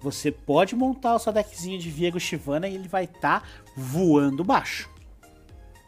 você 0.00 0.32
pode 0.32 0.74
montar 0.74 1.14
o 1.14 1.18
seu 1.20 1.32
deckzinho 1.32 1.78
de 1.78 1.88
Viego 1.90 2.18
Shivana 2.18 2.66
e 2.66 2.74
ele 2.74 2.88
vai 2.88 3.04
estar 3.04 3.40
tá 3.40 3.46
voando 3.76 4.42
baixo. 4.42 4.90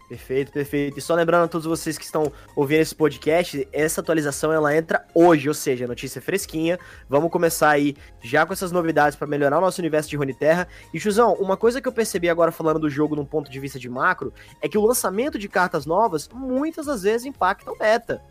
Perfeito, 0.09 0.53
perfeito. 0.53 0.97
E 0.97 1.03
só 1.03 1.17
lembrando 1.17 1.47
a 1.47 1.49
todos 1.49 1.67
vocês 1.67 1.99
que 1.99 2.05
estão 2.05 2.31
ouvindo 2.55 2.81
esse 2.81 2.95
podcast, 2.95 3.67
essa 3.73 4.01
atualização 4.01 4.53
ela 4.53 4.77
entra 4.77 5.05
hoje, 5.13 5.49
ou 5.49 5.55
seja, 5.55 5.89
notícia 5.89 6.23
fresquinha. 6.23 6.79
Vamos 7.09 7.29
começar 7.33 7.71
aí 7.71 7.97
já 8.23 8.47
com 8.47 8.53
essas 8.53 8.71
novidades 8.71 9.19
para 9.19 9.27
melhorar 9.27 9.59
o 9.59 9.61
nosso 9.61 9.81
universo 9.81 10.09
de 10.09 10.17
Runeterra. 10.17 10.69
E 10.93 11.01
Chuzão, 11.01 11.33
uma 11.41 11.57
coisa 11.57 11.81
que 11.81 11.89
eu 11.89 11.93
percebi 11.93 12.29
agora 12.29 12.53
falando 12.53 12.79
do 12.79 12.89
jogo 12.89 13.17
num 13.17 13.25
ponto 13.25 13.51
de 13.51 13.59
vista 13.59 13.81
de 13.81 13.89
macro 13.89 14.33
é 14.63 14.69
que 14.69 14.79
o 14.79 14.87
lançamento 14.87 15.41
de 15.41 15.49
cartas 15.49 15.87
novas 15.87 16.29
muitas 16.33 16.87
das 16.87 17.03
vezes 17.03 17.27
impacta 17.27 17.73
o 17.73 17.77
meta. 17.77 18.23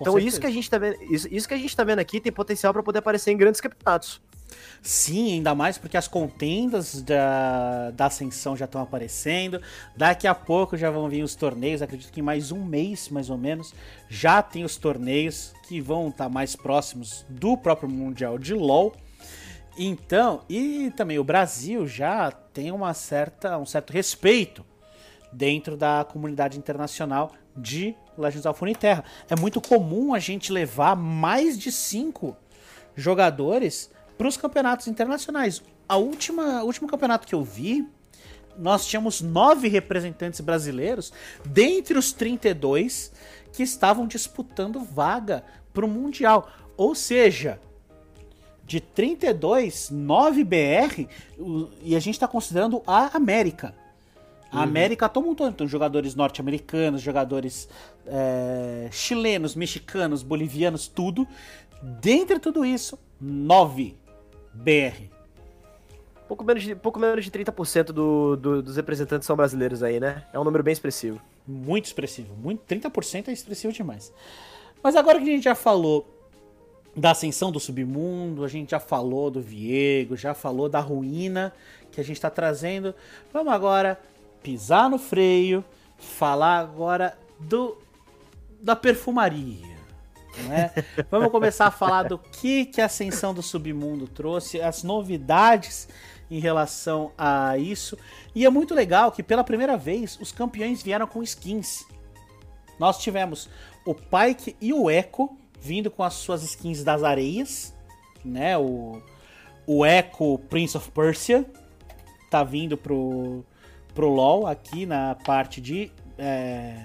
Então 0.00 0.18
isso 0.18 0.40
que 0.40 0.46
a 0.46 0.50
gente 0.50 0.68
tá 0.68 0.78
vendo, 0.78 1.02
isso, 1.12 1.28
isso 1.30 1.48
que 1.48 1.54
a 1.54 1.58
gente 1.58 1.74
tá 1.74 1.84
vendo 1.84 1.98
aqui 1.98 2.20
tem 2.20 2.32
potencial 2.32 2.72
para 2.72 2.82
poder 2.82 2.98
aparecer 2.98 3.30
em 3.30 3.36
grandes 3.36 3.60
campeonatos. 3.60 4.20
Sim, 4.80 5.34
ainda 5.34 5.54
mais 5.54 5.76
porque 5.76 5.96
as 5.96 6.08
contendas 6.08 7.02
da, 7.02 7.90
da 7.90 8.06
Ascensão 8.06 8.56
já 8.56 8.64
estão 8.64 8.80
aparecendo. 8.80 9.60
Daqui 9.96 10.26
a 10.26 10.34
pouco 10.34 10.76
já 10.76 10.90
vão 10.90 11.08
vir 11.08 11.22
os 11.22 11.34
torneios. 11.34 11.82
Acredito 11.82 12.12
que 12.12 12.20
em 12.20 12.22
mais 12.22 12.52
um 12.52 12.64
mês, 12.64 13.08
mais 13.08 13.28
ou 13.28 13.36
menos, 13.36 13.74
já 14.08 14.40
tem 14.40 14.64
os 14.64 14.76
torneios 14.76 15.52
que 15.66 15.80
vão 15.80 16.08
estar 16.08 16.24
tá 16.24 16.30
mais 16.30 16.56
próximos 16.56 17.26
do 17.28 17.56
próprio 17.56 17.90
Mundial 17.90 18.38
de 18.38 18.54
LoL. 18.54 18.94
Então, 19.76 20.42
e 20.48 20.92
também 20.96 21.18
o 21.18 21.24
Brasil 21.24 21.86
já 21.86 22.30
tem 22.30 22.72
uma 22.72 22.94
certa, 22.94 23.58
um 23.58 23.66
certo 23.66 23.92
respeito 23.92 24.64
dentro 25.32 25.76
da 25.76 26.04
comunidade 26.10 26.58
internacional 26.58 27.32
de 27.56 27.94
Legends 28.20 28.46
of 28.46 28.60
Runeterra. 28.60 29.04
É 29.28 29.36
muito 29.36 29.60
comum 29.60 30.14
a 30.14 30.18
gente 30.18 30.52
levar 30.52 30.96
mais 30.96 31.58
de 31.58 31.70
cinco 31.72 32.36
jogadores 32.94 33.90
para 34.16 34.28
os 34.28 34.36
campeonatos 34.36 34.88
internacionais. 34.88 35.62
A 35.88 35.96
última, 35.96 36.62
o 36.62 36.66
último 36.66 36.88
campeonato 36.88 37.26
que 37.26 37.34
eu 37.34 37.42
vi, 37.42 37.88
nós 38.58 38.86
tínhamos 38.86 39.20
nove 39.20 39.68
representantes 39.68 40.40
brasileiros 40.40 41.12
dentre 41.44 41.96
os 41.96 42.12
32 42.12 43.12
que 43.52 43.62
estavam 43.62 44.06
disputando 44.06 44.80
vaga 44.80 45.44
para 45.72 45.84
o 45.84 45.88
Mundial. 45.88 46.50
Ou 46.76 46.94
seja, 46.94 47.60
de 48.64 48.80
32, 48.80 49.90
9 49.90 50.44
BR, 50.44 51.06
e 51.82 51.96
a 51.96 52.00
gente 52.00 52.14
está 52.14 52.28
considerando 52.28 52.82
a 52.86 53.16
América. 53.16 53.74
A. 54.50 54.62
América 54.62 55.08
todo 55.08 55.24
mundo, 55.24 55.46
então, 55.46 55.66
jogadores 55.66 56.14
norte-americanos, 56.14 57.02
jogadores 57.02 57.68
é, 58.06 58.88
chilenos, 58.90 59.54
mexicanos, 59.54 60.22
bolivianos, 60.22 60.88
tudo. 60.88 61.26
Dentre 61.82 62.38
tudo 62.38 62.64
isso, 62.64 62.98
9 63.20 63.96
BR. 64.52 65.18
Pouco 66.26 66.44
menos 66.44 66.62
de, 66.62 66.74
pouco 66.74 66.98
menos 66.98 67.24
de 67.24 67.30
30% 67.30 67.84
do, 67.86 68.36
do, 68.36 68.62
dos 68.62 68.76
representantes 68.76 69.26
são 69.26 69.34
brasileiros 69.36 69.82
aí, 69.82 69.98
né? 69.98 70.24
É 70.32 70.38
um 70.38 70.44
número 70.44 70.62
bem 70.62 70.72
expressivo. 70.72 71.20
Muito 71.46 71.86
expressivo. 71.86 72.34
Muito, 72.34 72.62
30% 72.66 73.28
é 73.28 73.32
expressivo 73.32 73.72
demais. 73.72 74.12
Mas 74.82 74.94
agora 74.94 75.18
que 75.18 75.24
a 75.24 75.32
gente 75.32 75.44
já 75.44 75.54
falou 75.54 76.06
da 76.94 77.12
ascensão 77.12 77.50
do 77.50 77.60
submundo, 77.60 78.44
a 78.44 78.48
gente 78.48 78.72
já 78.72 78.80
falou 78.80 79.30
do 79.30 79.40
Viego, 79.40 80.16
já 80.16 80.34
falou 80.34 80.68
da 80.68 80.80
ruína 80.80 81.54
que 81.90 82.00
a 82.00 82.04
gente 82.04 82.16
está 82.16 82.28
trazendo. 82.28 82.94
Vamos 83.32 83.52
agora 83.52 83.98
pisar 84.42 84.88
no 84.88 84.98
freio, 84.98 85.64
falar 85.98 86.58
agora 86.58 87.16
do 87.38 87.76
da 88.60 88.74
perfumaria. 88.74 89.78
Né? 90.46 90.72
Vamos 91.10 91.30
começar 91.30 91.66
a 91.66 91.70
falar 91.70 92.04
do 92.04 92.18
que, 92.18 92.66
que 92.66 92.80
a 92.80 92.86
ascensão 92.86 93.32
do 93.32 93.42
submundo 93.42 94.06
trouxe, 94.06 94.60
as 94.60 94.82
novidades 94.82 95.88
em 96.30 96.40
relação 96.40 97.12
a 97.16 97.56
isso. 97.56 97.96
E 98.34 98.44
é 98.44 98.50
muito 98.50 98.74
legal 98.74 99.10
que 99.12 99.22
pela 99.22 99.44
primeira 99.44 99.76
vez 99.76 100.18
os 100.20 100.32
campeões 100.32 100.82
vieram 100.82 101.06
com 101.06 101.22
skins. 101.22 101.84
Nós 102.78 102.98
tivemos 102.98 103.48
o 103.84 103.94
Pike 103.94 104.56
e 104.60 104.72
o 104.72 104.90
Echo 104.90 105.36
vindo 105.60 105.90
com 105.90 106.02
as 106.02 106.14
suas 106.14 106.42
skins 106.42 106.84
das 106.84 107.02
areias, 107.02 107.74
né? 108.24 108.56
O, 108.56 109.02
o 109.66 109.84
Echo 109.84 110.38
Prince 110.48 110.76
of 110.76 110.90
Persia 110.90 111.44
tá 112.30 112.44
vindo 112.44 112.76
pro, 112.76 113.44
pro 113.98 114.08
LoL 114.08 114.46
aqui 114.46 114.86
na 114.86 115.16
parte 115.16 115.60
de 115.60 115.90
é, 116.16 116.76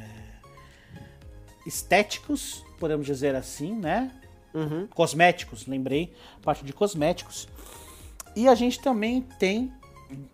estéticos 1.64 2.66
podemos 2.80 3.06
dizer 3.06 3.36
assim, 3.36 3.72
né? 3.76 4.12
Uhum. 4.52 4.88
Cosméticos, 4.88 5.68
lembrei, 5.68 6.12
parte 6.42 6.66
de 6.66 6.74
cosméticos. 6.74 7.48
E 8.36 8.48
a 8.48 8.56
gente 8.56 8.80
também 8.80 9.22
tem 9.38 9.72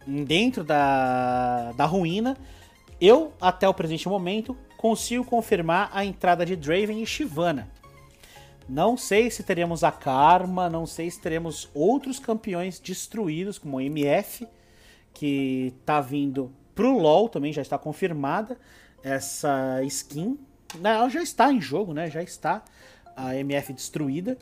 dentro 0.08 0.64
da, 0.64 1.74
da 1.74 1.86
ruína, 1.86 2.38
eu 3.02 3.34
até 3.42 3.68
o 3.68 3.74
presente 3.74 4.08
momento 4.08 4.56
consigo 4.78 5.26
confirmar 5.26 5.92
a 5.94 6.06
entrada 6.06 6.46
de 6.46 6.56
Draven 6.56 7.04
e 7.04 7.06
Shivana. 7.06 7.70
Não 8.70 8.96
sei 8.96 9.30
se 9.30 9.44
teremos 9.44 9.84
a 9.84 9.92
Karma, 9.92 10.70
não 10.70 10.86
sei 10.86 11.12
se 11.12 11.20
teremos 11.20 11.70
outros 11.74 12.20
campeões 12.20 12.80
destruídos, 12.80 13.58
como 13.58 13.76
o 13.76 13.82
MF, 13.82 14.48
que 15.14 15.74
tá 15.86 16.00
vindo 16.00 16.54
pro 16.80 16.98
LoL 16.98 17.30
também, 17.30 17.52
já 17.52 17.62
está 17.62 17.78
confirmada 17.78 18.58
essa 19.04 19.82
skin 19.84 20.38
ela 20.84 21.10
já 21.10 21.22
está 21.22 21.52
em 21.52 21.60
jogo, 21.60 21.94
né? 21.94 22.10
Já 22.10 22.22
está 22.22 22.64
a 23.16 23.36
MF 23.36 23.74
destruída. 23.74 24.38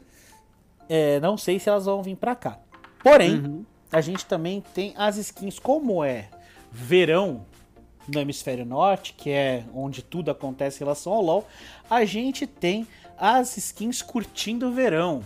É, 0.90 1.20
não 1.20 1.38
sei 1.38 1.60
se 1.60 1.70
elas 1.70 1.86
vão 1.86 2.04
vir 2.04 2.16
para 2.16 2.36
cá. 2.36 2.60
Porém, 3.04 3.36
uhum. 3.36 3.66
a 3.92 4.02
gente 4.02 4.26
também 4.26 4.64
tem 4.74 4.94
as 4.98 5.18
skins 5.18 5.60
como 5.60 6.04
é 6.04 6.30
verão 6.72 7.46
no 8.08 8.20
hemisfério 8.20 8.66
norte, 8.66 9.14
que 9.14 9.30
é 9.30 9.64
onde 9.74 10.02
tudo 10.02 10.32
acontece 10.32 10.78
em 10.78 10.86
relação 10.86 11.14
ao 11.14 11.22
LoL. 11.22 11.48
A 11.90 12.06
gente 12.06 12.46
tem 12.46 12.88
as 13.18 13.58
skins 13.58 14.02
curtindo 14.02 14.68
o 14.68 14.72
verão. 14.72 15.24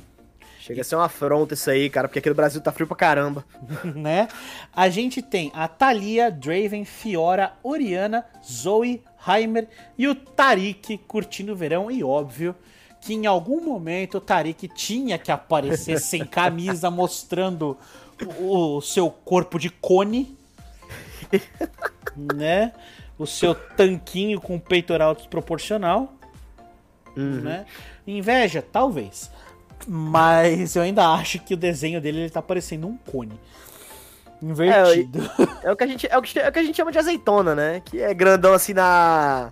Chega 0.62 0.82
a 0.82 0.84
ser 0.84 0.95
uma 0.95 1.05
afronta 1.05 1.55
isso 1.55 1.72
aí, 1.72 1.89
cara, 1.89 2.07
porque 2.07 2.20
aqui 2.20 2.30
no 2.30 2.36
Brasil 2.36 2.62
tá 2.62 2.72
frio 2.72 2.86
pra 2.86 2.95
caramba. 2.95 3.43
né? 3.95 4.28
A 4.72 4.89
gente 4.89 5.20
tem 5.20 5.51
a 5.55 5.68
Thalia, 5.68 6.30
Draven, 6.30 6.86
Fiora, 6.86 7.53
Oriana, 7.64 8.24
Zoe, 8.45 9.01
Heimer 9.28 9.68
e 9.97 10.07
o 10.07 10.14
Tarik 10.14 10.99
curtindo 10.99 11.53
o 11.53 11.55
verão. 11.55 11.89
E 11.89 12.03
óbvio 12.03 12.55
que 13.01 13.16
em 13.16 13.26
algum 13.26 13.59
momento 13.59 14.20
o 14.20 14.22
Tarik 14.22 14.68
tinha 14.68 15.18
que 15.18 15.32
aparecer 15.32 15.97
sem 15.99 16.24
camisa, 16.24 16.91
mostrando 16.91 17.76
o, 18.39 18.76
o 18.78 18.82
seu 18.82 19.09
corpo 19.09 19.57
de 19.57 19.72
cone. 19.72 20.38
né? 22.36 22.72
O 23.18 23.26
seu 23.26 23.55
tanquinho 23.55 24.39
com 24.39 24.59
peitoral 24.59 25.16
desproporcional. 25.16 26.14
Uhum. 27.18 27.41
Né? 27.41 27.66
Inveja? 28.05 28.62
Talvez. 28.62 29.32
Mas 29.88 30.75
eu 30.75 30.84
ainda 30.84 31.07
acho 31.09 31.39
que 31.39 31.53
o 31.53 31.57
desenho 31.57 31.99
dele 32.01 32.21
ele 32.21 32.29
tá 32.29 32.41
parecendo 32.41 32.88
um 32.88 32.97
cone. 32.97 33.39
Invertido. 34.41 35.19
É, 35.63 35.67
é, 35.67 35.71
o 35.71 35.75
que 35.75 35.84
a 35.84 35.88
gente, 35.88 36.07
é, 36.09 36.17
o 36.17 36.21
que, 36.21 36.39
é 36.39 36.49
o 36.49 36.51
que 36.51 36.59
a 36.59 36.63
gente 36.63 36.75
chama 36.75 36.91
de 36.91 36.97
azeitona, 36.97 37.53
né? 37.53 37.82
Que 37.86 38.01
é 38.01 38.13
grandão 38.13 38.53
assim 38.53 38.73
na, 38.73 39.51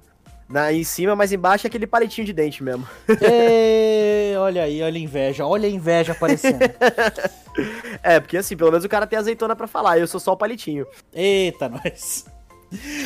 na 0.50 0.74
em 0.74 0.84
cima, 0.84 1.16
mas 1.16 1.32
embaixo 1.32 1.68
é 1.68 1.70
aquele 1.70 1.86
palitinho 1.86 2.26
de 2.26 2.34
dente 2.34 2.64
mesmo. 2.64 2.88
E, 3.22 4.36
olha 4.38 4.64
aí, 4.64 4.82
olha 4.82 4.98
a 4.98 5.00
inveja. 5.00 5.46
Olha 5.46 5.68
a 5.68 5.72
inveja 5.72 6.14
aparecendo. 6.14 6.60
é, 8.02 8.20
porque 8.20 8.38
assim, 8.38 8.58
pelo 8.58 8.72
menos 8.72 8.86
o 8.86 8.90
cara 8.90 9.06
tem 9.06 9.20
azeitona 9.20 9.56
para 9.56 9.68
falar, 9.68 10.00
eu 10.00 10.08
sou 10.08 10.20
só 10.20 10.34
o 10.34 10.38
palitinho. 10.38 10.88
Eita, 11.14 11.70
nós. 11.70 12.26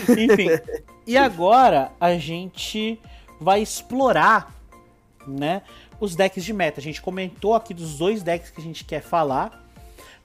Enfim. 0.09 0.49
e 1.07 1.17
agora 1.17 1.91
a 1.99 2.15
gente 2.17 2.99
vai 3.39 3.61
explorar, 3.61 4.53
né? 5.28 5.61
Os 6.04 6.16
decks 6.16 6.43
de 6.43 6.51
meta. 6.51 6.82
A 6.82 6.84
gente 6.84 7.01
comentou 7.01 7.56
aqui 7.56 7.74
dos 7.74 7.97
dois 7.97 8.22
decks 8.22 8.51
que 8.51 8.60
a 8.60 8.64
gente 8.64 8.84
quer 8.84 9.01
falar. 9.01 9.64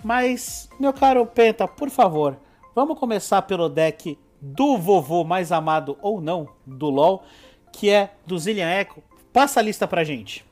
Mas, 0.03 0.69
meu 0.79 0.93
caro 0.93 1.25
Penta, 1.25 1.67
por 1.69 1.89
favor, 1.89 2.37
vamos 2.75 2.99
começar 2.99 3.43
pelo 3.43 3.69
deck 3.69 4.19
do 4.41 4.77
vovô 4.77 5.25
mais 5.25 5.51
amado 5.51 5.97
ou 6.01 6.21
não 6.21 6.49
do 6.67 6.89
LoL, 6.89 7.25
que 7.73 7.91
é 7.91 8.11
do 8.27 8.39
Zillian 8.39 8.71
Echo. 8.71 9.03
Passa 9.33 9.61
a 9.61 9.63
lista 9.63 9.87
pra 9.87 10.05
gente. 10.05 10.45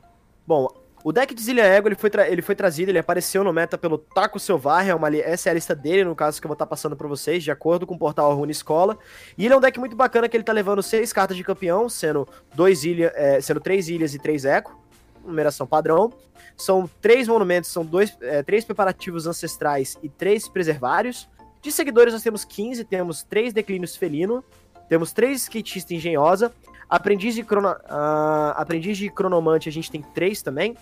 Bom, 0.47 0.69
o 1.03 1.13
deck 1.13 1.33
de 1.35 1.43
Zillian 1.43 1.65
Echo 1.65 1.89
ele 1.89 1.95
foi, 1.95 2.11
ele 2.29 2.43
foi 2.43 2.55
trazido, 2.55 2.91
ele 2.91 2.99
apareceu 2.99 3.45
no 3.45 3.53
meta 3.53 3.79
pelo 3.79 3.99
Taco 3.99 4.39
Selvar, 4.41 4.87
é 4.89 5.21
essa 5.21 5.49
é 5.49 5.53
a 5.53 5.55
lista 5.55 5.75
dele, 5.75 6.05
no 6.05 6.17
caso 6.17 6.41
que 6.41 6.47
eu 6.47 6.49
vou 6.49 6.55
estar 6.55 6.67
tá 6.67 6.71
passando 6.71 6.97
para 6.97 7.07
vocês, 7.07 7.43
de 7.43 7.51
acordo 7.51 7.87
com 7.87 7.95
o 7.95 7.99
portal 7.99 8.35
Rune 8.35 8.53
Escola. 8.53 8.99
E 9.39 9.45
ele 9.45 9.55
é 9.55 9.57
um 9.57 9.61
deck 9.61 9.79
muito 9.79 9.97
bacana 9.97 10.29
que 10.29 10.37
ele 10.37 10.45
tá 10.45 10.53
levando 10.53 10.83
seis 10.83 11.13
cartas 11.13 11.37
de 11.37 11.45
campeão, 11.45 11.89
sendo, 11.89 12.29
dois 12.55 12.85
ilha, 12.85 13.13
é, 13.15 13.41
sendo 13.41 13.61
três 13.61 13.89
ilhas 13.89 14.15
e 14.15 14.19
três 14.19 14.45
eco 14.45 14.86
numeração 15.27 15.67
padrão. 15.67 16.13
São 16.57 16.89
três 17.01 17.29
monumentos, 17.29 17.71
são 17.71 17.85
dois, 17.85 18.17
é, 18.21 18.43
três 18.43 18.65
preparativos 18.65 19.27
ancestrais 19.27 19.99
e 20.03 20.09
três 20.09 20.49
preservários. 20.49 21.29
De 21.61 21.73
seguidores 21.73 22.13
nós 22.13 22.23
temos 22.23 22.45
15, 22.45 22.85
temos 22.85 23.23
três 23.23 23.53
declínios 23.53 23.97
felino, 23.97 24.45
temos 24.89 25.13
três 25.13 25.43
skatista 25.43 25.95
engenhosa, 25.95 26.53
aprendiz 26.89 27.35
de, 27.35 27.43
crono, 27.43 27.71
uh, 27.71 28.53
aprendiz 28.55 28.97
de 28.97 29.11
cronomante 29.11 29.69
a 29.69 29.73
gente 29.73 29.91
tem 29.91 30.01
três 30.01 30.43
também, 30.43 30.77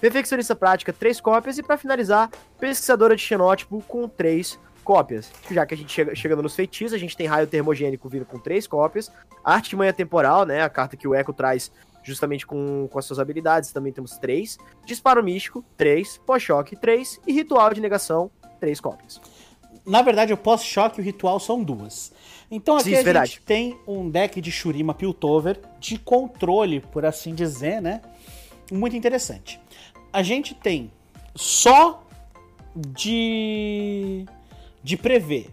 perfeccionista 0.00 0.54
prática 0.54 0.92
três 0.92 1.20
cópias 1.20 1.58
e 1.58 1.62
para 1.62 1.76
finalizar, 1.76 2.30
pesquisadora 2.58 3.16
de 3.16 3.22
xenótipo 3.22 3.82
com 3.88 4.08
três 4.08 4.58
cópias. 4.84 5.30
Já 5.50 5.66
que 5.66 5.74
a 5.74 5.76
gente 5.76 5.92
chega 5.92 6.14
chegando 6.14 6.42
nos 6.42 6.54
feitiços, 6.54 6.94
a 6.94 6.98
gente 6.98 7.14
tem 7.14 7.26
raio 7.26 7.46
termogênico 7.46 8.08
vindo 8.08 8.24
com 8.24 8.38
três 8.38 8.66
cópias. 8.66 9.12
Arte 9.44 9.76
manha 9.76 9.92
temporal, 9.92 10.46
né? 10.46 10.62
A 10.62 10.68
carta 10.70 10.96
que 10.96 11.06
o 11.06 11.14
Echo 11.14 11.32
traz 11.32 11.70
justamente 12.08 12.46
com, 12.46 12.88
com 12.90 12.98
as 12.98 13.04
suas 13.04 13.18
habilidades, 13.18 13.70
também 13.70 13.92
temos 13.92 14.18
três. 14.18 14.58
Disparo 14.84 15.22
místico, 15.22 15.64
três. 15.76 16.18
Pós-choque, 16.18 16.74
três. 16.74 17.20
E 17.26 17.32
ritual 17.32 17.72
de 17.72 17.80
negação, 17.80 18.30
três 18.58 18.80
cópias. 18.80 19.20
Na 19.86 20.02
verdade, 20.02 20.32
o 20.32 20.36
pós-choque 20.36 21.00
e 21.00 21.02
o 21.02 21.04
ritual 21.04 21.38
são 21.38 21.62
duas. 21.62 22.12
Então 22.50 22.76
aqui 22.76 22.90
Sim, 22.90 22.96
a 22.96 23.02
verdade. 23.02 23.30
gente 23.30 23.42
tem 23.42 23.78
um 23.86 24.08
deck 24.08 24.40
de 24.40 24.50
Shurima 24.50 24.94
Piltover 24.94 25.60
de 25.78 25.98
controle, 25.98 26.80
por 26.80 27.04
assim 27.04 27.34
dizer, 27.34 27.80
né? 27.80 28.00
Muito 28.72 28.96
interessante. 28.96 29.60
A 30.12 30.22
gente 30.22 30.54
tem 30.54 30.90
só 31.34 32.02
de 32.74 34.26
de 34.82 34.96
prever. 34.96 35.50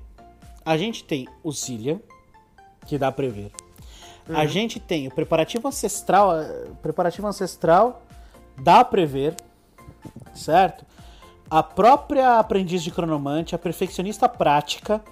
A 0.66 0.78
gente 0.78 1.04
tem 1.04 1.28
o 1.44 1.52
Zillian, 1.52 2.00
que 2.86 2.98
dá 2.98 3.10
a 3.10 3.12
prever. 3.12 3.52
A 4.30 4.46
gente 4.46 4.80
tem 4.80 5.08
o 5.08 5.12
preparativo 5.12 5.68
ancestral, 5.68 6.36
eh, 6.40 6.68
preparativo 6.82 7.28
ancestral 7.28 8.02
dá 8.58 8.80
a 8.80 8.86
prever, 8.86 9.36
certo? 10.34 10.86
A 11.50 11.62
própria 11.62 12.40
aprendiz 12.40 12.82
de 12.84 12.90
cronomante, 12.90 13.54
a 13.54 13.58
perfeccionista 13.58 14.28
prática, 14.28 15.04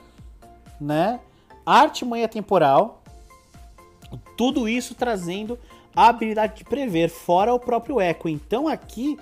né? 0.80 1.20
A 1.66 1.80
arte 1.80 2.04
manha 2.04 2.28
temporal, 2.28 3.04
tudo 4.36 4.68
isso 4.68 4.96
trazendo 4.96 5.60
a 5.96 6.08
habilidade 6.08 6.58
de 6.58 6.64
prever, 6.64 7.10
fora 7.10 7.54
o 7.54 7.60
próprio 7.60 8.02
eco. 8.02 8.28
Então 8.28 8.68
aqui 8.68 9.18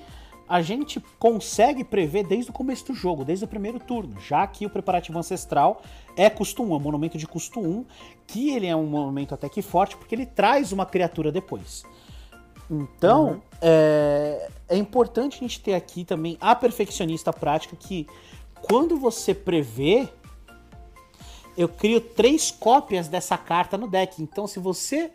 a 0.52 0.62
gente 0.62 1.00
consegue 1.18 1.82
prever 1.82 2.26
desde 2.26 2.52
o 2.52 2.54
começo 2.54 2.88
do 2.88 2.94
jogo, 2.94 3.24
desde 3.24 3.46
o 3.46 3.48
primeiro 3.48 3.80
turno, 3.80 4.20
já 4.20 4.46
que 4.46 4.66
o 4.66 4.70
preparativo 4.70 5.18
ancestral 5.18 5.82
é 6.18 6.30
custo 6.30 6.62
1, 6.62 6.74
é 6.74 6.76
um 6.76 6.80
monumento 6.80 7.18
de 7.18 7.26
custo 7.26 7.62
1, 7.62 7.86
que 8.28 8.50
ele 8.50 8.68
é 8.68 8.76
um 8.76 8.86
monumento 8.86 9.34
até 9.34 9.48
que 9.48 9.62
forte, 9.62 9.96
porque 9.96 10.14
ele 10.14 10.26
traz 10.26 10.74
uma 10.74 10.86
criatura 10.86 11.32
depois. 11.32 11.86
Então, 12.70 13.30
Uhum. 13.30 13.42
é, 13.62 14.50
é 14.68 14.76
importante 14.76 15.38
a 15.38 15.40
gente 15.40 15.62
ter 15.62 15.74
aqui 15.74 16.04
também 16.04 16.38
a 16.42 16.54
perfeccionista 16.54 17.32
prática, 17.32 17.78
que 17.78 18.06
quando 18.62 18.98
você 18.98 19.34
prevê, 19.34 20.10
eu 21.58 21.70
crio 21.70 22.02
três 22.02 22.52
cópias 22.52 23.08
dessa 23.08 23.38
carta 23.38 23.78
no 23.78 23.88
deck. 23.88 24.22
Então, 24.22 24.46
se 24.48 24.60
você 24.60 25.12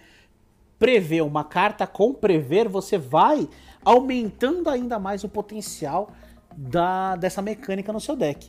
prever 0.78 1.22
uma 1.22 1.45
carta 1.45 1.87
com 1.87 2.14
prever, 2.14 2.68
você 2.68 2.97
vai 2.97 3.47
aumentando 3.87 4.68
ainda 4.68 4.99
mais 4.99 5.22
o 5.22 5.28
potencial 5.28 6.11
da, 6.57 7.14
dessa 7.14 7.41
mecânica 7.41 7.93
no 7.93 8.01
seu 8.01 8.16
deck. 8.16 8.49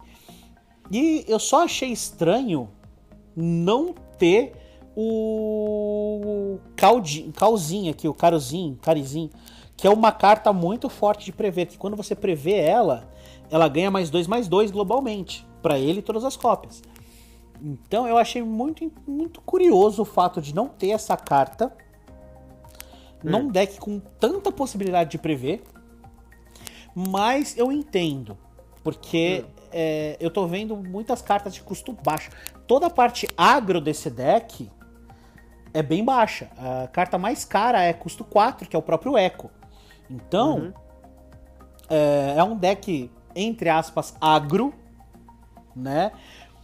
E 0.92 1.24
eu 1.28 1.38
só 1.38 1.64
achei 1.64 1.92
estranho 1.92 2.68
não 3.36 3.94
ter 4.18 4.54
o 4.96 6.58
Calzinho 7.36 7.92
aqui, 7.92 8.08
o 8.08 8.16
Carozinho, 8.16 8.80
Carizinho, 8.82 9.30
que 9.76 9.86
é 9.86 9.92
uma 9.92 10.12
carta 10.12 10.52
muito 10.52 10.90
forte 10.90 11.26
de 11.26 11.32
prever, 11.32 11.68
que 11.68 11.78
quando 11.78 11.96
você 11.96 12.16
prevê 12.16 12.56
ela, 12.56 13.08
ela 13.52 13.68
ganha 13.68 13.92
mais 13.92 14.10
dois 14.10 14.26
mais 14.26 14.48
dois 14.48 14.72
globalmente, 14.72 15.46
para 15.62 15.78
ele 15.78 16.00
e 16.00 16.02
todas 16.02 16.26
as 16.26 16.36
cópias. 16.36 16.82
Então 17.62 18.08
eu 18.08 18.18
achei 18.18 18.42
muito, 18.42 18.92
muito 19.08 19.40
curioso 19.42 20.02
o 20.02 20.06
fato 20.06 20.42
de 20.42 20.56
não 20.56 20.68
ter 20.68 20.90
essa 20.90 21.16
carta 21.16 21.72
num 23.24 23.48
deck 23.50 23.80
com 23.80 24.00
tanta 24.00 24.52
possibilidade 24.52 25.12
de 25.12 25.18
prever. 25.18 25.64
Mas 26.96 27.58
eu 27.58 27.72
entendo. 27.72 28.38
Porque 28.84 29.46
é, 29.72 30.16
eu 30.20 30.32
tô 30.32 30.48
vendo 30.48 30.76
muitas 30.76 31.22
cartas 31.22 31.54
de 31.54 31.62
custo 31.62 31.92
baixo. 31.92 32.30
Toda 32.66 32.88
a 32.88 32.90
parte 32.90 33.28
agro 33.38 33.82
desse 33.82 34.10
deck 34.10 34.70
é 35.74 35.84
bem 35.84 36.04
baixa. 36.04 36.50
A 36.58 36.88
carta 36.88 37.18
mais 37.18 37.44
cara 37.44 37.82
é 37.84 37.94
custo 37.94 38.24
4, 38.24 38.68
que 38.68 38.76
é 38.76 38.80
o 38.80 38.82
próprio 38.82 39.18
Echo. 39.18 39.50
Então, 40.10 40.58
Uhum. 40.58 40.74
é, 41.90 42.36
é 42.38 42.44
um 42.44 42.56
deck, 42.56 43.12
entre 43.36 43.70
aspas, 43.70 44.16
agro, 44.22 44.74
né? 45.76 46.12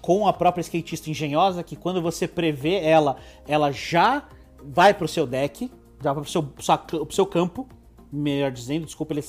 Com 0.01 0.27
a 0.27 0.33
própria 0.33 0.61
skatista 0.61 1.09
engenhosa, 1.09 1.61
que 1.63 1.75
quando 1.75 2.01
você 2.01 2.27
prevê 2.27 2.81
ela, 2.83 3.17
ela 3.47 3.71
já 3.71 4.23
vai 4.63 4.93
pro 4.93 5.07
seu 5.07 5.27
deck, 5.27 5.69
já 6.03 6.13
pro 6.13 6.25
seu, 6.25 6.47
sua- 6.59 6.77
pro 6.77 7.11
seu 7.11 7.25
campo, 7.25 7.67
melhor 8.11 8.51
dizendo, 8.51 8.85
desculpa, 8.85 9.13
ele- 9.13 9.23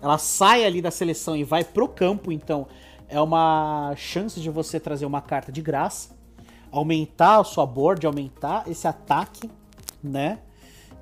ela 0.00 0.16
sai 0.18 0.64
ali 0.64 0.80
da 0.80 0.90
seleção 0.90 1.36
e 1.36 1.44
vai 1.44 1.64
pro 1.64 1.88
campo, 1.88 2.30
então 2.32 2.66
é 3.08 3.20
uma 3.20 3.92
chance 3.96 4.40
de 4.40 4.48
você 4.48 4.80
trazer 4.80 5.04
uma 5.04 5.20
carta 5.20 5.52
de 5.52 5.60
graça, 5.60 6.16
aumentar 6.70 7.40
a 7.40 7.44
sua 7.44 7.66
board, 7.66 8.06
aumentar 8.06 8.66
esse 8.66 8.88
ataque, 8.88 9.50
né? 10.02 10.38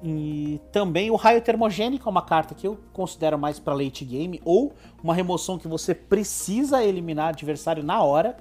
E 0.02 0.58
também 0.72 1.10
o 1.10 1.14
raio 1.14 1.42
termogênico 1.42 2.08
é 2.08 2.10
uma 2.10 2.22
carta 2.22 2.54
que 2.54 2.66
eu 2.66 2.78
considero 2.92 3.38
mais 3.38 3.58
para 3.60 3.74
late 3.74 4.04
game 4.04 4.40
ou 4.44 4.72
uma 5.04 5.14
remoção 5.14 5.58
que 5.58 5.68
você 5.68 5.94
precisa 5.94 6.82
eliminar 6.82 7.28
adversário 7.28 7.84
na 7.84 8.02
hora, 8.02 8.38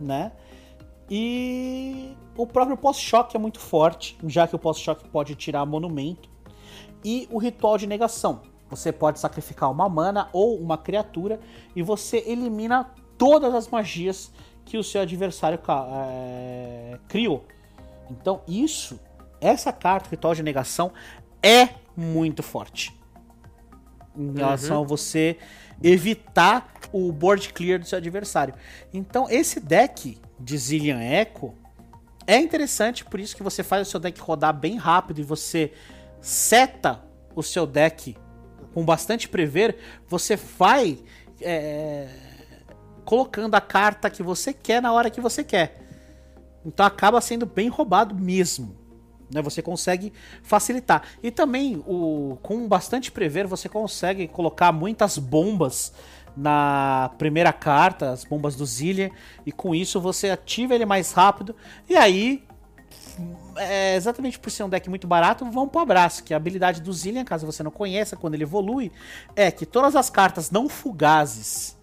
né? 0.00 0.32
E 1.14 2.16
o 2.34 2.46
próprio 2.46 2.74
pós-choque 2.74 3.36
é 3.36 3.38
muito 3.38 3.60
forte, 3.60 4.16
já 4.26 4.48
que 4.48 4.56
o 4.56 4.58
pós-choque 4.58 5.06
pode 5.10 5.34
tirar 5.34 5.66
monumento. 5.66 6.30
E 7.04 7.28
o 7.30 7.36
ritual 7.36 7.76
de 7.76 7.86
negação. 7.86 8.40
Você 8.70 8.90
pode 8.90 9.20
sacrificar 9.20 9.70
uma 9.70 9.90
mana 9.90 10.30
ou 10.32 10.58
uma 10.58 10.78
criatura 10.78 11.38
e 11.76 11.82
você 11.82 12.24
elimina 12.26 12.90
todas 13.18 13.54
as 13.54 13.68
magias 13.68 14.32
que 14.64 14.78
o 14.78 14.82
seu 14.82 15.02
adversário 15.02 15.60
é, 16.00 16.98
criou. 17.08 17.44
Então 18.10 18.40
isso, 18.48 18.98
essa 19.38 19.70
carta, 19.70 20.08
ritual 20.08 20.34
de 20.34 20.42
negação, 20.42 20.92
é 21.42 21.74
muito 21.94 22.42
forte. 22.42 22.98
Em 24.16 24.32
relação 24.32 24.82
a 24.82 24.86
você 24.86 25.36
evitar 25.82 26.72
o 26.90 27.12
board 27.12 27.52
clear 27.52 27.78
do 27.78 27.84
seu 27.84 27.98
adversário. 27.98 28.54
Então 28.94 29.28
esse 29.28 29.60
deck 29.60 30.18
de 30.42 30.58
Zillian 30.58 31.00
Echo 31.00 31.54
é 32.26 32.36
interessante, 32.36 33.04
por 33.04 33.20
isso 33.20 33.36
que 33.36 33.42
você 33.42 33.62
faz 33.62 33.86
o 33.86 33.90
seu 33.90 34.00
deck 34.00 34.20
rodar 34.20 34.52
bem 34.52 34.76
rápido 34.76 35.20
e 35.20 35.24
você 35.24 35.72
seta 36.20 37.02
o 37.34 37.42
seu 37.42 37.66
deck 37.66 38.16
com 38.72 38.84
bastante 38.84 39.28
prever, 39.28 39.76
você 40.08 40.36
vai 40.36 40.98
é, 41.40 42.08
colocando 43.04 43.54
a 43.54 43.60
carta 43.60 44.08
que 44.08 44.22
você 44.22 44.52
quer 44.52 44.80
na 44.80 44.92
hora 44.92 45.10
que 45.10 45.20
você 45.20 45.42
quer. 45.44 45.80
Então 46.64 46.86
acaba 46.86 47.20
sendo 47.20 47.44
bem 47.44 47.68
roubado 47.68 48.14
mesmo. 48.14 48.76
Né? 49.32 49.42
Você 49.42 49.60
consegue 49.60 50.12
facilitar. 50.42 51.02
E 51.22 51.30
também, 51.30 51.82
o, 51.86 52.38
com 52.42 52.68
bastante 52.68 53.10
prever, 53.10 53.46
você 53.46 53.68
consegue 53.68 54.28
colocar 54.28 54.70
muitas 54.70 55.18
bombas 55.18 55.92
na 56.36 57.10
primeira 57.18 57.52
carta, 57.52 58.10
as 58.10 58.24
bombas 58.24 58.56
do 58.56 58.64
Zillian, 58.64 59.10
e 59.44 59.52
com 59.52 59.74
isso 59.74 60.00
você 60.00 60.30
ativa 60.30 60.74
ele 60.74 60.86
mais 60.86 61.12
rápido. 61.12 61.54
E 61.88 61.96
aí, 61.96 62.44
é, 63.56 63.94
exatamente 63.96 64.38
por 64.38 64.50
ser 64.50 64.64
um 64.64 64.68
deck 64.68 64.88
muito 64.88 65.06
barato, 65.06 65.44
vamos 65.50 65.70
pro 65.70 65.80
abraço. 65.80 66.24
Que 66.24 66.34
a 66.34 66.36
habilidade 66.36 66.80
do 66.80 66.92
Zillian, 66.92 67.24
caso 67.24 67.46
você 67.46 67.62
não 67.62 67.70
conheça, 67.70 68.16
quando 68.16 68.34
ele 68.34 68.44
evolui, 68.44 68.90
é 69.36 69.50
que 69.50 69.66
todas 69.66 69.94
as 69.94 70.08
cartas 70.08 70.50
não 70.50 70.68
fugazes 70.68 71.76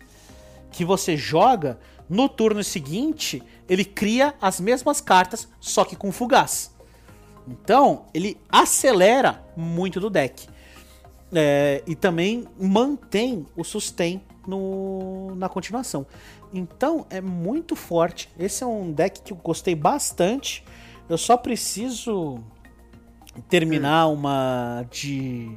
que 0.72 0.86
você 0.86 1.18
joga, 1.18 1.80
no 2.10 2.28
turno 2.28 2.64
seguinte, 2.64 3.44
ele 3.68 3.86
cria 3.86 4.34
as 4.42 4.60
mesmas 4.60 5.00
cartas, 5.00 5.48
só 5.60 5.86
que 5.86 5.96
com 5.96 6.12
fugaz. 6.12 6.72
Então, 7.48 8.06
ele 8.14 8.36
acelera 8.50 9.44
muito 9.56 10.00
do 10.00 10.10
deck. 10.10 10.48
É, 11.32 11.84
e 11.86 11.96
também 11.96 12.48
mantém 12.60 13.46
o 13.56 13.64
sustain 13.64 14.20
no, 14.50 15.36
na 15.36 15.48
continuação. 15.48 16.06
Então, 16.54 17.06
é 17.10 17.22
muito 17.22 17.76
forte. 17.76 18.30
Esse 18.38 18.64
é 18.64 18.68
um 18.68 18.92
deck 18.92 19.22
que 19.22 19.32
eu 19.32 19.38
gostei 19.38 19.76
bastante. 19.76 20.66
Eu 21.08 21.18
só 21.18 21.38
preciso 21.38 22.44
terminar 23.48 24.08
uma 24.08 24.86
de 24.90 25.56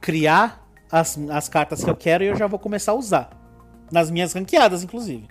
criar 0.00 0.66
as, 0.90 1.18
as 1.30 1.48
cartas 1.48 1.84
que 1.84 1.90
eu 1.90 1.96
quero 1.96 2.24
e 2.24 2.28
eu 2.28 2.36
já 2.36 2.46
vou 2.46 2.58
começar 2.58 2.92
a 2.92 2.94
usar. 2.94 3.30
Nas 3.90 4.10
minhas 4.10 4.32
ranqueadas, 4.32 4.82
inclusive. 4.82 5.26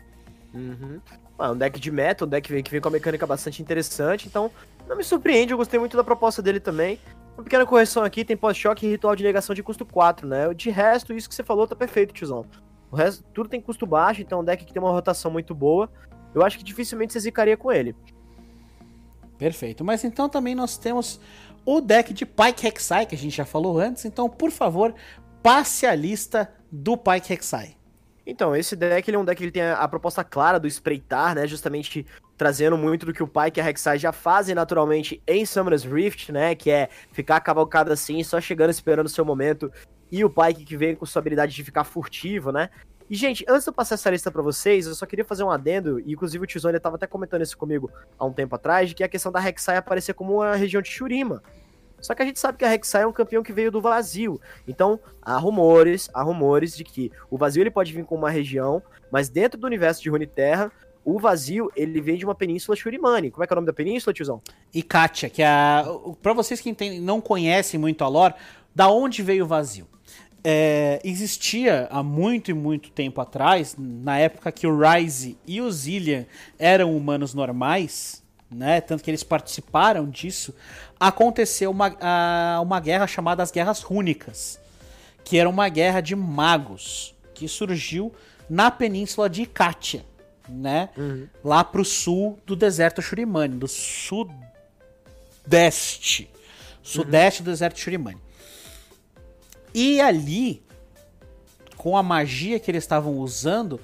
Uhum. 0.53 0.99
Ah, 1.38 1.51
um 1.51 1.57
deck 1.57 1.80
de 1.80 1.91
meta, 1.91 2.25
um 2.25 2.28
deck 2.28 2.47
que 2.63 2.71
vem 2.71 2.82
com 2.82 2.88
uma 2.88 2.93
mecânica 2.93 3.28
bastante 3.28 3.61
interessante, 3.61 4.28
então 4.28 4.49
não 4.88 4.97
me 4.97 5.03
surpreende, 5.03 5.51
eu 5.51 5.57
gostei 5.57 5.80
muito 5.80 5.95
da 5.95 6.03
proposta 6.03 6.41
dele 6.41 6.59
também. 6.59 6.99
Uma 7.38 7.43
pequena 7.43 7.67
correção 7.67 8.03
aqui, 8.03 8.25
tem 8.25 8.36
pós-choque 8.36 8.88
e 8.88 8.89
ritual 8.89 9.15
de 9.15 9.23
negação 9.23 9.53
de 9.53 9.61
custo 9.61 9.86
4, 9.86 10.28
né? 10.28 10.51
De 10.55 10.71
resto, 10.71 11.13
isso 11.13 11.30
que 11.30 11.36
você 11.36 11.43
falou 11.43 11.67
tá 11.67 11.75
perfeito, 11.75 12.11
tiozão. 12.11 12.43
O 12.91 12.95
resto, 12.95 13.23
tudo 13.33 13.49
tem 13.49 13.61
custo 13.61 13.85
baixo, 13.85 14.21
então 14.21 14.39
é 14.39 14.41
um 14.41 14.45
deck 14.45 14.65
que 14.65 14.73
tem 14.73 14.81
uma 14.81 14.91
rotação 14.91 15.29
muito 15.29 15.53
boa. 15.53 15.89
Eu 16.33 16.43
acho 16.43 16.57
que 16.57 16.63
dificilmente 16.63 17.13
você 17.13 17.19
zicaria 17.19 17.57
com 17.57 17.71
ele. 17.71 17.95
Perfeito. 19.38 19.83
Mas 19.83 20.03
então 20.03 20.29
também 20.29 20.55
nós 20.55 20.77
temos 20.77 21.19
o 21.65 21.81
deck 21.81 22.13
de 22.13 22.25
Pike 22.25 22.63
Rek'Sai, 22.63 23.05
que 23.05 23.15
a 23.15 23.17
gente 23.17 23.35
já 23.35 23.45
falou 23.45 23.77
antes. 23.77 24.05
Então, 24.05 24.29
por 24.29 24.51
favor, 24.51 24.93
passe 25.43 25.85
a 25.85 25.93
lista 25.93 26.51
do 26.71 26.97
Pike 26.97 27.29
Rek'Sai. 27.29 27.75
Então, 28.25 28.55
esse 28.55 28.75
deck 28.75 29.09
ele 29.09 29.17
é 29.17 29.19
um 29.19 29.25
deck 29.25 29.38
que 29.38 29.43
ele 29.43 29.51
tem 29.51 29.63
a, 29.63 29.75
a 29.75 29.88
proposta 29.88 30.23
clara 30.23 30.59
do 30.59 30.67
espreitar, 30.67 31.35
né? 31.35 31.47
Justamente 31.47 32.05
trazendo 32.38 32.77
muito 32.77 33.05
do 33.05 33.13
que 33.13 33.23
o 33.23 33.27
Pyke 33.27 33.59
e 33.59 33.61
a 33.61 33.63
Rek'Sai 33.63 33.97
já 33.97 34.11
fazem 34.11 34.53
naturalmente 34.53 35.21
em 35.25 35.45
Summoner's 35.45 35.83
Rift, 35.83 36.31
né? 36.31 36.53
Que 36.53 36.69
é 36.69 36.89
ficar 37.11 37.39
cavalcado 37.41 37.91
assim, 37.91 38.23
só 38.23 38.39
chegando 38.39 38.69
esperando 38.69 39.07
o 39.07 39.09
seu 39.09 39.25
momento. 39.25 39.71
E 40.11 40.23
o 40.23 40.29
Pyke 40.29 40.63
que 40.63 40.77
vem 40.77 40.95
com 40.95 41.05
sua 41.05 41.19
habilidade 41.19 41.53
de 41.53 41.63
ficar 41.63 41.83
furtivo, 41.83 42.51
né? 42.51 42.69
E, 43.09 43.15
gente, 43.15 43.45
antes 43.47 43.63
de 43.63 43.69
eu 43.69 43.73
passar 43.73 43.95
essa 43.95 44.09
lista 44.09 44.29
pra 44.29 44.41
vocês, 44.41 44.85
eu 44.85 44.93
só 44.93 45.05
queria 45.05 45.23
fazer 45.23 45.41
um 45.43 45.49
adendo, 45.49 45.97
e 46.01 46.11
inclusive 46.11 46.43
o 46.43 46.47
Tizone 46.47 46.77
tava 46.77 46.97
até 46.97 47.07
comentando 47.07 47.41
isso 47.41 47.57
comigo 47.57 47.89
há 48.19 48.25
um 48.25 48.33
tempo 48.33 48.53
atrás, 48.53 48.89
de 48.89 48.95
que 48.95 49.03
a 49.03 49.07
questão 49.07 49.31
da 49.31 49.39
Rek'Sai 49.39 49.77
aparecer 49.77 50.13
como 50.13 50.35
uma 50.35 50.55
região 50.55 50.81
de 50.81 50.89
Shurima. 50.89 51.41
Só 52.01 52.13
que 52.13 52.21
a 52.21 52.25
gente 52.25 52.38
sabe 52.38 52.57
que 52.57 52.65
a 52.65 52.67
Rek'Sai 52.67 53.03
é 53.03 53.07
um 53.07 53.13
campeão 53.13 53.41
que 53.41 53.53
veio 53.53 53.71
do 53.71 53.81
vazio. 53.81 54.41
Então, 54.67 54.99
há 55.21 55.38
rumores, 55.38 56.09
há 56.13 56.21
rumores 56.21 56.75
de 56.75 56.83
que 56.83 57.09
o 57.31 57.38
vazio 57.38 57.63
ele 57.63 57.71
pode 57.71 57.93
vir 57.93 58.03
com 58.03 58.15
uma 58.15 58.29
região, 58.29 58.83
mas 59.09 59.29
dentro 59.29 59.57
do 59.57 59.65
universo 59.65 60.03
de 60.03 60.09
Runeterra, 60.09 60.69
o 61.08 61.18
vazio, 61.18 61.72
ele 61.74 62.01
vem 62.01 62.18
de 62.18 62.26
uma 62.26 62.36
península 62.36 62.76
Shurimani. 62.76 63.32
Como 63.32 63.41
é 63.41 63.47
que 63.47 63.53
é 63.53 63.55
o 63.55 63.60
nome 63.60 63.66
da 63.66 63.72
península, 63.72 64.14
tiozão? 64.14 64.41
Ikatia, 64.74 65.30
que 65.30 65.41
é. 65.41 65.47
Pra 66.22 66.34
vocês 66.34 66.60
que 66.60 66.70
entendem, 66.70 66.99
não 66.99 67.22
conhecem 67.22 67.80
muito 67.80 68.03
a 68.03 68.10
lore, 68.10 68.34
da 68.76 68.89
onde 68.89 69.24
veio 69.24 69.45
o 69.45 69.47
vazio? 69.47 69.88
É, 70.43 70.99
existia 71.05 71.88
há 71.89 72.03
muito 72.03 72.51
e 72.51 72.53
muito 72.53 72.91
tempo 72.91 73.22
atrás, 73.22 73.74
na 73.78 74.20
época 74.20 74.51
que 74.51 74.68
o 74.68 74.78
Ryze 74.78 75.38
e 75.47 75.62
o 75.62 75.72
Zillian 75.72 76.26
eram 76.60 76.93
humanos 76.93 77.34
normais, 77.34 78.22
né? 78.51 78.82
Tanto 78.82 79.01
que 79.01 79.10
eles 79.10 79.24
participaram 79.24 80.10
disso. 80.10 80.53
Aconteceu 80.99 81.72
uma, 81.72 81.95
a, 82.01 82.60
uma 82.62 82.82
guerra 82.82 83.08
chamada 83.08 83.41
as 83.41 83.49
Guerras 83.49 83.82
Rúnicas, 83.82 84.60
que 85.24 85.38
era 85.38 85.47
uma 85.47 85.70
guerra 85.70 86.01
de 86.01 86.18
magos 86.18 87.16
que 87.34 87.47
surgiu 87.47 88.14
na 88.49 88.70
península 88.70 89.30
de 89.30 89.43
Ikatia, 89.43 90.03
né? 90.48 90.89
Uhum. 90.98 91.28
Lá 91.43 91.64
pro 91.64 91.84
sul 91.86 92.39
do 92.45 92.56
deserto 92.56 93.02
Shurimani, 93.02 93.56
do 93.56 93.68
sudeste. 93.68 94.30
Sudeste 96.82 97.41
uhum. 97.41 97.45
do 97.45 97.52
deserto 97.52 97.80
Shurimani. 97.80 98.22
E 99.74 100.00
ali, 100.02 100.64
com 101.76 101.98
a 101.98 102.04
magia 102.04 102.60
que 102.60 102.72
eles 102.72 102.84
estavam 102.84 103.18
usando, 103.18 103.80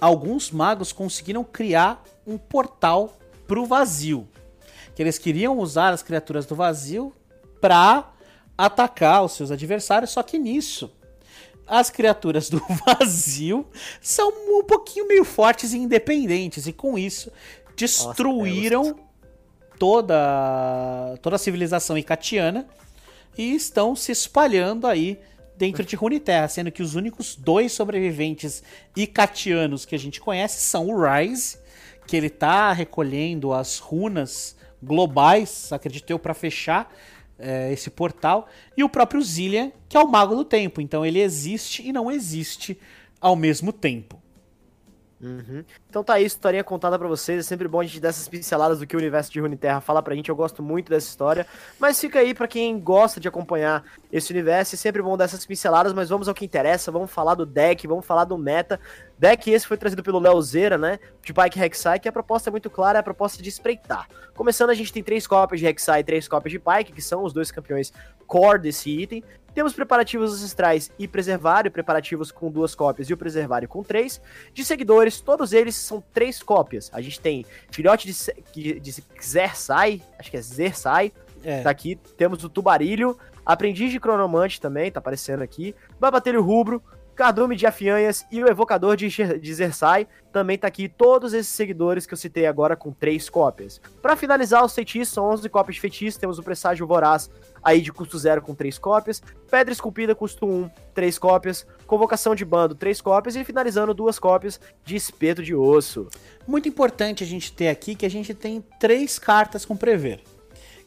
alguns 0.00 0.50
magos 0.50 0.92
conseguiram 0.92 1.44
criar 1.44 2.02
um 2.26 2.36
portal 2.38 3.18
pro 3.46 3.66
vazio. 3.66 4.28
Que 4.94 5.02
eles 5.02 5.18
queriam 5.18 5.58
usar 5.58 5.92
as 5.92 6.02
criaturas 6.02 6.46
do 6.46 6.54
vazio 6.54 7.14
para 7.60 8.10
atacar 8.56 9.24
os 9.24 9.32
seus 9.32 9.50
adversários, 9.50 10.10
só 10.10 10.22
que 10.22 10.38
nisso 10.38 10.92
as 11.72 11.88
criaturas 11.88 12.50
do 12.50 12.62
vazio 12.84 13.66
são 13.98 14.28
um 14.28 14.62
pouquinho 14.62 15.08
meio 15.08 15.24
fortes 15.24 15.72
e 15.72 15.78
independentes 15.78 16.66
e 16.66 16.72
com 16.72 16.98
isso 16.98 17.32
destruíram 17.74 18.82
Nossa, 18.82 18.96
toda 19.78 21.18
toda 21.22 21.36
a 21.36 21.38
civilização 21.38 21.96
icatiana 21.96 22.68
e 23.38 23.54
estão 23.54 23.96
se 23.96 24.12
espalhando 24.12 24.86
aí 24.86 25.18
dentro 25.56 25.82
de 25.82 25.96
Runeterra, 25.96 26.46
sendo 26.48 26.70
que 26.70 26.82
os 26.82 26.94
únicos 26.94 27.34
dois 27.34 27.72
sobreviventes 27.72 28.62
icatianos 28.94 29.86
que 29.86 29.94
a 29.94 29.98
gente 29.98 30.20
conhece 30.20 30.60
são 30.60 30.88
o 30.88 31.02
Rise 31.02 31.56
que 32.06 32.14
ele 32.14 32.28
tá 32.28 32.70
recolhendo 32.72 33.54
as 33.54 33.78
runas 33.78 34.54
globais, 34.82 35.72
acredito 35.72 36.10
eu, 36.10 36.18
para 36.18 36.34
fechar 36.34 36.92
é, 37.38 37.72
esse 37.72 37.90
portal, 37.90 38.48
e 38.76 38.84
o 38.84 38.88
próprio 38.88 39.22
Zillian, 39.22 39.72
que 39.88 39.96
é 39.96 40.00
o 40.00 40.08
mago 40.08 40.34
do 40.34 40.44
tempo. 40.44 40.80
Então 40.80 41.04
ele 41.04 41.20
existe 41.20 41.86
e 41.86 41.92
não 41.92 42.10
existe 42.10 42.78
ao 43.20 43.36
mesmo 43.36 43.72
tempo. 43.72 44.22
Uhum. 45.22 45.64
Então 45.88 46.02
tá 46.02 46.14
aí, 46.14 46.24
historinha 46.24 46.64
contada 46.64 46.98
para 46.98 47.06
vocês. 47.06 47.38
É 47.38 47.42
sempre 47.42 47.68
bom 47.68 47.78
a 47.78 47.84
gente 47.84 48.00
dar 48.00 48.08
essas 48.08 48.28
pinceladas 48.28 48.80
do 48.80 48.86
que 48.86 48.96
o 48.96 48.98
universo 48.98 49.30
de 49.30 49.38
Runeterra 49.38 49.80
fala 49.80 50.02
pra 50.02 50.16
gente. 50.16 50.28
Eu 50.28 50.34
gosto 50.34 50.62
muito 50.62 50.90
dessa 50.90 51.08
história. 51.08 51.46
Mas 51.78 52.00
fica 52.00 52.18
aí 52.18 52.34
para 52.34 52.48
quem 52.48 52.78
gosta 52.80 53.20
de 53.20 53.28
acompanhar 53.28 53.84
esse 54.10 54.32
universo. 54.32 54.74
É 54.74 54.78
sempre 54.78 55.00
bom 55.00 55.16
dar 55.16 55.26
essas 55.26 55.46
pinceladas, 55.46 55.92
mas 55.92 56.08
vamos 56.08 56.26
ao 56.28 56.34
que 56.34 56.44
interessa. 56.44 56.90
Vamos 56.90 57.12
falar 57.12 57.36
do 57.36 57.46
deck, 57.46 57.86
vamos 57.86 58.04
falar 58.04 58.24
do 58.24 58.36
meta. 58.36 58.80
Deck 59.18 59.50
esse 59.50 59.66
foi 59.66 59.76
trazido 59.76 60.02
pelo 60.02 60.18
Leozeira, 60.18 60.76
né? 60.76 60.98
De 61.22 61.32
Bike 61.32 61.58
Rek'Sai, 61.58 62.00
que 62.00 62.08
a 62.08 62.12
proposta 62.12 62.50
é 62.50 62.52
muito 62.52 62.68
clara, 62.68 62.98
é 62.98 63.00
a 63.00 63.02
proposta 63.02 63.42
de 63.42 63.48
espreitar. 63.48 64.08
Começando, 64.34 64.70
a 64.70 64.74
gente 64.74 64.92
tem 64.92 65.02
três 65.02 65.26
cópias 65.26 65.60
de 65.60 65.66
Rek'Sai 65.66 66.00
e 66.00 66.04
três 66.04 66.26
cópias 66.26 66.52
de 66.52 66.58
Pike, 66.58 66.92
que 66.92 67.02
são 67.02 67.22
os 67.22 67.32
dois 67.32 67.50
campeões 67.50 67.92
core 68.26 68.58
desse 68.58 68.90
item. 68.90 69.22
Temos 69.54 69.74
preparativos 69.74 70.32
ancestrais 70.32 70.90
e 70.98 71.06
preservário, 71.06 71.70
preparativos 71.70 72.32
com 72.32 72.50
duas 72.50 72.74
cópias 72.74 73.10
e 73.10 73.12
o 73.12 73.16
preservário 73.16 73.68
com 73.68 73.82
três. 73.82 74.20
De 74.54 74.64
seguidores, 74.64 75.20
todos 75.20 75.52
eles 75.52 75.76
são 75.76 76.02
três 76.12 76.42
cópias. 76.42 76.90
A 76.92 77.00
gente 77.02 77.20
tem 77.20 77.44
filhote 77.70 78.10
de, 78.52 78.80
de 78.80 79.04
Zersai, 79.22 80.00
acho 80.18 80.30
que 80.30 80.38
é 80.38 80.40
Zersai, 80.40 81.12
é. 81.44 81.60
tá 81.60 81.70
aqui. 81.70 81.96
Temos 82.16 82.42
o 82.44 82.48
Tubarilho, 82.48 83.18
aprendiz 83.44 83.90
de 83.92 84.00
Cronomante 84.00 84.58
também, 84.58 84.90
tá 84.90 85.00
aparecendo 85.00 85.42
aqui. 85.42 85.74
Babatelho 86.00 86.42
Rubro, 86.42 86.82
Cardume 87.14 87.56
de 87.56 87.66
Afianhas 87.66 88.24
e 88.30 88.42
o 88.42 88.48
Evocador 88.48 88.96
de, 88.96 89.08
de 89.08 89.54
Zersai. 89.54 90.06
Também 90.32 90.56
tá 90.56 90.66
aqui 90.66 90.88
todos 90.88 91.34
esses 91.34 91.52
seguidores 91.52 92.06
que 92.06 92.14
eu 92.14 92.18
citei 92.18 92.46
agora 92.46 92.74
com 92.74 92.90
três 92.90 93.28
cópias. 93.28 93.80
Para 94.00 94.16
finalizar 94.16 94.64
os 94.64 94.74
feitiços, 94.74 95.12
são 95.12 95.26
11 95.30 95.48
cópias 95.48 95.74
de 95.74 95.80
feitiço. 95.80 96.18
Temos 96.18 96.38
o 96.38 96.42
Presságio 96.42 96.86
Voraz 96.86 97.30
aí 97.62 97.80
de 97.80 97.92
custo 97.92 98.18
zero 98.18 98.40
com 98.40 98.54
três 98.54 98.78
cópias. 98.78 99.22
Pedra 99.50 99.72
Esculpida, 99.72 100.14
custo 100.14 100.46
1, 100.46 100.70
três 100.94 101.18
cópias. 101.18 101.66
Convocação 101.86 102.34
de 102.34 102.44
Bando, 102.44 102.74
três 102.74 103.00
cópias. 103.00 103.36
E 103.36 103.44
finalizando, 103.44 103.92
duas 103.92 104.18
cópias 104.18 104.60
de 104.84 104.96
Espeto 104.96 105.42
de 105.42 105.54
Osso. 105.54 106.08
Muito 106.46 106.68
importante 106.68 107.22
a 107.22 107.26
gente 107.26 107.52
ter 107.52 107.68
aqui 107.68 107.94
que 107.94 108.06
a 108.06 108.10
gente 108.10 108.32
tem 108.34 108.64
três 108.80 109.18
cartas 109.18 109.64
com 109.64 109.76
Prever. 109.76 110.20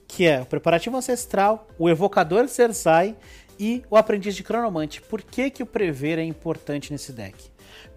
Que 0.07 0.25
é 0.27 0.41
o 0.41 0.45
Preparativo 0.45 0.97
Ancestral, 0.97 1.67
o 1.79 1.89
Evocador 1.89 2.45
Zersai 2.47 3.15
e 3.59 3.83
o 3.89 3.97
Aprendiz 3.97 4.35
de 4.35 4.43
Cronomante. 4.43 5.01
Por 5.01 5.21
que, 5.21 5.49
que 5.49 5.63
o 5.63 5.65
Prever 5.65 6.19
é 6.19 6.23
importante 6.23 6.91
nesse 6.91 7.11
deck? 7.11 7.51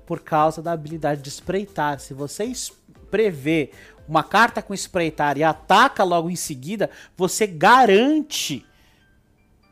Por 0.06 0.20
causa 0.20 0.62
da 0.62 0.72
habilidade 0.72 1.22
de 1.22 1.28
espreitar. 1.28 2.00
Se 2.00 2.14
você 2.14 2.44
prever 3.10 3.72
uma 4.06 4.22
carta 4.22 4.62
com 4.62 4.72
espreitar 4.72 5.36
e 5.36 5.44
ataca 5.44 6.02
logo 6.04 6.30
em 6.30 6.36
seguida, 6.36 6.90
você 7.16 7.46
garante 7.46 8.64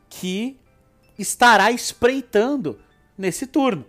que 0.09 0.59
estará 1.19 1.71
espreitando 1.71 2.79
nesse 3.17 3.47
turno. 3.47 3.87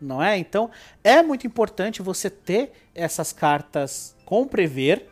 Não 0.00 0.22
é? 0.22 0.36
Então 0.36 0.70
é 1.04 1.22
muito 1.22 1.46
importante 1.46 2.02
você 2.02 2.28
ter 2.28 2.72
essas 2.94 3.32
cartas 3.32 4.16
com 4.24 4.46
prever 4.46 5.08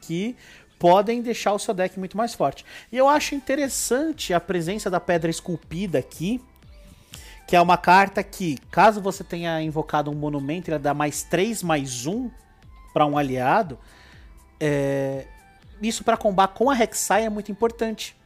que 0.00 0.36
podem 0.78 1.20
deixar 1.20 1.52
o 1.52 1.58
seu 1.58 1.74
deck 1.74 1.98
muito 1.98 2.16
mais 2.16 2.34
forte. 2.34 2.64
E 2.90 2.96
eu 2.96 3.08
acho 3.08 3.34
interessante 3.34 4.32
a 4.32 4.40
presença 4.40 4.88
da 4.88 5.00
Pedra 5.00 5.30
Esculpida 5.30 5.98
aqui, 5.98 6.40
que 7.46 7.56
é 7.56 7.60
uma 7.60 7.76
carta 7.76 8.22
que, 8.22 8.58
caso 8.70 9.00
você 9.00 9.24
tenha 9.24 9.60
invocado 9.62 10.10
um 10.10 10.14
monumento, 10.14 10.70
ela 10.70 10.78
dá 10.78 10.94
mais 10.94 11.22
3, 11.22 11.62
mais 11.62 12.06
1 12.06 12.30
para 12.92 13.06
um 13.06 13.16
aliado. 13.16 13.78
É... 14.60 15.26
Isso 15.80 16.04
para 16.04 16.16
combar 16.16 16.48
com 16.48 16.70
a 16.70 16.74
Rek'Sai 16.74 17.24
é 17.24 17.30
muito 17.30 17.50
importante. 17.50 18.16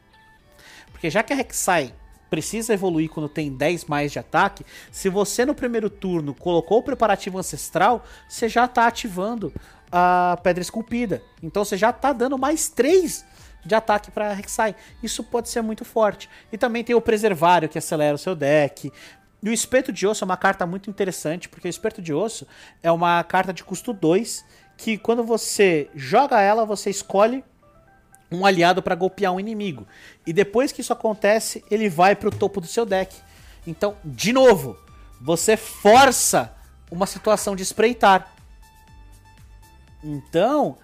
Porque 0.91 1.09
já 1.09 1.23
que 1.23 1.31
a 1.31 1.35
Rek'Sai 1.35 1.93
precisa 2.29 2.73
evoluir 2.73 3.09
quando 3.09 3.29
tem 3.29 3.55
10 3.55 3.85
mais 3.85 4.11
de 4.11 4.17
ataque, 4.17 4.65
se 4.91 5.07
você 5.07 5.45
no 5.45 5.53
primeiro 5.53 5.87
turno 5.87 6.33
colocou 6.33 6.79
o 6.79 6.83
preparativo 6.83 7.37
ancestral, 7.37 8.03
você 8.27 8.49
já 8.49 8.65
está 8.65 8.87
ativando 8.87 9.53
a 9.95 10.39
pedra 10.41 10.63
esculpida. 10.63 11.21
Então 11.41 11.63
você 11.63 11.77
já 11.77 11.91
está 11.91 12.11
dando 12.11 12.35
mais 12.35 12.67
3 12.67 13.23
de 13.63 13.75
ataque 13.75 14.09
para 14.09 14.33
Rek'Sai. 14.33 14.75
Isso 15.03 15.23
pode 15.23 15.49
ser 15.49 15.61
muito 15.61 15.85
forte. 15.85 16.27
E 16.51 16.57
também 16.57 16.83
tem 16.83 16.95
o 16.95 17.01
Preservário, 17.01 17.69
que 17.69 17.77
acelera 17.77 18.15
o 18.15 18.17
seu 18.17 18.35
deck. 18.35 18.91
E 19.43 19.49
o 19.49 19.53
Espeto 19.53 19.93
de 19.93 20.07
Osso 20.07 20.23
é 20.23 20.25
uma 20.25 20.35
carta 20.35 20.65
muito 20.65 20.89
interessante, 20.89 21.47
porque 21.47 21.67
o 21.67 21.69
Espeto 21.69 22.01
de 22.01 22.11
Osso 22.11 22.47
é 22.81 22.91
uma 22.91 23.23
carta 23.23 23.53
de 23.53 23.63
custo 23.63 23.93
2, 23.93 24.43
que 24.75 24.97
quando 24.97 25.23
você 25.23 25.89
joga 25.93 26.41
ela, 26.41 26.65
você 26.65 26.89
escolhe 26.89 27.43
um 28.31 28.47
aliado 28.47 28.81
para 28.81 28.95
golpear 28.95 29.31
um 29.31 29.39
inimigo. 29.39 29.85
E 30.25 30.33
depois 30.33 30.71
que 30.71 30.81
isso 30.81 30.91
acontece, 30.91 31.63
ele 31.69 31.87
vai 31.87 32.15
para 32.15 32.29
o 32.29 32.35
topo 32.35 32.59
do 32.59 32.65
seu 32.65 32.83
deck. 32.83 33.15
Então, 33.67 33.95
de 34.03 34.33
novo, 34.33 34.75
você 35.21 35.55
força 35.55 36.51
uma 36.89 37.05
situação 37.05 37.55
de 37.55 37.61
espreitar. 37.61 38.32
Então, 40.03 40.77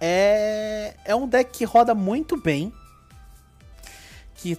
é, 0.00 0.94
é 1.04 1.14
um 1.14 1.26
deck 1.26 1.58
que 1.58 1.64
roda 1.64 1.94
muito 1.94 2.36
bem, 2.36 2.72
que 4.34 4.58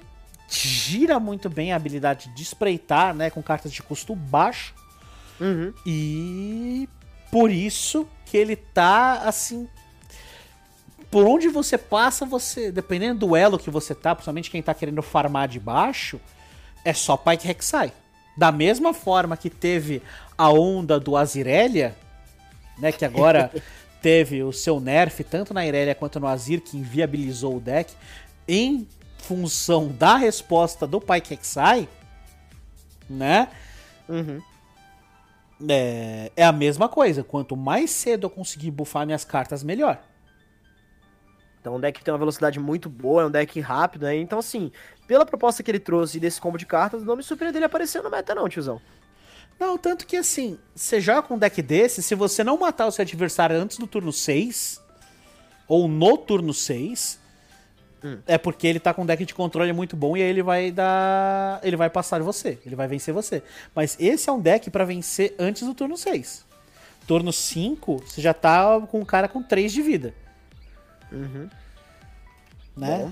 gira 0.50 1.20
muito 1.20 1.50
bem 1.50 1.74
a 1.74 1.76
habilidade 1.76 2.34
de 2.34 2.44
espreitar, 2.44 3.14
né, 3.14 3.30
com 3.30 3.44
cartas 3.44 3.72
de 3.72 3.84
custo 3.84 4.16
baixo. 4.16 4.74
Uhum. 5.40 5.74
E 5.86 6.90
por 7.32 7.52
isso 7.52 8.08
que 8.26 8.38
ele 8.38 8.56
tá 8.56 9.22
assim 9.26 9.68
por 11.10 11.26
onde 11.26 11.48
você 11.48 11.78
passa, 11.78 12.26
você, 12.26 12.72
dependendo 12.72 13.28
do 13.28 13.36
elo 13.36 13.58
que 13.58 13.70
você 13.70 13.96
tá, 13.96 14.14
principalmente 14.14 14.52
quem 14.52 14.62
tá 14.62 14.74
querendo 14.74 15.02
farmar 15.02 15.48
de 15.48 15.60
baixo, 15.60 16.20
é 16.84 16.94
só 16.94 17.16
Pike 17.16 17.48
Rek'Sai. 17.48 17.94
Da 18.38 18.52
mesma 18.52 18.94
forma 18.94 19.38
que 19.38 19.50
teve 19.50 20.02
a 20.38 20.50
onda 20.50 21.00
do 21.00 21.16
Azirelia, 21.16 21.96
né? 22.78 22.92
Que 22.92 23.06
agora 23.06 23.52
teve 24.02 24.44
o 24.44 24.52
seu 24.52 24.80
nerf 24.80 25.24
tanto 25.24 25.54
na 25.54 25.66
Irelia 25.66 25.96
quanto 25.96 26.20
no 26.20 26.28
Azir, 26.28 26.62
que 26.62 26.78
inviabilizou 26.78 27.58
o 27.58 27.60
deck, 27.60 27.94
em 28.48 28.88
função 29.18 29.90
da 29.90 30.16
resposta 30.16 30.88
do 30.88 31.02
Paikexai, 31.02 31.88
né? 33.10 33.50
Uhum. 34.08 34.42
É, 35.68 36.32
é 36.36 36.46
a 36.46 36.52
mesma 36.52 36.88
coisa. 36.88 37.24
Quanto 37.24 37.56
mais 37.56 37.90
cedo 37.92 38.26
eu 38.26 38.30
conseguir 38.30 38.72
bufar 38.72 39.06
minhas 39.06 39.26
cartas, 39.26 39.64
melhor. 39.64 40.02
Então, 41.60 41.76
um 41.76 41.80
deck 41.80 42.00
que 42.00 42.06
tem 42.06 42.14
uma 42.14 42.18
velocidade 42.20 42.60
muito 42.60 42.90
boa, 42.90 43.24
é 43.24 43.26
um 43.26 43.32
deck 43.32 43.60
rápido, 43.60 44.04
né? 44.04 44.16
Então, 44.16 44.40
assim, 44.40 44.72
pela 45.06 45.26
proposta 45.26 45.62
que 45.62 45.70
ele 45.70 45.80
trouxe 45.80 46.20
desse 46.20 46.40
combo 46.40 46.58
de 46.58 46.66
cartas, 46.66 47.04
não 47.04 47.16
me 47.16 47.24
surpreende 47.24 47.58
ele 47.58 47.66
aparecer 47.66 48.02
no 48.02 48.10
meta, 48.10 48.34
não, 48.34 48.48
tiozão. 48.48 48.80
Não, 49.60 49.78
tanto 49.78 50.06
que 50.06 50.16
assim, 50.16 50.58
você 50.76 51.02
joga 51.02 51.24
com 51.24 51.34
um 51.34 51.38
deck 51.38 51.62
desse, 51.62 52.04
se 52.04 52.14
você 52.14 52.44
não 52.44 52.58
matar 52.58 52.86
o 52.86 52.92
seu 52.92 53.02
adversário 53.02 53.56
antes 53.56 53.78
do 53.78 53.88
turno 53.88 54.14
6, 54.14 54.82
ou 55.68 55.88
no 55.88 56.18
turno 56.18 56.54
6, 56.54 57.20
hum. 58.04 58.20
é 58.28 58.38
porque 58.38 58.68
ele 58.68 58.80
tá 58.80 58.94
com 58.94 59.02
um 59.02 59.06
deck 59.06 59.26
de 59.26 59.34
controle 59.34 59.74
muito 59.74 59.96
bom 59.96 60.16
e 60.16 60.22
aí 60.22 60.30
ele 60.30 60.44
vai 60.44 60.72
dar. 60.72 61.60
Ele 61.64 61.76
vai 61.76 61.90
passar 61.90 62.22
você, 62.22 62.60
ele 62.66 62.76
vai 62.76 62.88
vencer 62.88 63.14
você. 63.14 63.42
Mas 63.76 63.98
esse 64.00 64.30
é 64.30 64.32
um 64.32 64.40
deck 64.40 64.70
para 64.70 64.86
vencer 64.86 65.36
antes 65.40 65.64
do 65.64 65.74
turno 65.74 65.98
6. 65.98 66.46
Turno 67.08 67.34
5, 67.34 68.04
você 68.06 68.22
já 68.22 68.34
tá 68.34 68.80
com 68.82 69.00
um 69.00 69.06
cara 69.06 69.28
com 69.28 69.42
3 69.42 69.72
de 69.72 69.82
vida. 69.82 70.14
Uhum. 71.12 71.50
Né? 72.76 72.98
Bom. 73.00 73.12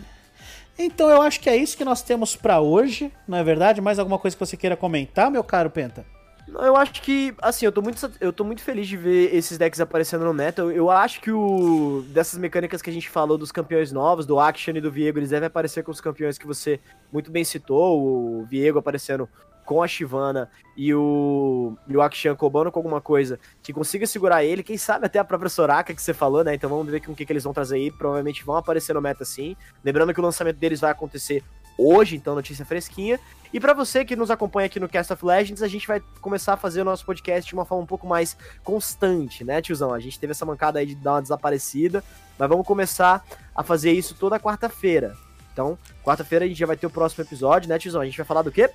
Então 0.78 1.10
eu 1.10 1.22
acho 1.22 1.40
que 1.40 1.50
é 1.50 1.56
isso 1.56 1.78
que 1.78 1.86
nós 1.86 2.02
temos 2.02 2.36
para 2.36 2.60
hoje, 2.60 3.12
não 3.26 3.38
é 3.38 3.44
verdade? 3.44 3.80
Mais 3.80 3.98
alguma 3.98 4.20
coisa 4.20 4.36
que 4.36 4.46
você 4.46 4.58
queira 4.58 4.76
comentar, 4.76 5.32
meu 5.32 5.44
caro 5.44 5.70
Penta? 5.70 6.06
Eu 6.48 6.76
acho 6.76 7.02
que, 7.02 7.34
assim, 7.42 7.66
eu 7.66 7.72
tô 7.72 7.82
muito, 7.82 8.12
eu 8.22 8.32
tô 8.32 8.44
muito 8.44 8.62
feliz 8.62 8.88
de 8.88 8.96
ver 8.96 9.34
esses 9.34 9.58
decks 9.58 9.82
aparecendo 9.82 10.24
no 10.26 10.34
meta. 10.34 10.62
Eu, 10.62 10.72
eu 10.72 10.92
acho 10.92 11.20
que 11.20 11.32
o 11.32 12.04
dessas 12.10 12.40
mecânicas 12.40 12.82
que 12.82 12.90
a 12.90 12.94
gente 12.94 13.10
falou 13.10 13.38
dos 13.38 13.52
campeões 13.52 13.92
novos, 13.92 14.26
do 14.26 14.40
Action 14.40 14.76
e 14.76 14.82
do 14.82 14.92
Viego, 14.92 15.18
eles 15.18 15.32
devem 15.32 15.48
aparecer 15.48 15.84
com 15.84 15.92
os 15.92 16.00
campeões 16.00 16.38
que 16.38 16.46
você 16.46 16.80
muito 17.12 17.32
bem 17.32 17.44
citou. 17.44 18.00
O 18.00 18.46
Viego 18.46 18.78
aparecendo 18.78 19.28
com 19.66 19.82
a 19.82 19.88
Shivana 19.88 20.50
e 20.78 20.94
o, 20.94 21.76
e 21.88 21.98
o 21.98 22.02
Akshan 22.02 22.36
combando 22.36 22.72
com 22.72 22.78
alguma 22.78 23.02
coisa 23.02 23.40
que 23.64 23.74
consiga 23.74 24.06
segurar 24.06 24.44
ele, 24.44 24.62
quem 24.62 24.78
sabe 24.78 25.08
até 25.08 25.18
a 25.18 25.24
própria 25.24 25.50
Soraka 25.50 25.94
que 25.94 26.02
você 26.02 26.14
falou, 26.14 26.44
né? 26.44 26.54
Então 26.54 26.70
vamos 26.70 26.86
ver 26.88 27.04
com 27.04 27.12
o 27.12 27.16
que, 27.16 27.26
que 27.26 27.34
eles 27.34 27.44
vão 27.44 27.54
trazer 27.54 27.78
aí. 27.78 27.92
Provavelmente 27.92 28.46
vão 28.46 28.56
aparecer 28.56 28.94
no 28.94 29.02
meta 29.02 29.26
sim. 29.26 29.58
Lembrando 29.84 30.14
que 30.14 30.20
o 30.20 30.24
lançamento 30.24 30.58
deles 30.58 30.80
vai 30.80 30.92
acontecer 30.92 31.44
hoje, 31.78 32.16
então 32.16 32.36
notícia 32.36 32.66
fresquinha. 32.66 33.20
E 33.54 33.60
para 33.60 33.74
você 33.74 34.04
que 34.04 34.16
nos 34.16 34.30
acompanha 34.30 34.66
aqui 34.66 34.80
no 34.80 34.90
Cast 34.90 35.14
of 35.14 35.26
Legends, 35.26 35.64
a 35.64 35.68
gente 35.68 35.88
vai 35.88 36.02
começar 36.20 36.54
a 36.54 36.58
fazer 36.58 36.82
o 36.82 36.86
nosso 36.86 37.06
podcast 37.06 37.48
de 37.48 37.54
uma 37.54 37.64
forma 37.64 37.84
um 37.84 37.88
pouco 37.88 38.06
mais 38.06 38.36
constante, 38.64 39.44
né, 39.44 39.62
tiozão? 39.62 39.94
A 39.94 40.00
gente 40.00 40.20
teve 40.20 40.32
essa 40.32 40.46
mancada 40.46 40.80
aí 40.80 40.86
de 40.86 40.96
dar 40.96 41.14
uma 41.14 41.22
desaparecida, 41.22 42.04
mas 42.38 42.50
vamos 42.50 42.68
começar 42.68 43.26
a 43.56 43.64
fazer 43.64 43.92
isso 43.92 44.16
toda 44.16 44.40
quarta-feira. 44.40 45.16
Então, 45.54 45.78
quarta-feira 46.04 46.44
a 46.44 46.48
gente 46.48 46.58
já 46.58 46.66
vai 46.66 46.76
ter 46.76 46.86
o 46.86 46.90
próximo 46.90 47.24
episódio, 47.24 47.70
né, 47.70 47.80
tiozão? 47.80 48.02
A 48.02 48.06
gente 48.06 48.18
vai 48.18 48.26
falar 48.26 48.42
do 48.42 48.52
quê? 48.52 48.70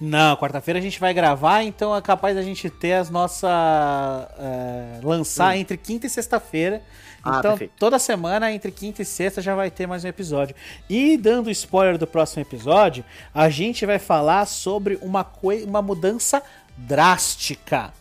Não, 0.00 0.36
quarta-feira 0.36 0.80
a 0.80 0.82
gente 0.82 0.98
vai 0.98 1.14
gravar, 1.14 1.62
então 1.62 1.94
é 1.94 2.02
capaz 2.02 2.34
da 2.34 2.42
gente 2.42 2.68
ter 2.68 2.94
as 2.94 3.10
nossas. 3.10 3.50
É, 4.38 5.00
lançar 5.02 5.54
hum. 5.54 5.58
entre 5.58 5.76
quinta 5.76 6.06
e 6.06 6.10
sexta-feira. 6.10 6.82
Ah, 7.22 7.38
então, 7.38 7.52
perfeito. 7.52 7.72
toda 7.78 7.98
semana, 7.98 8.52
entre 8.52 8.70
quinta 8.70 9.00
e 9.00 9.04
sexta, 9.04 9.40
já 9.40 9.54
vai 9.54 9.70
ter 9.70 9.86
mais 9.86 10.04
um 10.04 10.08
episódio. 10.08 10.54
E 10.90 11.16
dando 11.16 11.50
spoiler 11.50 11.96
do 11.96 12.06
próximo 12.06 12.42
episódio, 12.42 13.04
a 13.32 13.48
gente 13.48 13.86
vai 13.86 13.98
falar 13.98 14.46
sobre 14.46 14.98
uma, 15.00 15.26
uma 15.66 15.80
mudança 15.80 16.42
drástica. 16.76 17.92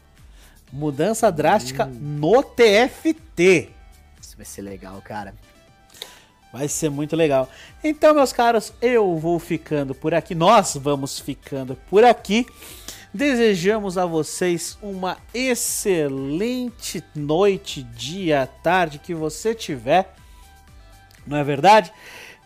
Mudança 0.71 1.31
drástica 1.31 1.85
hum. 1.85 2.17
no 2.19 2.43
TFT. 2.43 3.69
Isso 4.19 4.35
vai 4.35 4.45
ser 4.45 4.63
legal, 4.63 4.99
cara. 5.01 5.33
Vai 6.53 6.67
ser 6.67 6.91
muito 6.91 7.15
legal. 7.15 7.49
Então, 7.83 8.13
meus 8.13 8.31
caros, 8.31 8.71
eu 8.79 9.17
vou 9.17 9.39
ficando 9.39 9.95
por 9.95 10.13
aqui. 10.13 10.35
Nós 10.35 10.77
vamos 10.77 11.17
ficando 11.19 11.75
por 11.89 12.03
aqui. 12.03 12.45
Desejamos 13.11 13.97
a 13.97 14.05
vocês 14.05 14.77
uma 14.79 15.17
excelente 15.33 17.03
noite, 17.15 17.81
dia, 17.81 18.47
tarde 18.61 18.99
que 18.99 19.15
você 19.15 19.55
tiver. 19.55 20.13
Não 21.25 21.37
é 21.37 21.43
verdade? 21.43 21.91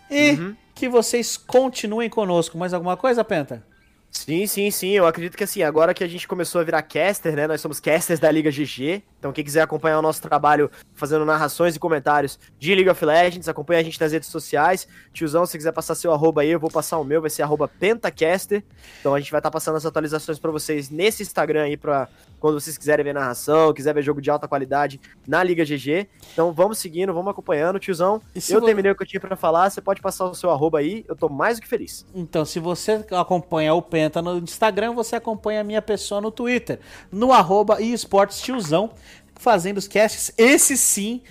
E 0.09 0.31
uhum. 0.31 0.55
que 0.73 0.87
vocês 0.87 1.35
continuem 1.35 2.09
conosco. 2.09 2.57
Mais 2.57 2.73
alguma 2.73 2.95
coisa, 2.95 3.25
Penta? 3.25 3.61
Sim, 4.09 4.47
sim, 4.47 4.71
sim. 4.71 4.91
Eu 4.91 5.05
acredito 5.05 5.37
que 5.37 5.43
assim, 5.43 5.61
agora 5.61 5.93
que 5.93 6.03
a 6.03 6.07
gente 6.07 6.27
começou 6.27 6.59
a 6.59 6.63
virar 6.63 6.81
caster, 6.81 7.35
né? 7.35 7.45
Nós 7.47 7.61
somos 7.61 7.79
casters 7.79 8.19
da 8.19 8.31
Liga 8.31 8.49
GG. 8.49 9.03
Então, 9.19 9.31
quem 9.31 9.43
quiser 9.43 9.61
acompanhar 9.61 9.99
o 9.99 10.01
nosso 10.01 10.21
trabalho 10.21 10.71
fazendo 10.93 11.23
narrações 11.25 11.75
e 11.75 11.79
comentários 11.79 12.39
de 12.57 12.73
League 12.73 12.89
of 12.89 13.03
Legends, 13.03 13.47
acompanha 13.47 13.79
a 13.79 13.83
gente 13.83 13.99
nas 13.99 14.11
redes 14.11 14.29
sociais. 14.29 14.87
Tiozão, 15.13 15.45
se 15.45 15.57
quiser 15.57 15.71
passar 15.71 15.95
seu 15.95 16.11
arroba 16.11 16.41
aí, 16.41 16.49
eu 16.49 16.59
vou 16.59 16.69
passar 16.69 16.97
o 16.97 17.03
meu, 17.03 17.21
vai 17.21 17.29
ser 17.29 17.43
arroba 17.43 17.67
Pentacaster. 17.67 18.63
Então 18.99 19.13
a 19.13 19.19
gente 19.19 19.31
vai 19.31 19.39
estar 19.39 19.49
tá 19.49 19.53
passando 19.53 19.75
as 19.75 19.85
atualizações 19.85 20.39
para 20.39 20.51
vocês 20.51 20.89
nesse 20.89 21.23
Instagram 21.23 21.63
aí, 21.63 21.77
pra 21.77 22.07
quando 22.39 22.59
vocês 22.59 22.77
quiserem 22.77 23.03
ver 23.03 23.13
narração, 23.13 23.73
quiser 23.73 23.93
ver 23.93 24.01
jogo 24.01 24.21
de 24.21 24.29
alta 24.29 24.47
qualidade 24.47 24.99
na 25.27 25.43
Liga 25.43 25.63
GG. 25.63 26.07
Então 26.33 26.51
vamos 26.51 26.77
seguindo, 26.77 27.13
vamos 27.13 27.31
acompanhando, 27.31 27.79
tiozão. 27.79 28.21
Eu 28.49 28.61
terminei 28.61 28.91
o 28.91 28.95
que 28.95 29.03
eu 29.03 29.07
tinha 29.07 29.19
para 29.19 29.35
falar, 29.35 29.69
você 29.69 29.81
pode 29.81 30.01
passar 30.01 30.25
o 30.25 30.35
seu 30.35 30.51
arroba 30.51 30.79
aí, 30.79 31.03
eu 31.07 31.15
tô 31.15 31.29
mais 31.29 31.57
do 31.57 31.61
que 31.61 31.67
feliz. 31.67 32.05
Então, 32.13 32.45
se 32.45 32.59
você 32.59 33.05
acompanha 33.11 33.73
o 33.73 33.81
Penta 33.81 34.21
no 34.21 34.37
Instagram, 34.37 34.93
você 34.93 35.15
acompanha 35.15 35.61
a 35.61 35.63
minha 35.63 35.81
pessoa 35.81 36.21
no 36.21 36.31
Twitter, 36.31 36.79
no 37.11 37.31
arroba 37.31 37.81
eSportsTiozão 37.81 38.91
fazendo 39.35 39.77
os 39.77 39.87
casts, 39.87 40.33
esse 40.37 40.77
sim, 40.77 41.21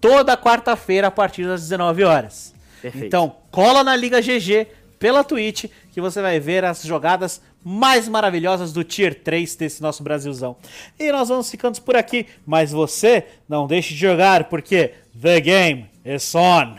toda 0.00 0.36
quarta-feira 0.36 1.08
a 1.08 1.10
partir 1.10 1.44
das 1.44 1.62
19 1.62 2.04
horas. 2.04 2.54
Perfeito. 2.80 3.06
Então, 3.06 3.36
cola 3.50 3.82
na 3.82 3.96
Liga 3.96 4.20
GG 4.20 4.68
pela 4.98 5.24
Twitch 5.24 5.66
que 5.92 6.00
você 6.00 6.20
vai 6.20 6.38
ver 6.38 6.64
as 6.64 6.82
jogadas 6.82 7.40
mais 7.68 8.08
maravilhosas 8.08 8.72
do 8.72 8.84
Tier 8.84 9.12
3 9.24 9.56
desse 9.56 9.82
nosso 9.82 10.00
Brasilzão. 10.00 10.54
E 10.96 11.10
nós 11.10 11.28
vamos 11.28 11.50
ficando 11.50 11.82
por 11.82 11.96
aqui, 11.96 12.26
mas 12.46 12.70
você 12.70 13.26
não 13.48 13.66
deixe 13.66 13.92
de 13.92 13.98
jogar 13.98 14.44
porque 14.44 14.92
The 15.20 15.40
Game 15.40 15.90
is 16.04 16.32
on. 16.36 16.76